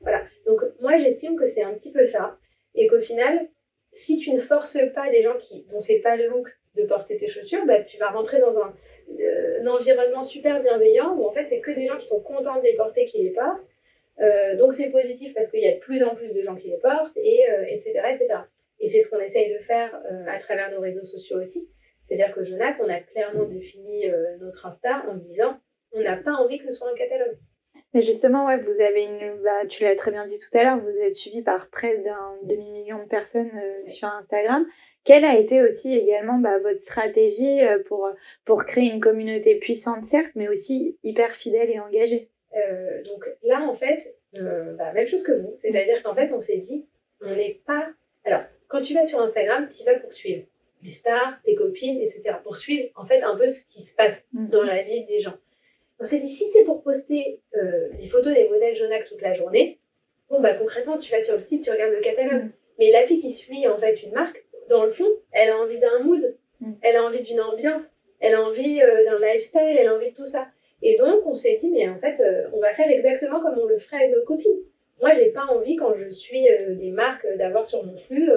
Voilà. 0.00 0.22
Donc, 0.46 0.60
moi, 0.80 0.96
j'estime 0.96 1.36
que 1.36 1.46
c'est 1.46 1.62
un 1.62 1.74
petit 1.74 1.92
peu 1.92 2.06
ça. 2.06 2.36
Et 2.74 2.86
qu'au 2.88 3.00
final, 3.00 3.48
si 3.92 4.18
tu 4.18 4.32
ne 4.32 4.38
forces 4.38 4.78
pas 4.94 5.10
des 5.10 5.22
gens 5.22 5.36
qui, 5.38 5.66
dont 5.70 5.80
c'est 5.80 6.00
pas 6.00 6.16
le 6.16 6.28
look 6.28 6.48
de 6.74 6.84
porter 6.84 7.16
tes 7.16 7.28
chaussures, 7.28 7.64
bah, 7.66 7.80
tu 7.80 7.96
vas 7.98 8.10
rentrer 8.10 8.40
dans 8.40 8.58
un, 8.58 8.74
euh, 9.20 9.62
un 9.62 9.66
environnement 9.66 10.24
super 10.24 10.62
bienveillant 10.62 11.14
où 11.14 11.26
en 11.26 11.32
fait, 11.32 11.46
c'est 11.46 11.60
que 11.60 11.70
des 11.70 11.86
gens 11.86 11.98
qui 11.98 12.06
sont 12.06 12.20
contents 12.20 12.56
de 12.56 12.64
les 12.64 12.74
porter 12.74 13.06
qui 13.06 13.22
les 13.22 13.30
portent 13.30 13.64
euh, 14.20 14.56
donc 14.56 14.74
c'est 14.74 14.90
positif 14.90 15.34
parce 15.34 15.50
qu'il 15.50 15.60
y 15.60 15.68
a 15.68 15.74
de 15.74 15.80
plus 15.80 16.02
en 16.02 16.14
plus 16.14 16.32
de 16.32 16.42
gens 16.42 16.56
qui 16.56 16.68
les 16.68 16.78
portent, 16.78 17.16
et, 17.16 17.42
etc., 17.68 17.92
euh, 17.96 18.14
etc. 18.14 18.34
Et 18.80 18.88
c'est 18.88 19.00
ce 19.00 19.10
qu'on 19.10 19.20
essaye 19.20 19.52
de 19.52 19.58
faire 19.58 19.94
euh, 20.10 20.24
à 20.28 20.38
travers 20.38 20.70
nos 20.70 20.80
réseaux 20.80 21.04
sociaux 21.04 21.40
aussi. 21.40 21.68
C'est-à-dire 22.06 22.34
que 22.34 22.44
Jonac, 22.44 22.76
on 22.80 22.88
a 22.88 23.00
clairement 23.00 23.44
défini 23.44 24.06
notre 24.40 24.66
Insta 24.66 25.04
en 25.08 25.14
disant 25.14 25.58
on 25.92 26.00
n'a 26.00 26.16
pas 26.16 26.32
envie 26.32 26.58
que 26.58 26.66
ce 26.66 26.72
soit 26.72 26.90
un 26.90 26.94
catalogue. 26.94 27.38
Mais 27.94 28.00
justement, 28.00 28.46
ouais, 28.46 28.58
vous 28.58 28.80
avez 28.80 29.04
une, 29.04 29.42
bah, 29.42 29.66
tu 29.68 29.82
l'as 29.82 29.94
très 29.96 30.10
bien 30.10 30.24
dit 30.24 30.38
tout 30.38 30.56
à 30.56 30.62
l'heure, 30.62 30.78
vous 30.78 30.96
êtes 31.02 31.14
suivi 31.14 31.42
par 31.42 31.68
près 31.68 31.98
d'un 31.98 32.36
demi-million 32.44 33.02
de 33.02 33.08
personnes 33.08 33.50
euh, 33.54 33.86
sur 33.86 34.08
Instagram. 34.08 34.66
Quelle 35.04 35.26
a 35.26 35.36
été 35.36 35.62
aussi 35.62 35.94
également 35.94 36.38
bah, 36.38 36.58
votre 36.58 36.80
stratégie 36.80 37.60
euh, 37.60 37.82
pour, 37.84 38.08
pour 38.46 38.64
créer 38.64 38.90
une 38.90 39.00
communauté 39.00 39.56
puissante, 39.56 40.06
certes, 40.06 40.32
mais 40.34 40.48
aussi 40.48 40.98
hyper 41.02 41.32
fidèle 41.32 41.68
et 41.68 41.80
engagée? 41.80 42.30
Euh, 42.56 43.02
Donc 43.04 43.28
là, 43.42 43.62
en 43.62 43.74
fait, 43.74 44.14
euh, 44.36 44.74
bah, 44.74 44.92
même 44.92 45.06
chose 45.06 45.24
que 45.24 45.32
vous. 45.32 45.56
C'est-à-dire 45.58 46.02
qu'en 46.02 46.14
fait, 46.14 46.32
on 46.32 46.40
s'est 46.40 46.58
dit, 46.58 46.86
on 47.20 47.34
n'est 47.34 47.60
pas. 47.66 47.88
Alors, 48.24 48.42
quand 48.68 48.80
tu 48.80 48.94
vas 48.94 49.06
sur 49.06 49.20
Instagram, 49.20 49.68
tu 49.68 49.84
vas 49.84 49.98
poursuivre 49.98 50.44
des 50.82 50.90
stars, 50.90 51.38
tes 51.44 51.54
copines, 51.54 52.00
etc. 52.00 52.34
Pour 52.42 52.56
suivre, 52.56 52.88
en 52.96 53.04
fait, 53.04 53.22
un 53.22 53.36
peu 53.36 53.48
ce 53.48 53.64
qui 53.66 53.82
se 53.82 53.94
passe 53.94 54.24
mm. 54.32 54.48
dans 54.48 54.62
la 54.62 54.82
vie 54.82 55.04
des 55.04 55.20
gens. 55.20 55.36
On 56.00 56.04
s'est 56.04 56.18
dit, 56.18 56.28
si 56.28 56.50
c'est 56.52 56.64
pour 56.64 56.82
poster 56.82 57.40
euh, 57.56 57.88
les 57.98 58.08
photos 58.08 58.34
des 58.34 58.48
modèles 58.48 58.74
Jonac 58.76 59.04
toute 59.04 59.22
la 59.22 59.34
journée, 59.34 59.78
bon, 60.28 60.40
bah 60.40 60.54
concrètement, 60.54 60.98
tu 60.98 61.12
vas 61.12 61.22
sur 61.22 61.34
le 61.34 61.40
site, 61.40 61.64
tu 61.64 61.70
regardes 61.70 61.92
le 61.92 62.00
catalogue. 62.00 62.44
Mm. 62.44 62.52
Mais 62.78 62.90
la 62.90 63.06
fille 63.06 63.20
qui 63.20 63.32
suit 63.32 63.68
en 63.68 63.78
fait 63.78 64.02
une 64.02 64.12
marque, 64.12 64.44
dans 64.68 64.84
le 64.84 64.90
fond, 64.90 65.08
elle 65.30 65.50
a 65.50 65.58
envie 65.58 65.78
d'un 65.78 66.00
mood, 66.00 66.36
mm. 66.60 66.72
elle 66.82 66.96
a 66.96 67.04
envie 67.04 67.22
d'une 67.22 67.40
ambiance, 67.40 67.90
elle 68.18 68.34
a 68.34 68.42
envie 68.42 68.82
euh, 68.82 69.04
d'un 69.04 69.18
lifestyle, 69.20 69.76
elle 69.78 69.88
a 69.88 69.94
envie 69.94 70.10
de 70.10 70.16
tout 70.16 70.26
ça. 70.26 70.48
Et 70.82 70.96
donc, 70.96 71.26
on 71.26 71.34
s'est 71.34 71.56
dit, 71.56 71.70
mais 71.70 71.88
en 71.88 71.98
fait, 71.98 72.20
euh, 72.20 72.48
on 72.52 72.60
va 72.60 72.72
faire 72.72 72.90
exactement 72.90 73.40
comme 73.40 73.58
on 73.58 73.66
le 73.66 73.78
ferait 73.78 74.04
avec 74.04 74.16
nos 74.16 74.24
copines. 74.24 74.60
Moi, 75.00 75.12
j'ai 75.12 75.30
pas 75.30 75.46
envie, 75.46 75.76
quand 75.76 75.94
je 75.94 76.10
suis 76.10 76.42
des 76.42 76.90
marques, 76.90 77.26
d'avoir 77.36 77.66
sur 77.66 77.84
mon 77.84 77.96
flux 77.96 78.30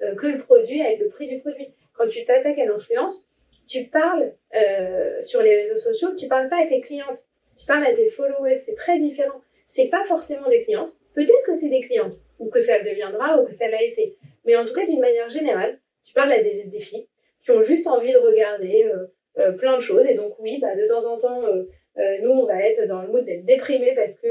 que 0.00 0.26
le 0.26 0.38
produit 0.38 0.82
avec 0.82 0.98
le 0.98 1.08
prix 1.08 1.28
du 1.28 1.38
produit. 1.38 1.68
Quand 1.96 2.08
tu 2.08 2.24
t'attaques 2.24 2.58
à 2.58 2.64
l'influence, 2.64 3.28
tu 3.68 3.84
parles 3.84 4.32
euh, 4.56 5.20
sur 5.22 5.42
les 5.42 5.62
réseaux 5.62 5.76
sociaux, 5.76 6.14
tu 6.16 6.26
parles 6.26 6.48
pas 6.48 6.62
à 6.62 6.66
tes 6.66 6.80
clientes, 6.80 7.18
tu 7.56 7.66
parles 7.66 7.84
à 7.84 7.94
tes 7.94 8.08
followers, 8.08 8.54
c'est 8.54 8.74
très 8.74 8.98
différent. 8.98 9.40
C'est 9.66 9.88
pas 9.88 10.04
forcément 10.06 10.48
des 10.48 10.62
clientes, 10.62 10.98
peut-être 11.14 11.44
que 11.44 11.54
c'est 11.54 11.68
des 11.68 11.82
clientes, 11.82 12.14
ou 12.38 12.48
que 12.48 12.60
ça 12.60 12.78
le 12.78 12.88
deviendra, 12.88 13.38
ou 13.38 13.44
que 13.44 13.52
ça 13.52 13.68
l'a 13.68 13.82
été. 13.82 14.16
Mais 14.46 14.56
en 14.56 14.64
tout 14.64 14.72
cas, 14.72 14.86
d'une 14.86 15.00
manière 15.00 15.28
générale, 15.28 15.78
tu 16.04 16.14
parles 16.14 16.32
à 16.32 16.42
des, 16.42 16.80
filles 16.80 17.06
qui 17.44 17.50
ont 17.50 17.62
juste 17.62 17.86
envie 17.86 18.12
de 18.12 18.18
regarder 18.18 18.84
euh, 18.84 19.06
euh, 19.38 19.52
plein 19.52 19.76
de 19.76 19.82
choses. 19.82 20.06
Et 20.08 20.14
donc 20.14 20.34
oui, 20.38 20.58
bah, 20.58 20.74
de 20.74 20.86
temps 20.86 21.04
en 21.04 21.18
temps, 21.18 21.42
nous, 22.22 22.30
on 22.30 22.46
va 22.46 22.62
être 22.62 22.86
dans 22.86 23.02
le 23.02 23.08
mood 23.08 23.24
d'être 23.24 23.44
déprimé 23.44 23.94
parce 23.94 24.18
que 24.18 24.28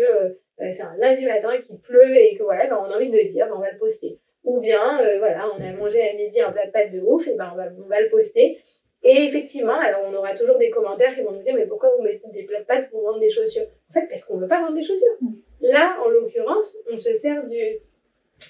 c'est 0.58 0.82
un 0.82 0.95
lundi 0.97 1.25
matin 1.25 1.60
qui 1.62 1.77
pleut 1.77 2.15
et 2.15 2.36
que 2.36 2.43
voilà, 2.43 2.67
bah, 2.67 2.82
on 2.82 2.91
a 2.91 2.95
envie 2.95 3.12
de 3.12 3.17
le 3.17 3.25
dire, 3.25 3.47
bah, 3.47 3.56
on 3.58 3.62
va 3.62 3.71
le 3.71 3.77
poster. 3.77 4.17
Ou 4.43 4.60
bien, 4.60 5.01
voilà, 5.19 5.49
on 5.58 5.62
a 5.62 5.71
mangé 5.73 6.10
à 6.10 6.13
midi 6.13 6.39
un 6.39 6.51
plat 6.51 6.65
de 6.65 6.71
pâtes 6.71 6.91
de 6.93 7.01
ouf, 7.01 7.27
et 7.27 7.36
ben 7.36 7.49
on 7.53 7.58
va, 7.58 7.65
on 7.84 7.89
va 7.89 7.99
le 7.99 8.10
poster. 8.10 8.60
Et 9.03 9.23
effectivement, 9.25 9.80
alors 9.80 10.01
on 10.06 10.13
aura 10.13 10.34
toujours 10.34 10.58
des 10.58 10.69
commentaires 10.69 11.13
qui 11.13 11.21
vont 11.21 11.32
nous 11.32 11.43
dire 11.43 11.56
mais 11.56 11.67
pourquoi 11.67 11.95
vous 11.95 12.03
mettez 12.03 12.27
des 12.34 12.43
plats 12.43 12.62
de 12.62 12.65
pâtes 12.65 12.89
pour 12.89 13.03
vendre 13.03 13.19
des 13.19 13.30
chaussures? 13.30 13.67
En 13.89 13.93
fait, 13.93 14.08
parce 14.08 14.25
qu'on 14.25 14.38
ne 14.38 14.41
veut 14.41 14.47
pas 14.47 14.60
vendre 14.60 14.75
des 14.75 14.84
chaussures. 14.84 15.17
Là, 15.62 15.97
en 16.03 16.10
l'occurrence, 16.10 16.77
on 16.91 16.97
se 16.97 17.13
sert 17.13 17.43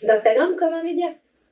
d'Instagram 0.04 0.56
comme 0.58 0.74
un 0.74 0.84
média. 0.84 1.08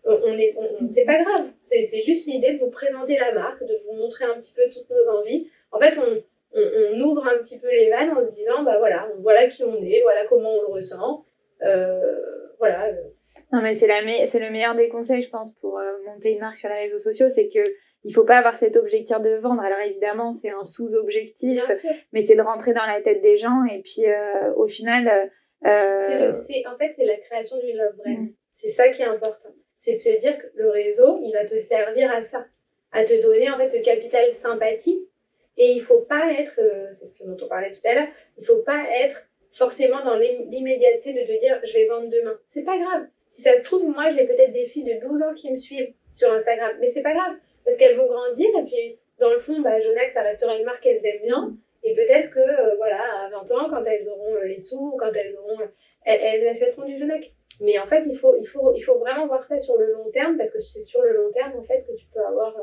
On, 0.06 0.38
est, 0.38 0.56
c'est 0.90 1.06
pas 1.06 1.22
grave. 1.24 1.48
C'est 1.64 2.04
juste 2.04 2.28
l'idée 2.28 2.54
de 2.54 2.60
vous 2.60 2.70
présenter 2.70 3.18
la 3.18 3.34
marque, 3.34 3.62
de 3.62 3.76
vous 3.88 3.98
montrer 3.98 4.26
un 4.26 4.36
petit 4.36 4.54
peu 4.54 4.62
toutes 4.72 4.90
nos 4.90 5.20
envies. 5.20 5.50
En 5.72 5.80
fait, 5.80 6.00
on, 6.00 6.24
on, 6.56 7.02
ouvre 7.02 7.28
un 7.28 7.38
petit 7.38 7.60
peu 7.60 7.70
les 7.70 7.90
vannes 7.90 8.12
en 8.12 8.24
se 8.24 8.32
disant 8.34 8.64
bah 8.64 8.78
voilà, 8.80 9.10
voilà 9.20 9.48
qui 9.48 9.64
on 9.64 9.76
est, 9.84 10.02
voilà 10.02 10.26
comment 10.28 10.50
on 10.50 10.62
le 10.62 10.74
ressent. 10.74 11.26
Euh, 11.64 12.16
voilà. 12.60 12.92
Non 13.52 13.62
mais 13.62 13.76
c'est 13.76 13.88
la 13.88 14.02
c'est 14.26 14.40
le 14.40 14.50
meilleur 14.50 14.76
des 14.76 14.90
conseils 14.90 15.22
je 15.22 15.30
pense 15.30 15.54
pour 15.56 15.78
euh, 15.78 15.92
monter 16.06 16.32
une 16.32 16.40
marque 16.40 16.56
sur 16.56 16.70
les 16.70 16.80
réseaux 16.80 17.00
sociaux, 17.00 17.30
c'est 17.30 17.50
que 17.50 17.64
il 18.04 18.14
faut 18.14 18.24
pas 18.24 18.38
avoir 18.38 18.56
cet 18.56 18.78
objectif 18.78 19.20
de 19.20 19.36
vendre. 19.38 19.64
Alors 19.64 19.80
évidemment, 19.80 20.32
c'est 20.32 20.52
un 20.52 20.64
sous-objectif, 20.64 21.60
mais 22.14 22.24
c'est 22.24 22.36
de 22.36 22.42
rentrer 22.42 22.74
dans 22.74 22.86
la 22.86 23.02
tête 23.02 23.22
des 23.22 23.36
gens 23.36 23.64
et 23.66 23.82
puis 23.82 24.06
euh, 24.06 24.54
au 24.56 24.68
final. 24.68 25.32
C'est 25.64 26.68
en 26.68 26.78
fait, 26.78 26.94
c'est 26.96 27.06
la 27.06 27.18
création 27.18 27.58
du 27.58 27.74
love 27.74 27.96
brand. 27.98 28.28
C'est 28.54 28.70
ça 28.70 28.90
qui 28.90 29.02
est 29.02 29.06
important. 29.06 29.50
C'est 29.80 29.94
de 29.94 29.98
se 29.98 30.20
dire 30.20 30.38
que 30.38 30.46
le 30.54 30.70
réseau, 30.70 31.20
il 31.24 31.32
va 31.34 31.46
te 31.46 31.58
servir 31.60 32.12
à 32.12 32.22
ça, 32.22 32.46
à 32.92 33.04
te 33.04 33.20
donner 33.22 33.50
en 33.50 33.58
fait 33.58 33.68
ce 33.68 33.78
capital 33.78 34.32
sympathie. 34.34 35.08
Et 35.58 35.72
il 35.72 35.82
faut 35.82 36.02
pas 36.02 36.32
être, 36.34 36.60
euh, 36.60 36.90
c'est 36.94 37.08
ce 37.08 37.24
dont 37.24 37.38
on 37.42 37.48
parlait 37.48 37.72
tout 37.72 37.88
à 37.88 37.94
l'heure, 37.94 38.08
il 38.38 38.46
faut 38.46 38.60
pas 38.60 38.84
être 39.04 39.28
forcément 39.52 40.04
dans 40.04 40.16
l'immédiateté 40.16 41.14
de 41.14 41.22
te 41.22 41.40
dire 41.40 41.60
je 41.64 41.74
vais 41.74 41.88
vendre 41.88 42.10
demain. 42.10 42.38
C'est 42.46 42.64
pas 42.64 42.78
grave. 42.78 43.08
Si 43.30 43.42
ça 43.42 43.58
se 43.58 43.64
trouve, 43.64 43.88
moi 43.88 44.10
j'ai 44.10 44.28
peut-être 44.28 44.52
des 44.52 44.68
filles 44.68 44.84
de 44.84 45.08
12 45.08 45.22
ans 45.22 45.34
qui 45.34 45.52
me 45.52 45.58
suivent 45.58 45.94
sur 46.14 46.32
Instagram, 46.32 46.76
mais 46.80 46.88
c'est 46.88 47.02
pas 47.02 47.14
grave 47.14 47.36
parce 47.64 47.78
qu'elles 47.78 47.98
vont 47.98 48.08
grandir 48.08 48.48
et 48.60 48.64
puis 48.66 49.00
dans 49.20 49.32
le 49.32 49.40
fond, 49.40 49.62
bah, 49.62 49.80
ça 50.14 50.22
restera 50.22 50.56
une 50.58 50.66
marque 50.66 50.82
qu'elles 50.82 51.06
aiment 51.06 51.22
bien. 51.24 51.58
Et 51.84 51.94
peut-être 51.94 52.32
que, 52.32 52.40
euh, 52.40 52.76
voilà, 52.78 53.02
à 53.26 53.30
20 53.30 53.52
ans, 53.52 53.70
quand 53.70 53.84
elles 53.86 54.10
auront 54.10 54.36
euh, 54.36 54.46
les 54.46 54.60
sous, 54.60 54.96
quand 55.00 55.12
elles 55.14 55.36
auront, 55.38 55.60
elles, 56.04 56.48
achèteront 56.48 56.86
du 56.86 56.98
Jonac. 56.98 57.32
Mais 57.62 57.80
en 57.80 57.86
fait, 57.88 58.04
il 58.08 58.18
faut, 58.18 58.36
il 58.38 58.46
faut, 58.46 58.74
il 58.76 58.82
faut 58.82 58.98
vraiment 58.98 59.28
voir 59.28 59.46
ça 59.46 59.58
sur 59.58 59.78
le 59.78 59.94
long 59.94 60.10
terme 60.12 60.38
parce 60.38 60.52
que 60.52 60.60
c'est 60.60 60.82
sur 60.82 61.02
le 61.02 61.14
long 61.14 61.32
terme, 61.32 61.54
en 61.58 61.64
fait, 61.64 61.86
que 61.88 61.96
tu 61.96 62.06
peux 62.14 62.20
avoir. 62.26 62.56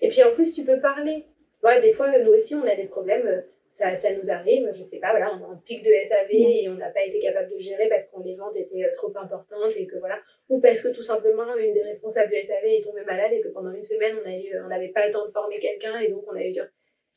Et 0.00 0.08
puis 0.08 0.22
en 0.22 0.32
plus, 0.32 0.54
tu 0.54 0.62
peux 0.62 0.78
parler. 0.78 1.26
Ouais, 1.64 1.80
des 1.80 1.92
fois, 1.92 2.16
nous 2.18 2.32
aussi, 2.32 2.54
on 2.54 2.66
a 2.66 2.76
des 2.76 2.86
problèmes 2.86 3.42
ça, 3.74 3.96
ça 3.96 4.12
nous 4.12 4.30
arrive, 4.30 4.70
je 4.72 4.82
sais 4.84 5.00
pas, 5.00 5.10
voilà, 5.10 5.34
on 5.34 5.44
a 5.44 5.52
un 5.52 5.60
pic 5.64 5.82
de 5.82 5.90
SAV 6.06 6.30
et 6.30 6.68
on 6.68 6.74
n'a 6.74 6.90
pas 6.90 7.04
été 7.04 7.18
capable 7.18 7.50
de 7.52 7.58
gérer 7.58 7.88
parce 7.88 8.06
que 8.06 8.22
les 8.24 8.36
ventes 8.36 8.56
étaient 8.56 8.88
trop 8.92 9.12
importantes 9.16 9.72
et 9.76 9.88
que 9.88 9.98
voilà, 9.98 10.20
ou 10.48 10.60
parce 10.60 10.80
que 10.80 10.88
tout 10.88 11.02
simplement 11.02 11.56
une 11.56 11.72
des 11.72 11.82
responsables 11.82 12.30
du 12.30 12.40
SAV 12.40 12.64
est 12.66 12.84
tombée 12.84 13.02
malade 13.02 13.32
et 13.32 13.40
que 13.40 13.48
pendant 13.48 13.72
une 13.72 13.82
semaine 13.82 14.14
on 14.24 14.28
a 14.28 14.32
eu, 14.32 14.56
on 14.64 14.68
n'avait 14.68 14.92
pas 14.92 15.04
le 15.04 15.12
temps 15.12 15.26
de 15.26 15.32
former 15.32 15.58
quelqu'un 15.58 15.98
et 15.98 16.08
donc 16.08 16.22
on 16.30 16.36
a 16.36 16.44
eu 16.44 16.52
dur. 16.52 16.66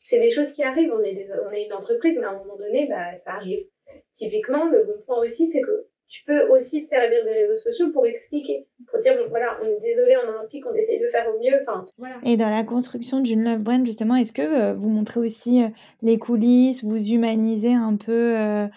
C'est 0.02 0.18
des 0.18 0.32
choses 0.32 0.52
qui 0.52 0.64
arrivent, 0.64 0.92
on 0.94 1.04
est, 1.04 1.14
des, 1.14 1.28
on 1.48 1.52
est 1.52 1.66
une 1.66 1.74
entreprise, 1.74 2.18
mais 2.18 2.26
à 2.26 2.30
un 2.30 2.38
moment 2.40 2.56
donné, 2.56 2.88
bah, 2.88 3.16
ça 3.18 3.34
arrive. 3.34 3.68
Typiquement, 4.16 4.68
le 4.70 4.84
bon 4.84 5.00
point 5.06 5.20
aussi, 5.20 5.48
c'est 5.52 5.62
que 5.62 5.86
tu 6.10 6.24
peux 6.24 6.48
aussi 6.50 6.86
te 6.86 6.90
servir 6.90 7.24
des 7.26 7.32
réseaux 7.32 7.58
sociaux 7.58 7.90
pour 7.92 8.06
expliquer, 8.06 8.66
pour 8.90 9.00
dire 9.00 9.14
bon 9.16 9.30
voilà, 9.30 9.58
on 9.62 9.66
est 9.66 9.82
désolé, 9.82 10.16
on 10.24 10.30
a 10.30 10.44
un 10.44 10.46
pic, 10.46 10.66
on 10.66 10.74
essaye 10.74 11.00
de 11.00 11.08
faire 11.08 11.26
au 11.28 11.40
mieux. 11.40 11.60
Enfin, 11.62 11.84
voilà. 11.98 12.16
Et 12.24 12.38
dans 12.38 12.50
la 12.50 12.64
construction 12.64 13.20
d'une 13.20 13.44
love 13.44 13.60
brand, 13.60 13.86
justement, 13.86 14.16
est-ce 14.16 14.32
que 14.32 14.42
euh, 14.42 14.74
vous 14.74 14.90
montrez 14.90 15.20
aussi 15.20 15.64
euh, 15.64 15.68
les 16.02 16.18
coulisses, 16.18 16.84
vous 16.84 17.12
humanisez 17.12 17.74
un 17.74 17.98
peu 17.98 18.38
euh, 18.38 18.68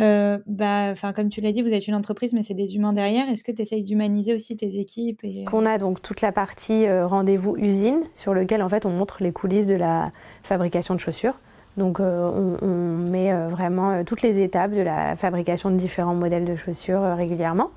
euh 0.00 0.38
bah, 0.46 0.90
enfin 0.92 1.12
comme 1.12 1.28
tu 1.28 1.40
l'as 1.40 1.50
dit, 1.50 1.62
vous 1.62 1.72
êtes 1.72 1.88
une 1.88 1.94
entreprise, 1.94 2.34
mais 2.34 2.44
c'est 2.44 2.54
des 2.54 2.76
humains 2.76 2.92
derrière. 2.92 3.28
Est-ce 3.28 3.42
que 3.42 3.52
tu 3.52 3.62
essayes 3.62 3.82
d'humaniser 3.82 4.32
aussi 4.32 4.56
tes 4.56 4.78
équipes 4.78 5.20
et... 5.24 5.44
On 5.52 5.66
a 5.66 5.78
donc 5.78 6.02
toute 6.02 6.20
la 6.20 6.30
partie 6.30 6.88
rendez-vous 6.88 7.56
usine, 7.56 8.02
sur 8.14 8.32
lequel 8.32 8.62
en 8.62 8.68
fait 8.68 8.86
on 8.86 8.90
montre 8.90 9.22
les 9.22 9.32
coulisses 9.32 9.66
de 9.66 9.74
la 9.74 10.12
fabrication 10.44 10.94
de 10.94 11.00
chaussures. 11.00 11.38
Donc 11.76 12.00
euh, 12.00 12.56
on, 12.62 13.10
met 13.10 13.32
euh, 13.32 13.48
vraiment 13.48 13.90
euh, 13.90 14.02
toutes 14.02 14.22
les 14.22 14.40
étapes 14.40 14.72
de 14.72 14.80
la 14.80 15.14
fabrication 15.16 15.70
de 15.70 15.76
différents 15.76 16.14
modèles 16.14 16.44
de 16.44 16.56
chaussures 16.56 17.02
régulièrement. 17.16 17.70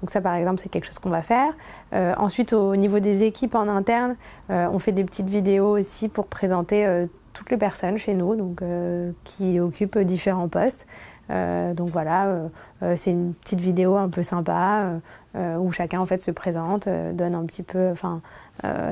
Donc 0.00 0.10
ça 0.10 0.20
par 0.20 0.34
exemple 0.34 0.60
c'est 0.60 0.68
quelque 0.68 0.84
chose 0.84 0.98
qu'on 0.98 1.10
va 1.10 1.22
faire. 1.22 1.54
ensuite 2.18 2.52
au 2.52 2.76
niveau 2.76 3.00
des 3.00 3.22
équipes 3.22 3.54
en 3.54 3.66
interne, 3.66 4.16
on 4.50 4.78
fait 4.78 4.92
des 4.92 5.04
petites 5.04 5.28
vidéos 5.28 5.78
aussi 5.78 6.08
pour 6.08 6.26
présenter 6.26 7.06
toutes 7.36 7.50
les 7.50 7.56
personnes 7.56 7.98
chez 7.98 8.14
nous 8.14 8.34
donc, 8.34 8.62
qui 9.24 9.60
occupent 9.60 9.98
différents 9.98 10.48
postes. 10.48 10.86
donc 11.28 11.90
voilà, 11.90 12.48
c'est 12.96 13.10
une 13.10 13.34
petite 13.34 13.60
vidéo 13.60 13.96
un 13.96 14.08
peu 14.08 14.22
sympa 14.22 15.00
où 15.34 15.70
chacun 15.72 16.00
en 16.00 16.06
fait 16.06 16.22
se 16.22 16.30
présente, 16.30 16.88
donne 16.88 17.34
un 17.34 17.44
petit 17.44 17.62
peu 17.62 17.90
enfin, 17.90 18.22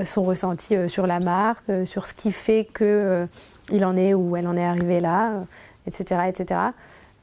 son 0.04 0.22
ressenti 0.22 0.76
sur 0.88 1.06
la 1.06 1.20
marque, 1.20 1.70
sur 1.86 2.06
ce 2.06 2.14
qui 2.14 2.32
fait 2.32 2.66
que 2.72 3.26
il 3.70 3.84
en 3.84 3.96
est 3.96 4.14
où 4.14 4.36
elle 4.36 4.46
en 4.46 4.56
est 4.56 4.64
arrivée 4.64 5.00
là, 5.00 5.44
etc. 5.86 6.20
Euh, 6.20 6.28
etc. 6.28 6.60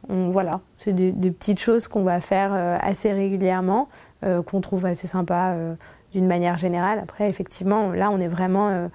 voilà, 0.07 0.61
c'est 0.77 0.93
des, 0.93 1.31
petites 1.31 1.59
choses 1.59 1.87
qu'on 1.87 2.03
va 2.03 2.21
faire 2.21 2.51
euh, 2.53 2.77
assez 2.81 3.11
régulièrement, 3.13 3.89
euh, 4.23 4.41
qu'on 4.41 4.61
trouve 4.61 4.85
assez 4.85 5.07
sympa 5.07 5.55
d'une 6.13 6.27
manière 6.27 6.57
générale. 6.57 6.99
Après, 6.99 7.29
effectivement, 7.29 7.91
là, 7.91 8.09
on 8.11 8.19
est 8.19 8.27
vraiment 8.27 8.89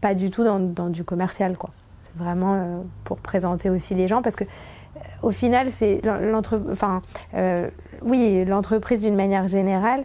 pas 0.00 0.14
du 0.14 0.30
tout 0.30 0.44
dans, 0.44 0.88
du 0.88 1.04
commercial, 1.04 1.56
quoi. 1.56 1.70
C'est 2.02 2.16
vraiment 2.16 2.84
pour 3.04 3.18
présenter 3.18 3.70
aussi 3.70 3.94
les 3.94 4.08
gens, 4.08 4.22
parce 4.22 4.36
que 4.36 4.44
au 5.22 5.30
final, 5.30 5.70
c'est 5.70 6.00
l'entreprise, 6.02 6.70
enfin, 6.72 7.02
oui, 8.02 8.44
l'entreprise 8.44 9.00
d'une 9.00 9.14
manière 9.14 9.48
générale, 9.48 10.04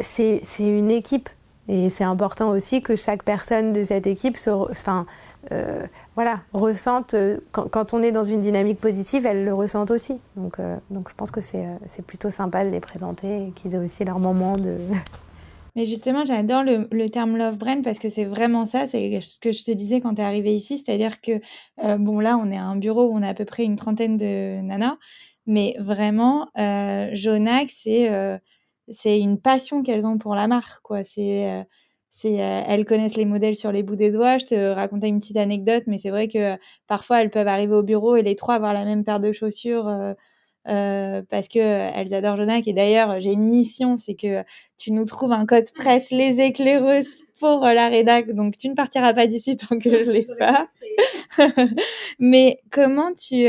c'est 0.00 0.42
une 0.58 0.90
équipe. 0.90 1.28
Et 1.68 1.90
c'est 1.90 2.04
important 2.04 2.50
aussi 2.50 2.82
que 2.82 2.96
chaque 2.96 3.22
personne 3.22 3.72
de 3.72 3.84
cette 3.84 4.06
équipe 4.06 4.36
enfin, 4.48 5.06
euh, 5.50 5.86
voilà, 6.14 6.40
ressentent, 6.52 7.14
euh, 7.14 7.38
quand, 7.50 7.94
on 7.94 8.02
est 8.02 8.12
dans 8.12 8.24
une 8.24 8.40
dynamique 8.40 8.80
positive, 8.80 9.26
elles 9.26 9.44
le 9.44 9.54
ressentent 9.54 9.90
aussi. 9.90 10.18
Donc, 10.36 10.58
euh, 10.58 10.76
donc 10.90 11.08
je 11.08 11.14
pense 11.14 11.30
que 11.30 11.40
c'est 11.40 11.66
plutôt 12.06 12.30
sympa 12.30 12.64
de 12.64 12.70
les 12.70 12.80
présenter 12.80 13.48
et 13.48 13.50
qu'ils 13.50 13.74
aient 13.74 13.78
aussi 13.78 14.04
leur 14.04 14.18
moment 14.18 14.56
de. 14.56 14.76
Mais 15.74 15.86
justement, 15.86 16.24
j'adore 16.26 16.64
le, 16.64 17.08
terme 17.08 17.36
love 17.36 17.56
brand 17.56 17.82
parce 17.82 17.98
que 17.98 18.08
c'est 18.08 18.26
vraiment 18.26 18.66
ça, 18.66 18.86
c'est 18.86 19.20
ce 19.22 19.38
que 19.38 19.52
je 19.52 19.64
te 19.64 19.70
disais 19.70 20.00
quand 20.00 20.14
tu 20.14 20.20
es 20.20 20.24
arrivé 20.24 20.54
ici, 20.54 20.76
c'est-à-dire 20.78 21.20
que, 21.20 21.40
bon 21.98 22.20
là, 22.20 22.36
on 22.38 22.50
est 22.50 22.58
à 22.58 22.64
un 22.64 22.76
bureau 22.76 23.08
où 23.08 23.16
on 23.16 23.22
a 23.22 23.28
à 23.28 23.34
peu 23.34 23.44
près 23.46 23.64
une 23.64 23.76
trentaine 23.76 24.16
de 24.18 24.60
nanas, 24.60 24.98
mais 25.46 25.74
vraiment, 25.78 26.48
Jonac, 27.14 27.70
c'est 27.70 28.38
c'est 28.88 29.18
une 29.20 29.40
passion 29.40 29.82
qu'elles 29.82 30.06
ont 30.06 30.18
pour 30.18 30.34
la 30.34 30.46
marque, 30.48 30.82
quoi. 30.82 31.02
C'est 31.04 31.66
c'est 32.10 32.32
elles 32.34 32.84
connaissent 32.84 33.16
les 33.16 33.24
modèles 33.24 33.56
sur 33.56 33.72
les 33.72 33.82
bouts 33.82 33.96
des 33.96 34.10
doigts. 34.10 34.36
Je 34.38 34.44
te 34.46 34.54
racontais 34.72 35.08
une 35.08 35.20
petite 35.20 35.38
anecdote, 35.38 35.84
mais 35.86 35.96
c'est 35.98 36.10
vrai 36.10 36.28
que 36.28 36.58
parfois 36.86 37.22
elles 37.22 37.30
peuvent 37.30 37.48
arriver 37.48 37.74
au 37.74 37.82
bureau 37.82 38.16
et 38.16 38.22
les 38.22 38.36
trois 38.36 38.56
avoir 38.56 38.74
la 38.74 38.84
même 38.84 39.04
paire 39.04 39.20
de 39.20 39.32
chaussures. 39.32 39.88
Parce 40.64 41.48
que 41.48 41.58
elles 41.58 42.14
adorent 42.14 42.36
Jonac 42.36 42.68
et 42.68 42.72
d'ailleurs 42.72 43.20
j'ai 43.20 43.32
une 43.32 43.48
mission 43.48 43.96
c'est 43.96 44.14
que 44.14 44.44
tu 44.78 44.92
nous 44.92 45.04
trouves 45.04 45.32
un 45.32 45.46
code 45.46 45.70
presse 45.72 46.10
les 46.10 46.40
éclaireuses 46.40 47.22
pour 47.40 47.60
la 47.60 47.88
rédac. 47.88 48.30
Donc 48.30 48.56
tu 48.56 48.68
ne 48.68 48.74
partiras 48.74 49.14
pas 49.14 49.26
d'ici 49.26 49.56
tant 49.68 49.78
que 49.78 50.04
je 50.04 50.10
l'ai 50.12 50.26
pas. 50.38 50.68
mais 52.18 52.60
comment 52.70 53.12
tu 53.12 53.46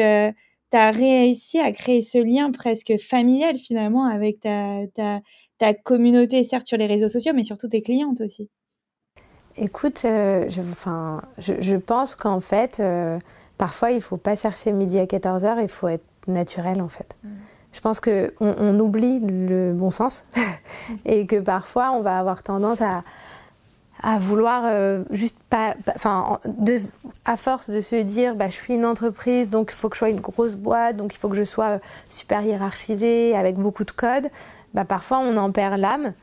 tu 0.74 0.78
as 0.78 0.90
réussi 0.90 1.60
à 1.60 1.72
créer 1.72 2.02
ce 2.02 2.18
lien 2.18 2.52
presque 2.52 2.98
familial 2.98 3.58
finalement 3.58 4.06
avec 4.06 4.40
ta, 4.40 4.88
ta, 4.96 5.22
ta, 5.60 5.76
communauté, 5.76 6.44
certes 6.44 6.66
sur 6.66 6.78
les 6.78 6.88
réseaux 6.88 7.10
sociaux, 7.10 7.32
mais 7.36 7.44
surtout 7.44 7.68
tes 7.68 7.84
clientes 7.84 8.22
aussi? 8.22 8.50
Écoute, 9.56 10.02
euh, 10.06 10.50
je, 10.50 10.62
enfin, 10.64 11.22
je, 11.38 11.54
je, 11.60 11.76
pense 11.76 12.16
qu'en 12.16 12.40
fait, 12.40 12.80
euh, 12.80 13.20
parfois, 13.58 13.92
il 13.92 14.02
faut 14.02 14.18
pas 14.18 14.36
chercher 14.36 14.72
midi 14.72 15.00
à 15.00 15.06
14h, 15.06 15.62
il 15.62 15.70
faut 15.70 15.88
être 15.88 16.06
naturel 16.28 16.82
en 16.82 16.90
fait. 16.90 17.16
Mm. 17.24 17.30
Je 17.74 17.82
pense 17.82 18.00
qu'on 18.00 18.30
on 18.40 18.80
oublie 18.80 19.20
le 19.20 19.74
bon 19.74 19.90
sens 19.90 20.24
et 21.06 21.26
que 21.26 21.40
parfois, 21.40 21.92
on 21.92 22.02
va 22.02 22.20
avoir 22.20 22.44
tendance 22.44 22.82
à, 22.82 23.04
à 24.04 24.18
vouloir 24.20 24.64
euh, 24.66 25.04
juste 25.10 25.40
pas, 25.50 25.76
enfin, 25.96 26.40
à 27.26 27.38
force 27.38 27.70
de 27.70 27.80
se 27.80 27.96
dire, 27.96 28.36
bah, 28.36 28.48
je 28.48 28.54
suis 28.54 28.76
une 28.76 28.86
entreprise, 28.86 29.50
donc 29.50 29.72
il 29.72 29.76
faut 29.76 29.90
que 29.90 29.96
je 29.96 30.00
sois 30.00 30.10
une 30.10 30.20
grosse 30.20 30.56
boîte, 30.56 30.98
donc 30.98 31.16
il 31.16 31.18
faut 31.18 31.30
que 31.30 31.38
je 31.38 31.44
sois 31.44 31.70
euh, 31.70 31.80
super 32.10 32.42
hiérarchisée, 32.42 33.36
avec 33.36 33.56
beaucoup 33.56 33.86
de 33.86 33.92
codes, 33.92 34.28
bah, 34.74 34.86
parfois 34.86 35.20
on 35.20 35.36
en 35.38 35.52
perd 35.52 35.80
l'âme. 35.80 36.14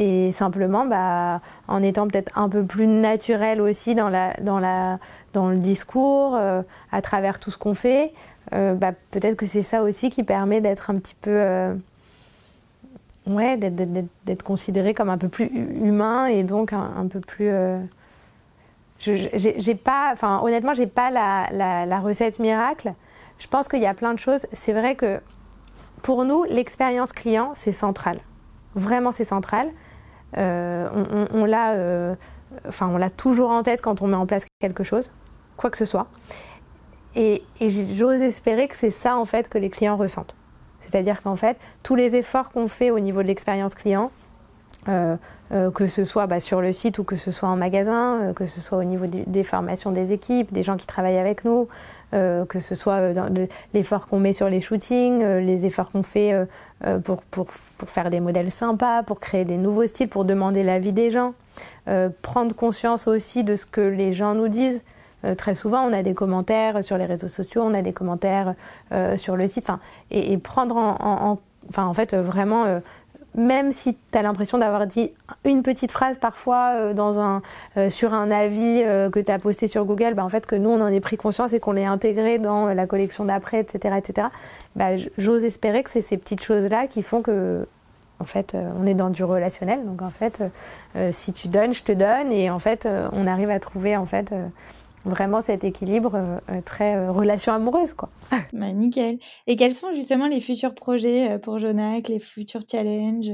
Et 0.00 0.32
simplement, 0.32 0.86
bah, 0.86 1.40
en 1.66 1.82
étant 1.82 2.06
peut-être 2.06 2.38
un 2.38 2.48
peu 2.48 2.64
plus 2.64 2.86
naturel 2.86 3.60
aussi 3.60 3.94
dans, 3.94 4.08
le 4.08 5.56
discours, 5.56 6.36
euh, 6.36 6.62
à 6.92 7.02
travers 7.02 7.40
tout 7.40 7.50
ce 7.50 7.58
qu'on 7.58 7.74
fait, 7.74 8.12
bah, 8.52 8.92
peut-être 9.10 9.36
que 9.36 9.44
c'est 9.44 9.62
ça 9.62 9.82
aussi 9.82 10.08
qui 10.08 10.22
permet 10.22 10.60
d'être 10.60 10.88
un 10.90 10.98
petit 10.98 11.16
peu 11.20 11.74
ouais, 13.28 13.56
d'être 13.56 14.42
considéré 14.42 14.94
comme 14.94 15.10
un 15.10 15.18
peu 15.18 15.28
plus 15.28 15.46
humain 15.46 16.26
et 16.26 16.42
donc 16.42 16.72
un, 16.72 17.06
peu 17.08 17.20
plus. 17.20 17.48
Euh... 17.48 17.78
J'ai 18.98 19.74
pas, 19.74 20.10
enfin, 20.12 20.40
honnêtement, 20.42 20.74
j'ai 20.74 20.86
pas 20.86 21.10
la, 21.10 22.00
recette 22.00 22.38
miracle. 22.38 22.94
Je 23.38 23.46
pense 23.46 23.68
qu'il 23.68 23.80
y 23.80 23.86
a 23.86 23.94
plein 23.94 24.14
de 24.14 24.18
choses. 24.18 24.46
C'est 24.52 24.72
vrai 24.72 24.96
que 24.96 25.20
pour 26.02 26.24
nous, 26.24 26.44
l'expérience 26.44 27.12
client, 27.12 27.52
c'est 27.54 27.72
central. 27.72 28.18
Vraiment, 28.74 29.12
c'est 29.12 29.24
central. 29.24 29.68
Euh, 30.36 30.88
on, 31.32 31.44
l'a, 31.44 31.72
euh, 31.72 32.14
enfin, 32.66 32.88
on 32.88 32.98
l'a 32.98 33.10
toujours 33.10 33.50
en 33.50 33.62
tête 33.62 33.80
quand 33.80 34.02
on 34.02 34.08
met 34.08 34.16
en 34.16 34.26
place 34.26 34.44
quelque 34.60 34.84
chose, 34.84 35.10
quoi 35.56 35.70
que 35.70 35.78
ce 35.78 35.84
soit. 35.84 36.08
Et, 37.14 37.42
et 37.60 37.70
j'ose 37.70 38.20
espérer 38.20 38.68
que 38.68 38.76
c'est 38.76 38.90
ça 38.90 39.16
en 39.16 39.24
fait 39.24 39.48
que 39.48 39.58
les 39.58 39.70
clients 39.70 39.96
ressentent. 39.96 40.34
C'est-à-dire 40.80 41.22
qu'en 41.22 41.36
fait, 41.36 41.58
tous 41.82 41.94
les 41.94 42.14
efforts 42.16 42.50
qu'on 42.50 42.68
fait 42.68 42.90
au 42.90 42.98
niveau 42.98 43.22
de 43.22 43.26
l'expérience 43.26 43.74
client, 43.74 44.10
euh, 44.88 45.16
euh, 45.52 45.70
que 45.70 45.86
ce 45.86 46.04
soit 46.04 46.26
bah, 46.26 46.40
sur 46.40 46.60
le 46.60 46.72
site 46.72 46.98
ou 46.98 47.04
que 47.04 47.16
ce 47.16 47.32
soit 47.32 47.48
en 47.48 47.56
magasin, 47.56 48.20
euh, 48.20 48.32
que 48.32 48.46
ce 48.46 48.60
soit 48.60 48.78
au 48.78 48.84
niveau 48.84 49.06
des, 49.06 49.42
formations 49.42 49.92
des 49.92 50.12
équipes, 50.12 50.52
des 50.52 50.62
gens 50.62 50.76
qui 50.76 50.86
travaillent 50.86 51.18
avec 51.18 51.44
nous, 51.44 51.68
que 52.12 52.60
ce 52.60 52.74
soit 52.74 53.12
l'effort 53.74 54.06
qu'on 54.06 54.18
met 54.18 54.32
sur 54.32 54.48
les 54.48 54.62
shootings, 54.62 55.22
les 55.22 55.66
efforts 55.66 55.90
qu'on 55.90 56.02
fait 56.02 56.34
pour, 57.04 57.22
faire 57.84 58.08
des 58.08 58.20
modèles 58.20 58.50
sympas, 58.50 59.02
pour 59.02 59.20
créer 59.20 59.44
des 59.44 59.58
nouveaux 59.58 59.86
styles, 59.86 60.08
pour 60.08 60.24
demander 60.24 60.62
l'avis 60.62 60.92
des 60.92 61.10
gens, 61.10 61.34
prendre 62.22 62.54
conscience 62.54 63.08
aussi 63.08 63.44
de 63.44 63.56
ce 63.56 63.66
que 63.66 63.82
les 63.82 64.12
gens 64.12 64.34
nous 64.34 64.48
disent. 64.48 64.82
Très 65.36 65.54
souvent, 65.54 65.82
on 65.82 65.92
a 65.92 66.02
des 66.02 66.14
commentaires 66.14 66.82
sur 66.82 66.96
les 66.96 67.04
réseaux 67.04 67.28
sociaux, 67.28 67.60
on 67.62 67.74
a 67.74 67.82
des 67.82 67.92
commentaires 67.92 68.54
sur 69.18 69.36
le 69.36 69.46
site, 69.46 69.68
et, 70.10 70.38
prendre 70.38 70.78
en, 70.78 70.96
en, 71.76 71.82
en 71.82 71.92
fait, 71.92 72.14
vraiment, 72.14 72.80
même 73.38 73.72
si 73.72 73.96
tu 74.12 74.18
as 74.18 74.22
l'impression 74.22 74.58
d'avoir 74.58 74.86
dit 74.86 75.12
une 75.44 75.62
petite 75.62 75.92
phrase 75.92 76.18
parfois 76.18 76.92
dans 76.92 77.18
un, 77.20 77.42
sur 77.88 78.12
un 78.12 78.30
avis 78.30 78.82
que 79.12 79.20
tu 79.20 79.32
as 79.32 79.38
posté 79.38 79.68
sur 79.68 79.84
Google, 79.84 80.14
bah, 80.14 80.24
en 80.24 80.28
fait, 80.28 80.44
que 80.44 80.56
nous, 80.56 80.70
on 80.70 80.80
en 80.80 80.88
ait 80.88 81.00
pris 81.00 81.16
conscience 81.16 81.52
et 81.52 81.60
qu'on 81.60 81.72
l'ait 81.72 81.86
intégré 81.86 82.38
dans 82.38 82.66
la 82.66 82.86
collection 82.86 83.24
d'après, 83.24 83.60
etc., 83.60 83.96
etc., 83.96 84.28
bah, 84.76 84.96
j'ose 85.16 85.44
espérer 85.44 85.82
que 85.82 85.90
c'est 85.90 86.02
ces 86.02 86.18
petites 86.18 86.42
choses-là 86.42 86.86
qui 86.86 87.02
font 87.02 87.22
que 87.22 87.66
en 88.20 88.24
fait, 88.24 88.56
on 88.76 88.84
est 88.84 88.94
dans 88.94 89.10
du 89.10 89.22
relationnel. 89.22 89.84
Donc, 89.84 90.02
en 90.02 90.10
fait, 90.10 90.42
si 91.12 91.32
tu 91.32 91.46
donnes, 91.46 91.72
je 91.72 91.84
te 91.84 91.92
donne. 91.92 92.32
Et 92.32 92.50
en 92.50 92.58
fait, 92.58 92.88
on 93.12 93.28
arrive 93.28 93.50
à 93.50 93.60
trouver, 93.60 93.96
en 93.96 94.06
fait, 94.06 94.34
vraiment 95.08 95.40
cet 95.40 95.64
équilibre 95.64 96.14
euh, 96.14 96.38
euh, 96.50 96.60
très 96.64 96.96
euh, 96.96 97.10
relation 97.10 97.52
amoureuse 97.52 97.94
quoi. 97.94 98.08
Bah, 98.52 98.70
nickel. 98.72 99.18
Et 99.46 99.56
quels 99.56 99.72
sont 99.72 99.92
justement 99.92 100.26
les 100.26 100.40
futurs 100.40 100.74
projets 100.74 101.38
pour 101.38 101.58
Jonac, 101.58 102.08
les 102.08 102.18
futurs 102.18 102.62
challenges 102.70 103.30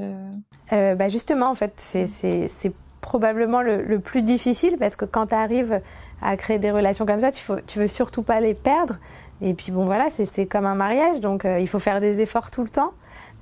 bah 0.70 1.08
Justement, 1.08 1.50
en 1.50 1.54
fait, 1.54 1.72
c'est 1.76 2.72
probablement 3.00 3.62
le, 3.62 3.98
plus 3.98 4.22
difficile 4.22 4.76
parce 4.78 4.96
que 4.96 5.04
quand 5.04 5.28
tu 5.28 5.34
arrives 5.34 5.80
à 6.22 6.36
créer 6.36 6.58
des 6.58 6.70
relations 6.70 7.06
comme 7.06 7.20
ça, 7.20 7.30
tu, 7.30 7.40
faut, 7.40 7.56
tu 7.66 7.78
veux 7.78 7.86
surtout 7.86 8.22
pas 8.22 8.40
les 8.40 8.54
perdre. 8.54 8.96
Et 9.40 9.54
puis 9.54 9.72
bon, 9.72 9.84
voilà, 9.84 10.08
c'est 10.10 10.46
comme 10.46 10.66
un 10.66 10.74
mariage, 10.74 11.20
donc 11.20 11.44
il 11.44 11.68
faut 11.68 11.78
faire 11.78 12.00
des 12.00 12.20
efforts 12.20 12.50
tout 12.50 12.62
le 12.62 12.68
temps. 12.68 12.92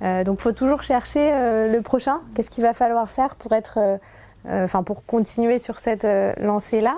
donc 0.01 0.39
il 0.39 0.41
faut 0.41 0.51
toujours 0.51 0.83
chercher 0.83 1.31
le 1.69 1.81
prochain. 1.81 2.21
Qu'est-ce 2.35 2.49
qu'il 2.49 2.63
va 2.63 2.73
falloir 2.73 3.09
faire 3.09 3.35
pour 3.35 3.53
être, 3.53 3.99
enfin 4.45 4.83
pour 4.83 5.05
continuer 5.05 5.59
sur 5.59 5.79
cette 5.79 6.07
lancée-là? 6.37 6.97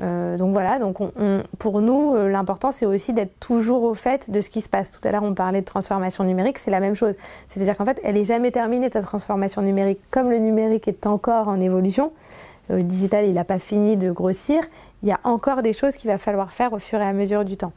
Euh, 0.00 0.36
donc 0.36 0.52
voilà, 0.52 0.78
donc 0.78 0.98
pour 1.58 1.80
nous, 1.80 2.14
euh, 2.14 2.28
l'important 2.28 2.72
c'est 2.72 2.86
aussi 2.86 3.12
d'être 3.12 3.38
toujours 3.40 3.82
au 3.82 3.94
fait 3.94 4.30
de 4.30 4.40
ce 4.40 4.50
qui 4.50 4.60
se 4.60 4.68
passe. 4.68 4.90
Tout 4.90 5.06
à 5.06 5.12
l'heure, 5.12 5.22
on 5.22 5.34
parlait 5.34 5.60
de 5.60 5.66
transformation 5.66 6.24
numérique, 6.24 6.58
c'est 6.58 6.70
la 6.70 6.80
même 6.80 6.94
chose. 6.94 7.14
C'est-à-dire 7.48 7.76
qu'en 7.76 7.84
fait, 7.84 8.00
elle 8.02 8.14
n'est 8.14 8.24
jamais 8.24 8.50
terminée, 8.50 8.90
ta 8.90 9.02
transformation 9.02 9.62
numérique. 9.62 10.00
Comme 10.10 10.30
le 10.30 10.38
numérique 10.38 10.88
est 10.88 11.06
encore 11.06 11.48
en 11.48 11.60
évolution, 11.60 12.12
euh, 12.70 12.76
le 12.76 12.82
digital, 12.82 13.26
il 13.26 13.34
n'a 13.34 13.44
pas 13.44 13.58
fini 13.58 13.96
de 13.96 14.10
grossir, 14.10 14.62
il 15.02 15.08
y 15.08 15.12
a 15.12 15.20
encore 15.24 15.62
des 15.62 15.72
choses 15.72 15.94
qu'il 15.96 16.10
va 16.10 16.18
falloir 16.18 16.52
faire 16.52 16.72
au 16.72 16.78
fur 16.78 17.00
et 17.00 17.06
à 17.06 17.12
mesure 17.12 17.44
du 17.44 17.56
temps. 17.56 17.72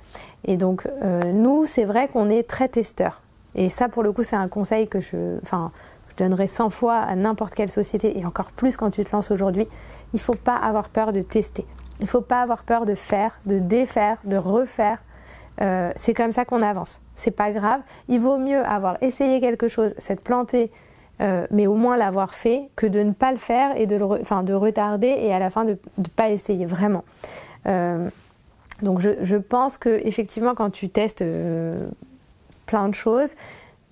Et 0.46 0.58
donc, 0.58 0.88
nous, 1.34 1.66
c'est 1.66 1.84
vrai 1.84 2.08
qu'on 2.08 2.30
est 2.30 2.48
très 2.48 2.68
testeur. 2.68 3.20
Et 3.56 3.70
ça, 3.70 3.90
pour 3.90 4.04
le 4.04 4.12
coup, 4.12 4.22
c'est 4.22 4.36
un 4.36 4.48
conseil 4.48 4.88
que 4.88 5.00
je, 5.00 5.40
enfin, 5.42 5.72
je 6.10 6.24
donnerais 6.24 6.46
100 6.46 6.70
fois 6.70 6.98
à 6.98 7.16
n'importe 7.16 7.56
quelle 7.56 7.72
société, 7.72 8.20
et 8.20 8.26
encore 8.28 8.52
plus 8.52 8.78
quand 8.78 8.92
tu 8.92 9.04
te 9.04 9.12
lances 9.12 9.32
aujourd'hui. 9.32 9.68
Il 10.14 10.18
ne 10.18 10.20
faut 10.20 10.36
pas 10.36 10.56
avoir 10.56 10.90
peur 10.90 11.14
de 11.14 11.24
tester. 11.24 11.66
Il 12.00 12.04
ne 12.04 12.08
faut 12.08 12.22
pas 12.22 12.42
avoir 12.42 12.64
peur 12.64 12.86
de 12.86 12.96
faire, 12.96 13.40
de 13.46 13.60
défaire, 13.60 14.18
de 14.24 14.38
refaire. 14.38 15.00
Euh, 15.62 15.92
c'est 15.96 16.14
comme 16.14 16.32
ça 16.32 16.44
qu'on 16.44 16.62
avance. 16.62 17.02
C'est 17.16 17.32
pas 17.32 17.52
grave. 17.52 17.82
Il 18.10 18.20
vaut 18.20 18.38
mieux 18.38 18.64
avoir 18.66 18.98
essayé 19.02 19.40
quelque 19.40 19.68
chose, 19.68 19.96
s'être 19.98 20.22
planté, 20.22 20.72
euh, 21.22 21.48
mais 21.52 21.68
au 21.68 21.76
moins 21.76 21.96
l'avoir 21.96 22.34
fait, 22.34 22.70
que 22.76 22.86
de 22.86 23.00
ne 23.00 23.14
pas 23.14 23.32
le 23.32 23.38
faire 23.38 23.78
et 23.78 23.86
de, 23.86 23.96
retarder 23.96 25.08
et 25.08 25.34
à 25.34 25.40
la 25.40 25.50
fin 25.50 25.64
de 25.64 25.78
ne 25.98 26.04
pas 26.16 26.30
essayer 26.30 26.66
vraiment. 26.66 27.06
Euh, 27.68 28.10
donc 28.82 29.00
je, 29.00 29.12
je, 29.22 29.38
pense 29.38 29.78
que 29.78 30.02
effectivement 30.06 30.54
quand 30.54 30.70
tu 30.70 30.90
testes 30.90 31.24
plein 32.66 32.90
de 32.90 32.94
choses, 32.94 33.36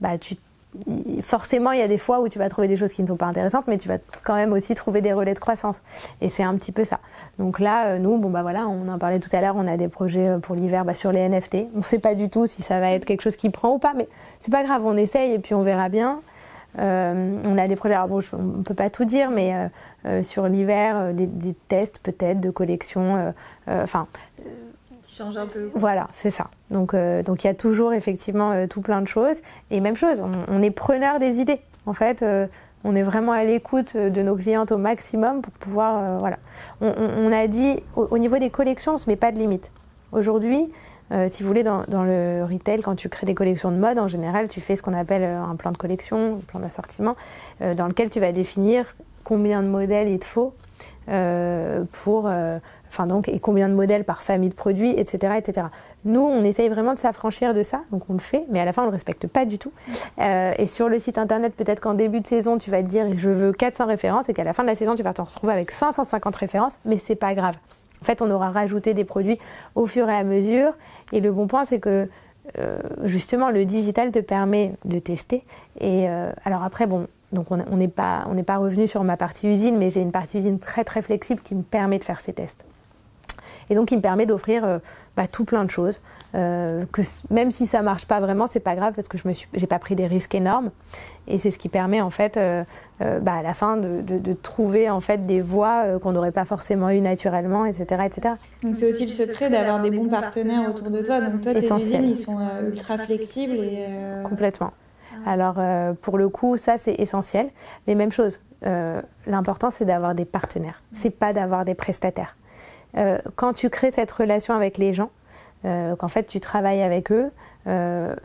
bah, 0.02 0.18
tu 0.18 0.36
forcément, 1.22 1.72
il 1.72 1.80
y 1.80 1.84
a 1.84 1.88
des 1.88 1.98
fois 1.98 2.20
où 2.22 2.30
tu 2.30 2.40
vas 2.40 2.50
trouver 2.50 2.68
des 2.68 2.78
choses 2.78 2.94
qui 2.94 3.02
ne 3.02 3.08
sont 3.08 3.16
pas 3.16 3.26
intéressantes, 3.26 3.66
mais 3.68 3.78
tu 3.78 3.88
vas 3.88 3.98
quand 4.24 4.36
même 4.36 4.54
aussi 4.54 4.76
trouver 4.76 5.02
des 5.02 5.14
relais 5.14 5.34
de 5.34 5.40
croissance. 5.40 5.82
Et 6.22 6.30
c'est 6.30 6.44
un 6.44 6.56
petit 6.56 6.72
peu 6.72 6.84
ça. 6.84 7.00
Donc 7.40 7.60
là, 7.60 7.88
euh, 7.88 8.00
nous, 8.00 8.18
bon 8.18 8.30
bah 8.30 8.42
voilà, 8.42 8.68
on 8.68 8.88
en 8.88 8.98
parlait 8.98 9.20
tout 9.20 9.30
à 9.34 9.42
l'heure, 9.42 9.56
on 9.58 9.68
a 9.68 9.78
des 9.78 9.88
projets 9.88 10.28
euh, 10.28 10.40
pour 10.40 10.56
l'hiver 10.56 10.86
bah, 10.86 10.94
sur 10.94 11.12
les 11.12 11.28
NFT. 11.28 11.68
On 11.76 11.80
ne 11.80 11.84
sait 11.84 12.00
pas 12.00 12.16
du 12.16 12.30
tout 12.30 12.48
si 12.48 12.62
ça 12.62 12.80
va 12.80 12.92
être 12.92 13.06
quelque 13.06 13.22
chose 13.22 13.36
qui 13.36 13.50
prend 13.50 13.74
ou 13.74 13.80
pas, 13.80 13.94
mais 13.96 14.08
c'est 14.40 14.52
pas 14.52 14.64
grave, 14.64 14.84
on 14.86 14.98
essaye 14.98 15.34
et 15.34 15.40
puis 15.40 15.54
on 15.54 15.62
verra 15.62 15.90
bien. 15.90 16.22
Euh, 16.80 17.40
on 17.46 17.58
a 17.58 17.68
des 17.68 17.76
projets, 17.76 17.94
alors 17.94 18.08
bon, 18.08 18.22
on 18.34 18.42
ne 18.42 18.64
peut 18.64 18.74
pas 18.74 18.90
tout 18.90 19.06
dire, 19.06 19.30
mais 19.30 19.54
sur 20.24 20.48
l'hiver, 20.48 21.14
des, 21.14 21.28
des, 21.28 21.54
tests 21.54 22.00
peut-être 22.00 22.42
de 22.42 22.50
collection. 22.50 23.32
Enfin, 23.68 24.08
change 25.14 25.38
un 25.38 25.46
peu. 25.46 25.70
Voilà, 25.76 26.08
c'est 26.14 26.30
ça. 26.30 26.48
Donc, 26.72 26.94
euh, 26.94 27.24
donc 27.24 27.44
il 27.44 27.48
y 27.48 27.50
a 27.50 27.54
toujours 27.54 27.94
effectivement 27.94 28.52
euh, 28.52 28.68
tout 28.68 28.82
plein 28.82 29.02
de 29.02 29.08
choses. 29.08 29.38
Et 29.72 29.80
même 29.80 29.96
chose, 29.96 30.24
on, 30.50 30.62
est 30.62 30.72
preneur 30.72 31.20
des 31.20 31.40
idées. 31.40 31.62
En 31.86 31.94
fait, 31.94 32.24
euh, 32.24 32.48
on 32.84 32.96
est 32.96 33.04
vraiment 33.04 33.32
à 33.32 33.44
l'écoute 33.44 33.96
de 33.96 34.22
nos 34.22 34.36
clientes 34.36 34.72
au 34.72 34.78
maximum 34.78 35.42
pour 35.42 35.54
pouvoir, 35.54 36.20
voilà. 36.20 36.38
On, 36.82 37.32
a 37.32 37.48
dit 37.48 37.78
au, 37.96 38.18
niveau 38.18 38.38
des 38.40 38.50
collections, 38.50 38.96
on 38.96 38.98
se 38.98 39.10
met 39.10 39.16
pas 39.16 39.32
de 39.32 39.40
limite. 39.40 39.72
Aujourd'hui, 40.12 40.70
si 41.30 41.44
vous 41.44 41.48
voulez, 41.48 41.64
dans, 41.64 41.84
dans, 41.88 42.04
le 42.04 42.44
retail, 42.44 42.82
quand 42.82 42.96
tu 42.96 43.08
crées 43.08 43.26
des 43.26 43.36
collections 43.36 43.72
de 43.72 43.78
mode, 43.78 44.00
en 44.00 44.10
général, 44.10 44.50
tu 44.50 44.60
fais 44.60 44.76
ce 44.76 44.82
qu'on 44.82 44.94
appelle 44.94 45.24
un 45.24 45.56
plan 45.56 45.72
de 45.72 45.78
collection, 45.78 46.40
un 46.42 46.46
plan 46.46 46.60
d'assortiment, 46.60 47.16
dans 47.62 47.88
lequel 47.88 48.10
tu 48.10 48.20
vas 48.20 48.34
définir 48.34 48.86
combien 49.24 49.64
de 49.64 49.70
modèles 49.70 50.10
il 50.10 50.20
te 50.20 50.26
faut 50.26 50.54
pour 51.06 52.30
enfin 52.94 53.08
donc 53.08 53.28
et 53.28 53.40
combien 53.40 53.68
de 53.70 53.74
modèles 53.74 54.04
par 54.04 54.22
famille 54.22 54.50
de 54.50 54.54
produits, 54.54 54.92
etc., 54.92 55.34
etc. 55.38 55.68
Nous, 56.06 56.22
on 56.22 56.44
essaye 56.44 56.70
vraiment 56.70 56.94
de 56.94 57.00
s'affranchir 57.00 57.54
de 57.54 57.64
ça, 57.64 57.82
donc 57.92 58.04
on 58.10 58.14
le 58.14 58.20
fait, 58.20 58.46
mais 58.50 58.60
à 58.60 58.66
la 58.66 58.74
fin 58.74 58.84
on 58.84 58.86
le 58.86 58.92
respecte 58.92 59.26
pas 59.28 59.46
du 59.46 59.58
tout. 59.58 59.72
Euh, 60.20 60.54
et 60.58 60.68
sur 60.68 60.90
le 60.90 61.00
site 61.00 61.18
internet, 61.18 61.56
peut-être 61.56 61.80
qu'en 61.80 61.96
début 61.96 62.20
de 62.20 62.28
saison, 62.28 62.58
tu 62.58 62.70
vas 62.70 62.84
te 62.84 62.88
dire 62.88 63.08
je 63.16 63.30
veux 63.30 63.52
400 63.52 63.88
références, 63.88 64.30
et 64.30 64.34
qu'à 64.34 64.44
la 64.44 64.54
fin 64.54 64.64
de 64.64 64.68
la 64.68 64.76
saison, 64.76 64.96
tu 64.96 65.04
vas 65.04 65.14
te 65.14 65.22
retrouver 65.22 65.54
avec 65.54 65.72
550 65.72 66.36
références, 66.36 66.78
mais 66.86 66.98
c'est 66.98 67.16
pas 67.16 67.34
grave. 67.34 67.56
En 68.02 68.06
fait, 68.06 68.22
on 68.22 68.30
aura 68.30 68.52
rajouté 68.52 68.94
des 68.94 69.06
produits 69.06 69.40
au 69.76 69.86
fur 69.86 70.10
et 70.10 70.16
à 70.16 70.24
mesure. 70.24 70.74
Et 71.14 71.22
le 71.22 71.32
bon 71.32 71.48
point, 71.48 71.64
c'est 71.64 71.80
que 71.80 72.10
euh, 72.60 72.78
justement, 73.06 73.50
le 73.50 73.64
digital 73.64 74.12
te 74.12 74.20
permet 74.20 74.74
de 74.84 75.00
tester. 75.00 75.44
Et 75.80 76.10
euh, 76.10 76.32
alors 76.44 76.64
après, 76.64 76.86
bon, 76.86 77.08
donc 77.32 77.48
on 77.50 77.78
n'est 77.78 77.88
pas, 77.88 78.26
pas 78.46 78.58
revenu 78.58 78.88
sur 78.88 79.04
ma 79.04 79.18
partie 79.18 79.48
usine, 79.48 79.78
mais 79.78 79.90
j'ai 79.90 80.02
une 80.02 80.12
partie 80.12 80.38
usine 80.38 80.60
très 80.60 80.84
très 80.84 81.02
flexible 81.02 81.42
qui 81.42 81.56
me 81.56 81.64
permet 81.64 81.98
de 81.98 82.04
faire 82.04 82.20
ces 82.20 82.34
tests. 82.34 82.64
Et 83.70 83.76
donc, 83.76 83.92
il 83.92 83.98
me 83.98 84.02
permet 84.02 84.26
d'offrir 84.26 84.66
euh, 84.66 84.80
bah, 85.16 85.28
tout 85.28 85.46
plein 85.46 85.64
de 85.66 85.72
choses. 85.72 86.00
Euh, 86.36 86.84
que 86.92 87.04
même 87.30 87.52
si 87.52 87.68
ça 87.68 87.84
marche 87.84 88.08
pas 88.08 88.20
vraiment, 88.20 88.48
c'est 88.48 88.60
pas 88.60 88.76
grave 88.76 88.94
parce 88.96 89.08
que 89.08 89.20
je 89.20 89.28
me 89.28 89.34
suis, 89.34 89.48
j'ai 89.54 89.68
pas 89.68 89.80
pris 89.80 89.96
des 89.96 90.08
risques 90.08 90.34
énormes. 90.34 90.72
Et 91.28 91.38
c'est 91.38 91.52
ce 91.52 91.60
qui 91.60 91.70
permet 91.70 92.02
en 92.02 92.10
fait, 92.10 92.38
euh, 92.38 92.64
bah, 93.00 93.36
à 93.36 93.44
la 93.44 93.54
fin, 93.54 93.78
de, 93.78 94.02
de, 94.02 94.34
trouver 94.34 94.90
en 94.90 95.00
fait 95.00 95.26
des 95.26 95.42
voies 95.42 96.00
qu'on 96.02 96.12
n'aurait 96.12 96.32
pas 96.32 96.44
forcément 96.44 96.90
eues 96.90 97.02
naturellement, 97.02 97.66
etc., 97.66 98.04
etc. 98.06 98.36
Donc 98.64 98.76
c'est 98.76 98.90
aussi 98.90 99.06
le 99.06 99.12
secret 99.12 99.50
d'avoir 99.50 99.82
des 99.82 99.92
bons 99.92 100.10
partenaires 100.10 100.70
autour 100.70 100.90
de 100.90 101.02
toi. 101.02 101.22
Donc 101.22 101.42
toi, 101.42 101.54
tes 101.54 101.72
usines, 101.72 102.04
ils 102.04 102.18
sont 102.18 102.40
ultra 102.66 102.98
flexibles 102.98 103.58
et 103.58 103.86
complètement. 104.28 104.74
Alors 105.26 105.62
pour 106.02 106.18
le 106.18 106.28
coup, 106.28 106.58
ça 106.58 106.78
c'est 106.78 106.96
essentiel. 106.96 107.50
Mais 107.88 107.96
même 107.96 108.12
chose, 108.12 108.44
l'important 109.28 109.70
c'est 109.72 109.86
d'avoir 109.86 110.16
des 110.16 110.26
partenaires. 110.26 110.82
C'est 110.94 111.12
pas 111.12 111.32
d'avoir 111.32 111.64
des 111.64 111.76
prestataires. 111.76 112.36
Euh, 112.98 113.18
quand 113.36 113.54
tu 113.54 113.70
crées 113.70 113.92
cette 113.92 114.12
relation 114.12 114.54
avec 114.54 114.78
les 114.78 114.94
gens, 114.94 115.10
euh, 115.66 115.96
qu'en 115.96 116.08
fait 116.08 116.26
tu 116.26 116.40
travailles 116.40 116.82
avec 116.82 117.12
eux, 117.12 117.32
euh, 117.68 118.16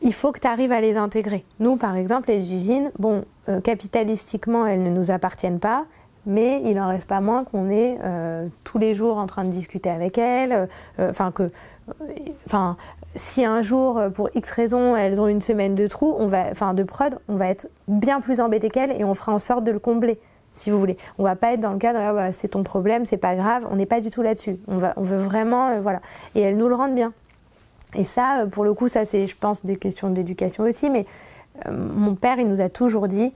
il 0.00 0.12
faut 0.12 0.32
que 0.32 0.40
tu 0.40 0.46
arrives 0.46 0.72
à 0.72 0.80
les 0.80 0.96
intégrer. 0.96 1.44
Nous, 1.60 1.76
par 1.76 1.96
exemple, 1.96 2.28
les 2.28 2.52
usines, 2.52 2.90
bon, 2.98 3.24
capitalistiquement, 3.62 4.66
elles 4.66 4.82
ne 4.82 4.90
nous 4.90 5.12
appartiennent 5.12 5.60
pas, 5.60 5.84
mais 6.26 6.60
il 6.64 6.74
n'en 6.74 6.88
reste 6.88 7.06
pas 7.06 7.20
moins 7.20 7.44
qu'on 7.44 7.70
est 7.70 7.98
tous 8.64 8.78
les 8.78 8.96
jours 8.96 9.16
en 9.18 9.28
train 9.28 9.44
de 9.44 9.50
discuter 9.50 9.90
avec 9.90 10.18
elles. 10.18 10.68
Enfin, 10.98 11.30
que. 11.30 11.46
Enfin, 12.46 12.76
si 13.14 13.44
un 13.44 13.62
jour, 13.62 14.00
pour 14.12 14.28
X 14.34 14.50
raison, 14.50 14.96
elles 14.96 15.20
ont 15.20 15.28
une 15.28 15.40
semaine 15.40 15.76
de 15.76 15.86
trou, 15.86 16.16
on 16.18 16.26
va, 16.26 16.46
enfin 16.50 16.74
de 16.74 16.82
prod, 16.82 17.20
on 17.28 17.36
va 17.36 17.46
être 17.46 17.68
bien 17.86 18.20
plus 18.20 18.40
embêté 18.40 18.70
qu'elles 18.70 19.00
et 19.00 19.04
on 19.04 19.14
fera 19.14 19.32
en 19.32 19.38
sorte 19.38 19.62
de 19.62 19.70
le 19.70 19.78
combler 19.78 20.18
si 20.62 20.70
vous 20.70 20.78
voulez. 20.78 20.96
On 21.18 21.24
va 21.24 21.36
pas 21.36 21.52
être 21.52 21.60
dans 21.60 21.72
le 21.72 21.78
cadre, 21.78 21.98
ah, 21.98 22.32
c'est 22.32 22.48
ton 22.48 22.62
problème, 22.62 23.04
c'est 23.04 23.16
pas 23.16 23.34
grave, 23.34 23.66
on 23.70 23.76
n'est 23.76 23.86
pas 23.86 24.00
du 24.00 24.10
tout 24.10 24.22
là-dessus. 24.22 24.58
On, 24.68 24.78
va, 24.78 24.92
on 24.96 25.02
veut 25.02 25.18
vraiment, 25.18 25.68
euh, 25.68 25.80
voilà. 25.80 26.00
Et 26.34 26.40
elles 26.40 26.56
nous 26.56 26.68
le 26.68 26.74
rendent 26.74 26.94
bien. 26.94 27.12
Et 27.94 28.04
ça, 28.04 28.42
euh, 28.42 28.46
pour 28.46 28.64
le 28.64 28.72
coup, 28.72 28.88
ça 28.88 29.04
c'est, 29.04 29.26
je 29.26 29.36
pense, 29.36 29.64
des 29.64 29.76
questions 29.76 30.10
d'éducation 30.10 30.64
aussi, 30.64 30.88
mais 30.88 31.04
euh, 31.66 31.72
mon 31.72 32.14
père, 32.14 32.38
il 32.38 32.48
nous 32.48 32.60
a 32.60 32.68
toujours 32.68 33.08
dit, 33.08 33.32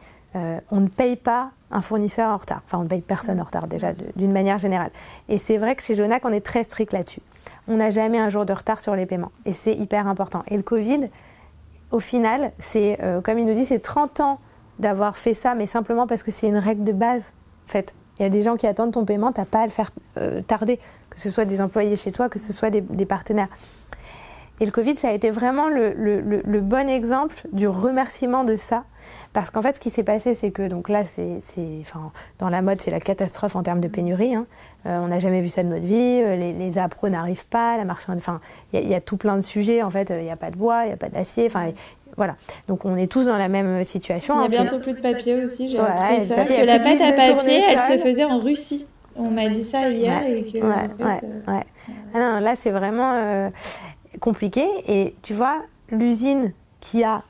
on 0.70 0.80
ne 0.80 0.88
paye 0.88 1.16
pas 1.16 1.52
un 1.70 1.80
fournisseur 1.80 2.28
en 2.28 2.36
retard. 2.36 2.60
Enfin, 2.66 2.76
on 2.76 2.82
ne 2.82 2.88
paye 2.88 3.00
personne 3.00 3.40
en 3.40 3.44
retard 3.44 3.68
déjà, 3.68 3.92
d'une 4.16 4.32
manière 4.32 4.58
générale. 4.58 4.90
Et 5.30 5.38
c'est 5.38 5.56
vrai 5.56 5.74
que 5.76 5.82
chez 5.82 5.94
Jonac, 5.94 6.26
on 6.26 6.32
est 6.32 6.44
très 6.44 6.62
strict 6.62 6.92
là-dessus. 6.92 7.22
On 7.68 7.76
n'a 7.76 7.88
jamais 7.88 8.18
un 8.18 8.28
jour 8.28 8.44
de 8.44 8.52
retard 8.52 8.78
sur 8.80 8.94
les 8.94 9.06
paiements. 9.06 9.32
Et 9.46 9.54
c'est 9.54 9.72
hyper 9.72 10.06
important. 10.06 10.42
Et 10.48 10.58
le 10.58 10.62
Covid, 10.62 11.08
au 11.90 12.00
final, 12.00 12.52
c'est, 12.58 12.98
comme 13.24 13.38
il 13.38 13.46
nous 13.46 13.54
dit, 13.54 13.64
c'est 13.64 13.78
30 13.78 14.20
ans 14.20 14.38
d'avoir 14.78 15.16
fait 15.16 15.34
ça, 15.34 15.54
mais 15.54 15.66
simplement 15.66 16.06
parce 16.06 16.22
que 16.22 16.30
c'est 16.30 16.46
une 16.46 16.58
règle 16.58 16.84
de 16.84 16.92
base. 16.92 17.32
En 17.66 17.70
fait, 17.70 17.94
il 18.18 18.22
y 18.22 18.26
a 18.26 18.28
des 18.28 18.42
gens 18.42 18.56
qui 18.56 18.66
attendent 18.66 18.92
ton 18.92 19.04
paiement, 19.04 19.32
t'as 19.32 19.44
pas 19.44 19.60
à 19.60 19.66
le 19.66 19.70
faire 19.70 19.90
euh, 20.18 20.40
tarder, 20.40 20.78
que 21.10 21.20
ce 21.20 21.30
soit 21.30 21.44
des 21.44 21.60
employés 21.60 21.96
chez 21.96 22.12
toi, 22.12 22.28
que 22.28 22.38
ce 22.38 22.52
soit 22.52 22.70
des, 22.70 23.06
partenaires. 23.06 23.48
Et 24.60 24.64
le 24.64 24.70
Covid, 24.70 24.96
ça 24.96 25.08
a 25.08 25.12
été 25.12 25.30
vraiment 25.30 25.68
le, 25.68 26.60
bon 26.60 26.88
exemple 26.88 27.36
du 27.52 27.68
remerciement 27.68 28.44
de 28.44 28.56
ça. 28.56 28.84
Parce 29.36 29.50
qu'en 29.50 29.60
fait, 29.60 29.74
ce 29.74 29.80
qui 29.80 29.90
s'est 29.90 30.02
passé, 30.02 30.34
c'est 30.34 30.50
que 30.50 30.66
donc 30.66 30.88
là, 30.88 31.04
c'est, 31.04 31.42
enfin, 31.82 32.10
dans 32.38 32.48
la 32.48 32.62
mode, 32.62 32.80
c'est 32.80 32.90
la 32.90 33.00
catastrophe 33.00 33.54
en 33.54 33.62
termes 33.62 33.82
de 33.82 33.88
pénurie. 33.88 34.34
Hein. 34.34 34.46
Euh, 34.86 34.98
on 34.98 35.08
n'a 35.08 35.18
jamais 35.18 35.42
vu 35.42 35.50
ça 35.50 35.62
de 35.62 35.68
notre 35.68 35.84
vie. 35.84 36.22
Euh, 36.24 36.36
les, 36.36 36.54
les 36.54 36.78
appros 36.78 37.10
n'arrivent 37.10 37.44
pas. 37.44 37.76
La 37.76 37.84
marchande, 37.84 38.16
enfin, 38.16 38.40
il 38.72 38.88
y, 38.88 38.94
a 38.94 39.00
tout 39.02 39.18
plein 39.18 39.36
de 39.36 39.42
sujets. 39.42 39.82
En 39.82 39.90
fait, 39.90 40.08
il 40.08 40.22
n'y 40.22 40.30
a 40.30 40.36
pas 40.36 40.50
de 40.50 40.56
bois, 40.56 40.84
il 40.84 40.86
n'y 40.86 40.94
a 40.94 40.96
pas 40.96 41.10
d'acier. 41.10 41.44
Enfin, 41.44 41.70
voilà. 42.16 42.36
Donc 42.68 42.86
on 42.86 42.96
est 42.96 43.12
tous 43.12 43.26
dans 43.26 43.36
la 43.36 43.48
même 43.48 43.84
situation. 43.84 44.36
Il 44.36 44.48
n'y 44.48 44.56
a 44.56 44.62
bientôt 44.62 44.78
plus 44.78 44.94
de 44.94 45.02
papier 45.02 45.44
aussi, 45.44 45.68
j'ai 45.68 45.80
appris 45.80 46.26
ça. 46.26 46.46
Que 46.46 46.64
la 46.64 46.78
pâte 46.78 47.02
à 47.02 47.12
papier, 47.12 47.60
elle 47.70 47.80
se 47.80 47.98
faisait 47.98 48.24
en 48.24 48.38
Russie. 48.38 48.86
On 49.16 49.30
m'a 49.30 49.50
dit 49.50 49.64
ça 49.64 49.90
hier 49.90 50.22
et 50.24 50.46
que. 50.46 50.56
Ouais, 50.60 51.04
ouais, 51.04 51.20
euh, 51.50 51.60
ah 52.14 52.40
là, 52.40 52.54
c'est 52.56 52.70
vraiment 52.70 53.12
euh, 53.12 53.50
compliqué. 54.18 54.66
Et 54.88 55.14
tu 55.20 55.34
vois, 55.34 55.58
l'usine 55.90 56.54
qui 56.80 57.04
a 57.04 57.22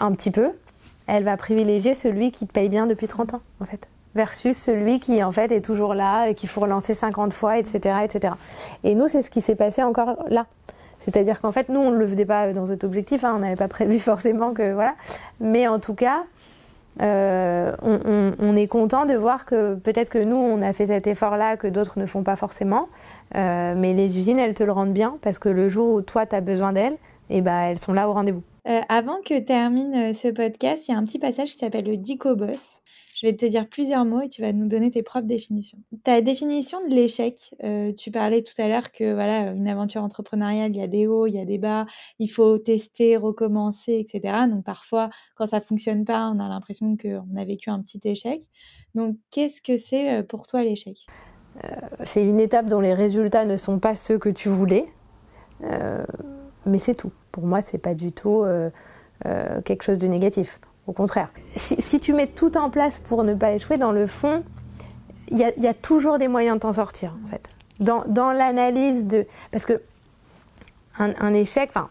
un 0.00 0.12
petit 0.12 0.30
peu, 0.30 0.52
elle 1.06 1.24
va 1.24 1.36
privilégier 1.36 1.94
celui 1.94 2.30
qui 2.32 2.46
te 2.46 2.52
paye 2.52 2.68
bien 2.68 2.86
depuis 2.86 3.08
30 3.08 3.34
ans, 3.34 3.42
en 3.60 3.64
fait 3.64 3.88
versus 4.14 4.56
celui 4.56 5.00
qui 5.00 5.22
en 5.22 5.32
fait 5.32 5.52
est 5.52 5.62
toujours 5.62 5.94
là 5.94 6.26
et 6.26 6.34
qu'il 6.34 6.48
faut 6.48 6.60
relancer 6.60 6.94
50 6.94 7.32
fois, 7.32 7.58
etc., 7.58 7.96
etc. 8.04 8.34
Et 8.84 8.94
nous, 8.94 9.08
c'est 9.08 9.22
ce 9.22 9.30
qui 9.30 9.40
s'est 9.40 9.54
passé 9.54 9.82
encore 9.82 10.24
là. 10.28 10.46
C'est-à-dire 11.00 11.40
qu'en 11.40 11.50
fait, 11.50 11.68
nous, 11.68 11.80
on 11.80 11.90
ne 11.90 11.96
le 11.96 12.06
faisait 12.06 12.26
pas 12.26 12.52
dans 12.52 12.66
cet 12.66 12.84
objectif, 12.84 13.24
hein, 13.24 13.34
on 13.36 13.40
n'avait 13.40 13.56
pas 13.56 13.68
prévu 13.68 13.98
forcément 13.98 14.52
que 14.52 14.72
voilà. 14.72 14.94
Mais 15.40 15.66
en 15.66 15.78
tout 15.78 15.94
cas, 15.94 16.24
euh, 17.00 17.74
on, 17.82 18.54
est 18.54 18.66
content 18.66 19.06
de 19.06 19.14
voir 19.14 19.46
que 19.46 19.74
peut-être 19.74 20.10
que 20.10 20.18
nous, 20.18 20.36
on 20.36 20.60
a 20.62 20.72
fait 20.72 20.86
cet 20.86 21.06
effort-là 21.06 21.56
que 21.56 21.66
d'autres 21.66 21.98
ne 21.98 22.06
font 22.06 22.22
pas 22.22 22.36
forcément. 22.36 22.88
Euh, 23.34 23.74
mais 23.76 23.94
les 23.94 24.18
usines, 24.18 24.38
elles 24.38 24.54
te 24.54 24.62
le 24.62 24.72
rendent 24.72 24.92
bien 24.92 25.16
parce 25.22 25.38
que 25.38 25.48
le 25.48 25.68
jour 25.68 25.94
où 25.94 26.02
toi, 26.02 26.26
tu 26.26 26.36
as 26.36 26.42
besoin 26.42 26.72
d'elles, 26.72 26.96
eh 27.30 27.40
ben, 27.40 27.60
elles 27.62 27.78
sont 27.78 27.94
là 27.94 28.08
au 28.08 28.12
rendez-vous. 28.12 28.42
Euh, 28.68 28.80
avant 28.88 29.20
que 29.22 29.38
termine 29.40 30.14
ce 30.14 30.28
podcast, 30.28 30.86
il 30.86 30.92
y 30.92 30.94
a 30.94 30.98
un 30.98 31.04
petit 31.04 31.18
passage 31.18 31.52
qui 31.52 31.58
s'appelle 31.58 31.84
le 31.84 31.96
Dico 31.96 32.36
Boss. 32.36 32.82
Je 33.22 33.26
vais 33.26 33.36
te 33.36 33.46
dire 33.46 33.68
plusieurs 33.68 34.04
mots 34.04 34.20
et 34.20 34.28
tu 34.28 34.42
vas 34.42 34.52
nous 34.52 34.66
donner 34.66 34.90
tes 34.90 35.02
propres 35.02 35.26
définitions. 35.26 35.78
Ta 36.02 36.20
définition 36.20 36.78
de 36.88 36.92
l'échec, 36.94 37.54
euh, 37.62 37.92
tu 37.92 38.10
parlais 38.10 38.42
tout 38.42 38.60
à 38.60 38.66
l'heure 38.66 38.90
que 38.90 39.12
voilà, 39.12 39.52
une 39.52 39.68
aventure 39.68 40.02
entrepreneuriale, 40.02 40.72
il 40.72 40.78
y 40.78 40.82
a 40.82 40.88
des 40.88 41.06
hauts, 41.06 41.28
il 41.28 41.34
y 41.34 41.38
a 41.38 41.44
des 41.44 41.58
bas, 41.58 41.86
il 42.18 42.28
faut 42.28 42.58
tester, 42.58 43.16
recommencer, 43.16 43.98
etc. 43.98 44.46
Donc 44.50 44.64
parfois, 44.64 45.10
quand 45.36 45.46
ça 45.46 45.60
fonctionne 45.60 46.04
pas, 46.04 46.32
on 46.34 46.40
a 46.40 46.48
l'impression 46.48 46.96
qu'on 46.96 47.36
a 47.36 47.44
vécu 47.44 47.70
un 47.70 47.80
petit 47.80 48.00
échec. 48.04 48.42
Donc 48.96 49.16
qu'est-ce 49.30 49.62
que 49.62 49.76
c'est 49.76 50.18
euh, 50.18 50.22
pour 50.24 50.48
toi 50.48 50.64
l'échec? 50.64 51.06
Euh, 51.64 51.68
C'est 52.04 52.24
une 52.24 52.40
étape 52.40 52.66
dont 52.66 52.80
les 52.80 52.94
résultats 52.94 53.44
ne 53.44 53.56
sont 53.56 53.78
pas 53.78 53.94
ceux 53.94 54.18
que 54.18 54.30
tu 54.30 54.48
voulais, 54.48 54.86
mais 56.66 56.78
c'est 56.78 56.94
tout. 56.96 57.12
Pour 57.32 57.44
moi, 57.44 57.60
c'est 57.60 57.78
pas 57.78 57.94
du 57.94 58.12
tout 58.12 58.44
quelque 59.64 59.82
chose 59.82 59.98
de 59.98 60.06
négatif. 60.06 60.60
Au 60.86 60.92
contraire. 60.92 61.28
Si, 61.56 62.00
tu 62.00 62.12
mets 62.12 62.26
tout 62.26 62.56
en 62.56 62.68
place 62.68 62.98
pour 62.98 63.22
ne 63.22 63.34
pas 63.34 63.52
échouer, 63.52 63.76
dans 63.76 63.92
le 63.92 64.06
fond, 64.06 64.42
il 65.30 65.38
y, 65.38 65.66
a, 65.66 65.74
toujours 65.74 66.18
des 66.18 66.28
moyens 66.28 66.56
de 66.56 66.60
t'en 66.60 66.72
sortir, 66.72 67.14
en 67.24 67.30
fait. 67.30 67.48
Dans, 67.78 68.32
l'analyse 68.32 69.06
de. 69.06 69.26
Parce 69.50 69.64
que 69.64 69.80
un, 70.98 71.34
échec, 71.34 71.70
enfin, 71.72 71.88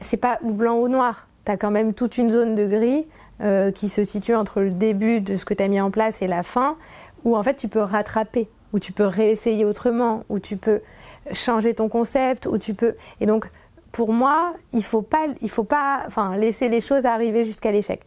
c'est 0.00 0.16
pas 0.18 0.38
ou 0.42 0.52
blanc 0.52 0.78
ou 0.78 0.88
noir. 0.88 1.26
Tu 1.46 1.52
as 1.52 1.56
quand 1.56 1.70
même 1.70 1.94
toute 1.94 2.18
une 2.18 2.30
zone 2.30 2.54
de 2.54 2.66
gris 2.66 3.06
euh, 3.40 3.72
qui 3.72 3.88
se 3.88 4.04
situe 4.04 4.34
entre 4.34 4.60
le 4.60 4.70
début 4.70 5.20
de 5.20 5.36
ce 5.36 5.44
que 5.44 5.54
tu 5.54 5.62
as 5.62 5.68
mis 5.68 5.80
en 5.80 5.90
place 5.90 6.20
et 6.20 6.26
la 6.26 6.42
fin, 6.42 6.76
où 7.24 7.36
en 7.36 7.42
fait 7.42 7.54
tu 7.54 7.68
peux 7.68 7.80
rattraper, 7.80 8.48
où 8.72 8.78
tu 8.78 8.92
peux 8.92 9.06
réessayer 9.06 9.64
autrement, 9.64 10.24
où 10.28 10.38
tu 10.38 10.56
peux 10.56 10.80
changer 11.32 11.74
ton 11.74 11.88
concept, 11.88 12.46
où 12.46 12.58
tu 12.58 12.74
peux. 12.74 12.94
Et 13.20 13.26
donc, 13.26 13.50
pour 13.96 14.12
moi, 14.12 14.52
il 14.74 14.84
faut 14.84 15.00
pas, 15.00 15.24
il 15.40 15.48
faut 15.48 15.64
pas, 15.64 16.02
enfin, 16.06 16.36
laisser 16.36 16.68
les 16.68 16.82
choses 16.82 17.06
arriver 17.06 17.46
jusqu'à 17.46 17.72
l'échec. 17.72 18.02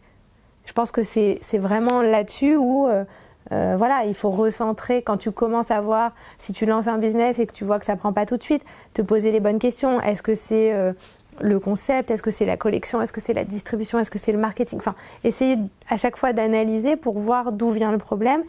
Je 0.64 0.72
pense 0.72 0.92
que 0.92 1.02
c'est 1.02 1.40
vraiment 1.54 2.00
là-dessus 2.00 2.54
où 2.54 2.86
euh, 2.86 3.04
euh, 3.50 3.74
voilà, 3.76 4.04
il 4.04 4.14
faut 4.14 4.30
recentrer 4.30 5.02
quand 5.02 5.16
tu 5.16 5.32
commences 5.32 5.72
à 5.72 5.80
voir 5.80 6.12
si 6.38 6.52
tu 6.52 6.64
lances 6.64 6.86
un 6.86 6.98
business 6.98 7.40
et 7.40 7.46
que 7.48 7.52
tu 7.52 7.64
vois 7.64 7.80
que 7.80 7.86
ça 7.86 7.96
prend 7.96 8.12
pas 8.12 8.24
tout 8.24 8.36
de 8.36 8.42
suite, 8.44 8.62
te 8.94 9.02
poser 9.02 9.32
les 9.32 9.40
bonnes 9.40 9.58
questions. 9.58 10.00
Est-ce 10.00 10.22
que 10.22 10.36
c'est 10.36 10.72
euh, 10.72 10.92
le 11.40 11.58
concept? 11.58 12.12
Est-ce 12.12 12.22
que 12.22 12.30
c'est 12.30 12.46
la 12.46 12.56
collection? 12.56 13.02
Est-ce 13.02 13.12
que 13.12 13.20
c'est 13.20 13.34
la 13.34 13.44
distribution? 13.44 13.98
Est-ce 13.98 14.12
que 14.12 14.20
c'est 14.20 14.30
le 14.30 14.38
marketing? 14.38 14.78
Enfin, 14.78 14.94
essayer 15.24 15.56
à 15.88 15.96
chaque 15.96 16.16
fois 16.16 16.32
d'analyser 16.32 16.94
pour 16.94 17.18
voir 17.18 17.50
d'où 17.50 17.72
vient 17.72 17.90
le 17.90 17.98
problème 17.98 18.44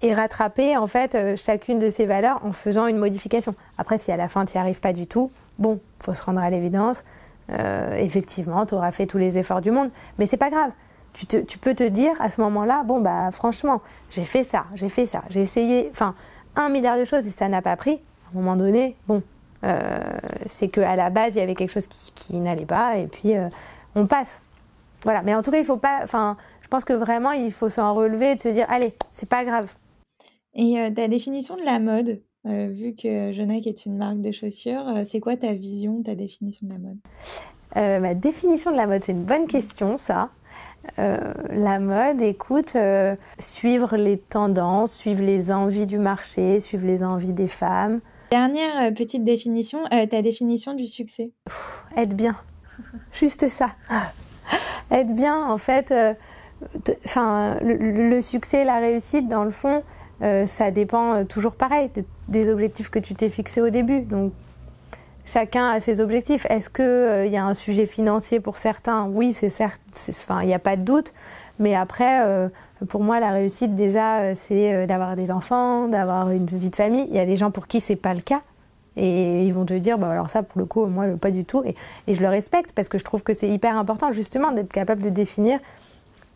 et 0.00 0.14
rattraper 0.14 0.78
en 0.78 0.86
fait 0.86 1.36
chacune 1.36 1.80
de 1.80 1.90
ces 1.90 2.06
valeurs 2.06 2.40
en 2.46 2.52
faisant 2.52 2.86
une 2.86 2.96
modification. 2.96 3.54
Après, 3.76 3.98
si 3.98 4.10
à 4.10 4.16
la 4.16 4.28
fin 4.28 4.46
tu 4.46 4.56
n'y 4.56 4.60
arrives 4.62 4.80
pas 4.80 4.94
du 4.94 5.06
tout, 5.06 5.30
bon, 5.58 5.80
faut 6.00 6.14
se 6.14 6.22
rendre 6.22 6.40
à 6.40 6.50
l'évidence. 6.50 7.04
effectivement, 7.96 8.66
tu 8.66 8.74
auras 8.74 8.92
fait 8.92 9.06
tous 9.06 9.18
les 9.18 9.38
efforts 9.38 9.60
du 9.60 9.70
monde, 9.70 9.90
mais 10.18 10.26
c'est 10.26 10.36
pas 10.36 10.50
grave 10.50 10.70
tu, 11.26 11.58
peux 11.58 11.74
te 11.74 11.84
dire 11.84 12.12
à 12.20 12.30
ce 12.30 12.40
moment-là, 12.42 12.82
bon, 12.84 13.00
bah 13.00 13.30
franchement, 13.32 13.80
j'ai 14.10 14.24
fait 14.24 14.44
ça, 14.44 14.66
j'ai 14.74 14.88
fait 14.88 15.06
ça, 15.06 15.22
j'ai 15.30 15.40
essayé, 15.40 15.88
enfin, 15.90 16.14
un 16.56 16.68
milliard 16.68 16.98
de 16.98 17.04
choses 17.04 17.26
et 17.26 17.30
ça 17.30 17.48
n'a 17.48 17.62
pas 17.62 17.76
pris. 17.76 18.00
À 18.26 18.36
un 18.38 18.40
moment 18.40 18.56
donné, 18.56 18.96
bon, 19.06 19.22
euh, 19.64 19.98
c'est 20.46 20.68
qu'à 20.68 20.96
la 20.96 21.10
base, 21.10 21.34
il 21.34 21.38
y 21.38 21.42
avait 21.42 21.54
quelque 21.54 21.72
chose 21.72 21.88
qui, 22.14 22.36
n'allait 22.36 22.66
pas 22.66 22.98
et 22.98 23.06
puis 23.06 23.36
euh, 23.36 23.48
on 23.94 24.06
passe. 24.06 24.42
Voilà, 25.02 25.22
mais 25.22 25.34
en 25.34 25.42
tout 25.42 25.50
cas, 25.50 25.58
il 25.58 25.64
faut 25.64 25.76
pas, 25.76 26.00
enfin, 26.02 26.36
je 26.60 26.68
pense 26.68 26.84
que 26.84 26.92
vraiment, 26.92 27.32
il 27.32 27.52
faut 27.52 27.68
s'en 27.68 27.94
relever 27.94 28.32
et 28.32 28.38
se 28.38 28.48
dire, 28.48 28.66
allez, 28.68 28.94
c'est 29.12 29.28
pas 29.28 29.44
grave. 29.44 29.72
Et 30.54 30.78
euh, 30.80 30.90
ta 30.90 31.08
définition 31.08 31.56
de 31.56 31.62
la 31.62 31.78
mode, 31.78 32.20
vu 32.48 32.94
que 32.94 33.32
Jonac 33.32 33.66
est 33.66 33.86
une 33.86 33.98
marque 33.98 34.20
de 34.20 34.32
chaussures, 34.32 34.84
c'est 35.04 35.20
quoi 35.20 35.36
ta 35.36 35.52
vision, 35.52 36.02
ta 36.02 36.14
définition 36.14 36.66
de 36.66 36.72
la 36.72 36.78
mode? 36.78 38.02
Ma 38.02 38.14
définition 38.14 38.70
de 38.70 38.76
la 38.76 38.86
mode, 38.86 39.04
c'est 39.04 39.12
une 39.12 39.24
bonne 39.24 39.46
question, 39.46 39.98
ça. 39.98 40.30
la 40.96 41.78
mode, 41.78 42.20
écoute, 42.22 42.76
suivre 43.38 43.96
les 43.96 44.18
tendances, 44.18 44.94
suivre 44.94 45.22
les 45.22 45.50
envies 45.50 45.86
du 45.86 45.98
marché, 45.98 46.60
suivre 46.60 46.86
les 46.86 47.04
envies 47.04 47.32
des 47.32 47.48
femmes. 47.48 48.00
Dernière 48.30 48.92
petite 48.94 49.24
définition, 49.24 49.84
ta 49.84 50.22
définition 50.22 50.74
du 50.74 50.86
succès 50.86 51.30
Être 51.96 52.14
bien. 52.14 52.36
Juste 53.12 53.48
ça. 53.48 53.70
Être 54.90 55.14
bien, 55.14 55.46
en 55.46 55.58
fait, 55.58 55.92
enfin, 57.04 57.58
le, 57.62 58.20
succès, 58.20 58.64
la 58.64 58.78
réussite, 58.78 59.28
dans 59.28 59.44
le 59.44 59.50
fond, 59.50 59.82
euh, 60.22 60.46
ça 60.46 60.70
dépend 60.70 61.14
euh, 61.14 61.24
toujours 61.24 61.52
pareil 61.52 61.90
des 62.26 62.50
objectifs 62.50 62.90
que 62.90 62.98
tu 62.98 63.14
t'es 63.14 63.28
fixés 63.28 63.60
au 63.60 63.70
début. 63.70 64.00
Donc, 64.00 64.32
chacun 65.24 65.70
a 65.70 65.80
ses 65.80 66.00
objectifs. 66.00 66.46
Est-ce 66.50 66.70
qu'il 66.70 66.84
euh, 66.84 67.26
y 67.26 67.36
a 67.36 67.44
un 67.44 67.54
sujet 67.54 67.86
financier 67.86 68.40
pour 68.40 68.58
certains? 68.58 69.06
Oui, 69.06 69.32
c'est 69.32 69.50
certes, 69.50 69.80
il 70.42 70.46
n'y 70.46 70.54
a 70.54 70.58
pas 70.58 70.76
de 70.76 70.82
doute. 70.82 71.12
Mais 71.60 71.74
après, 71.74 72.48
pour 72.88 73.02
moi, 73.02 73.18
la 73.18 73.32
réussite, 73.32 73.74
déjà, 73.74 74.32
c'est 74.36 74.86
d'avoir 74.86 75.16
des 75.16 75.32
enfants, 75.32 75.88
d'avoir 75.88 76.30
une 76.30 76.46
vie 76.46 76.70
de 76.70 76.76
famille. 76.76 77.08
Il 77.10 77.16
y 77.16 77.18
a 77.18 77.26
des 77.26 77.34
gens 77.34 77.50
pour 77.50 77.66
qui 77.66 77.80
c'est 77.80 77.96
pas 77.96 78.14
le 78.14 78.20
cas. 78.20 78.42
Et 78.96 79.42
ils 79.42 79.52
vont 79.52 79.64
te 79.64 79.74
dire, 79.74 79.98
bah, 79.98 80.08
alors 80.08 80.30
ça, 80.30 80.44
pour 80.44 80.60
le 80.60 80.66
coup, 80.66 80.86
moi, 80.86 81.06
pas 81.20 81.32
du 81.32 81.44
tout. 81.44 81.64
Et 81.64 81.74
je 82.14 82.20
le 82.20 82.28
respecte 82.28 82.70
parce 82.70 82.88
que 82.88 82.96
je 82.96 83.02
trouve 83.02 83.24
que 83.24 83.34
c'est 83.34 83.48
hyper 83.48 83.76
important, 83.76 84.12
justement, 84.12 84.52
d'être 84.52 84.72
capable 84.72 85.02
de 85.02 85.08
définir 85.08 85.58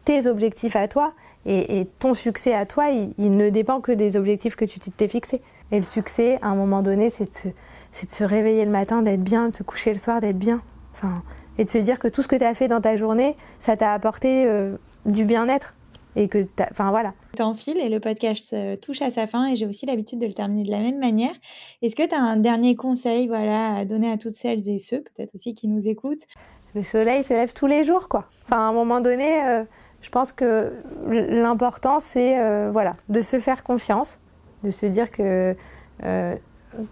tes 0.04 0.26
objectifs 0.26 0.74
à 0.74 0.88
toi 0.88 1.12
et, 1.44 1.86
ton 1.98 2.14
succès 2.14 2.54
à 2.54 2.66
toi, 2.66 2.90
il, 2.90 3.36
ne 3.36 3.50
dépend 3.50 3.80
que 3.80 3.92
des 3.92 4.16
objectifs 4.16 4.56
que 4.56 4.64
tu 4.64 4.78
t'es 4.78 5.08
fixés. 5.08 5.42
Et 5.70 5.76
le 5.76 5.82
succès, 5.82 6.38
à 6.42 6.48
un 6.48 6.54
moment 6.54 6.82
donné, 6.82 7.10
c'est 7.10 7.46
de, 7.46 7.50
de, 7.50 8.10
se 8.10 8.24
réveiller 8.24 8.64
le 8.64 8.70
matin, 8.70 9.02
d'être 9.02 9.22
bien, 9.22 9.48
de 9.48 9.54
se 9.54 9.62
coucher 9.62 9.92
le 9.92 9.98
soir, 9.98 10.20
d'être 10.20 10.38
bien. 10.38 10.62
Enfin, 10.92 11.22
et 11.58 11.64
de 11.64 11.68
se 11.68 11.78
dire 11.78 11.98
que 11.98 12.08
tout 12.08 12.22
ce 12.22 12.28
que 12.28 12.36
tu 12.36 12.44
as 12.44 12.54
fait 12.54 12.68
dans 12.68 12.80
ta 12.80 12.96
journée, 12.96 13.36
ça 13.58 13.76
t'a 13.76 13.92
apporté 13.92 14.46
euh, 14.46 14.76
du 15.06 15.24
bien-être. 15.24 15.74
Et 16.14 16.28
que, 16.28 16.46
enfin 16.70 16.90
voilà. 16.90 17.14
T'enfiles 17.36 17.78
et 17.78 17.88
le 17.88 17.98
podcast 17.98 18.54
touche 18.82 19.00
à 19.00 19.10
sa 19.10 19.26
fin 19.26 19.46
et 19.46 19.56
j'ai 19.56 19.66
aussi 19.66 19.86
l'habitude 19.86 20.18
de 20.18 20.26
le 20.26 20.34
terminer 20.34 20.64
de 20.64 20.70
la 20.70 20.80
même 20.80 20.98
manière. 20.98 21.32
Est-ce 21.80 21.96
que 21.96 22.06
tu 22.06 22.14
as 22.14 22.20
un 22.20 22.36
dernier 22.36 22.76
conseil 22.76 23.28
voilà, 23.28 23.76
à 23.76 23.84
donner 23.86 24.12
à 24.12 24.18
toutes 24.18 24.34
celles 24.34 24.68
et 24.68 24.78
ceux, 24.78 25.00
peut-être 25.00 25.34
aussi 25.34 25.54
qui 25.54 25.68
nous 25.68 25.88
écoutent? 25.88 26.26
Le 26.74 26.82
soleil 26.82 27.24
se 27.24 27.32
lève 27.32 27.54
tous 27.54 27.66
les 27.66 27.84
jours, 27.84 28.08
quoi. 28.08 28.28
Enfin, 28.44 28.58
à 28.58 28.68
un 28.68 28.72
moment 28.74 29.00
donné, 29.00 29.42
euh, 29.46 29.64
je 30.02 30.10
pense 30.10 30.32
que 30.32 30.72
l'important, 31.08 32.00
c'est 32.00 32.38
euh, 32.38 32.70
voilà, 32.72 32.92
de 33.08 33.22
se 33.22 33.38
faire 33.38 33.62
confiance, 33.62 34.18
de 34.64 34.70
se 34.70 34.84
dire 34.84 35.10
que 35.12 35.56
euh, 36.02 36.34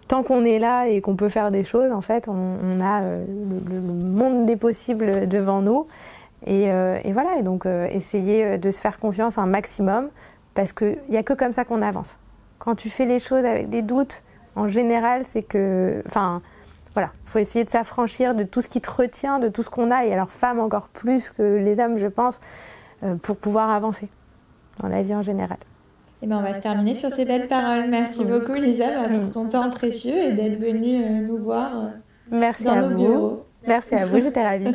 tant 0.06 0.22
qu'on 0.22 0.44
est 0.44 0.60
là 0.60 0.86
et 0.86 1.00
qu'on 1.00 1.16
peut 1.16 1.28
faire 1.28 1.50
des 1.50 1.64
choses, 1.64 1.90
en 1.92 2.00
fait, 2.00 2.28
on, 2.28 2.80
a 2.80 3.02
euh, 3.02 3.24
le, 3.68 3.80
monde 3.80 4.46
des 4.46 4.56
possibles 4.56 5.28
devant 5.28 5.60
nous. 5.60 5.86
Et, 6.46 6.68
et 6.68 7.12
voilà, 7.12 7.36
et 7.38 7.42
donc 7.42 7.66
essayer 7.66 8.56
de 8.56 8.70
se 8.70 8.80
faire 8.80 8.98
confiance 8.98 9.36
un 9.36 9.44
maximum, 9.44 10.08
parce 10.54 10.72
qu'il 10.72 10.96
n'y 11.10 11.18
a 11.18 11.22
que 11.22 11.34
comme 11.34 11.52
ça 11.52 11.66
qu'on 11.66 11.82
avance. 11.82 12.18
Quand 12.58 12.74
tu 12.74 12.88
fais 12.88 13.04
les 13.04 13.18
choses 13.18 13.44
avec 13.44 13.68
des 13.68 13.82
doutes, 13.82 14.22
en 14.56 14.66
général, 14.66 15.24
c'est 15.28 15.42
que, 15.42 16.02
enfin, 16.06 16.40
voilà, 16.94 17.10
il 17.26 17.30
faut 17.30 17.38
essayer 17.40 17.66
de 17.66 17.68
s'affranchir 17.68 18.34
de 18.34 18.44
tout 18.44 18.62
ce 18.62 18.68
qui 18.68 18.80
te 18.80 18.90
retient, 18.90 19.38
de 19.38 19.48
tout 19.48 19.62
ce 19.62 19.68
qu'on 19.68 19.90
a, 19.90 20.06
et 20.06 20.14
alors 20.14 20.30
femmes 20.30 20.60
encore 20.60 20.88
plus 20.88 21.28
que 21.28 21.42
les 21.42 21.78
hommes, 21.78 21.98
je 21.98 22.06
pense, 22.06 22.40
pour 23.22 23.36
pouvoir 23.36 23.70
avancer 23.70 24.08
dans 24.80 24.88
la 24.88 25.02
vie 25.02 25.14
en 25.14 25.22
général. 25.22 25.58
Et 26.22 26.26
eh 26.26 26.26
ben, 26.26 26.36
on 26.36 26.42
va 26.42 26.52
se 26.52 26.60
terminer 26.60 26.94
sur 26.94 27.08
ces 27.10 27.24
belles 27.24 27.48
paroles. 27.48 27.88
Merci 27.88 28.24
beaucoup, 28.26 28.52
Lisa, 28.52 29.08
pour 29.08 29.30
ton 29.30 29.48
temps 29.48 29.70
précieux 29.70 30.16
et 30.18 30.32
d'être 30.34 30.60
venue 30.60 31.02
euh, 31.02 31.26
nous 31.26 31.38
voir 31.38 31.74
euh, 31.74 31.88
Merci 32.30 32.64
dans 32.64 32.72
à 32.72 32.82
nos 32.82 32.90
vous. 32.90 32.96
bureaux. 32.96 33.46
Merci 33.66 33.94
à 33.94 34.04
vous, 34.04 34.20
j'étais 34.20 34.42
ravie. 34.42 34.74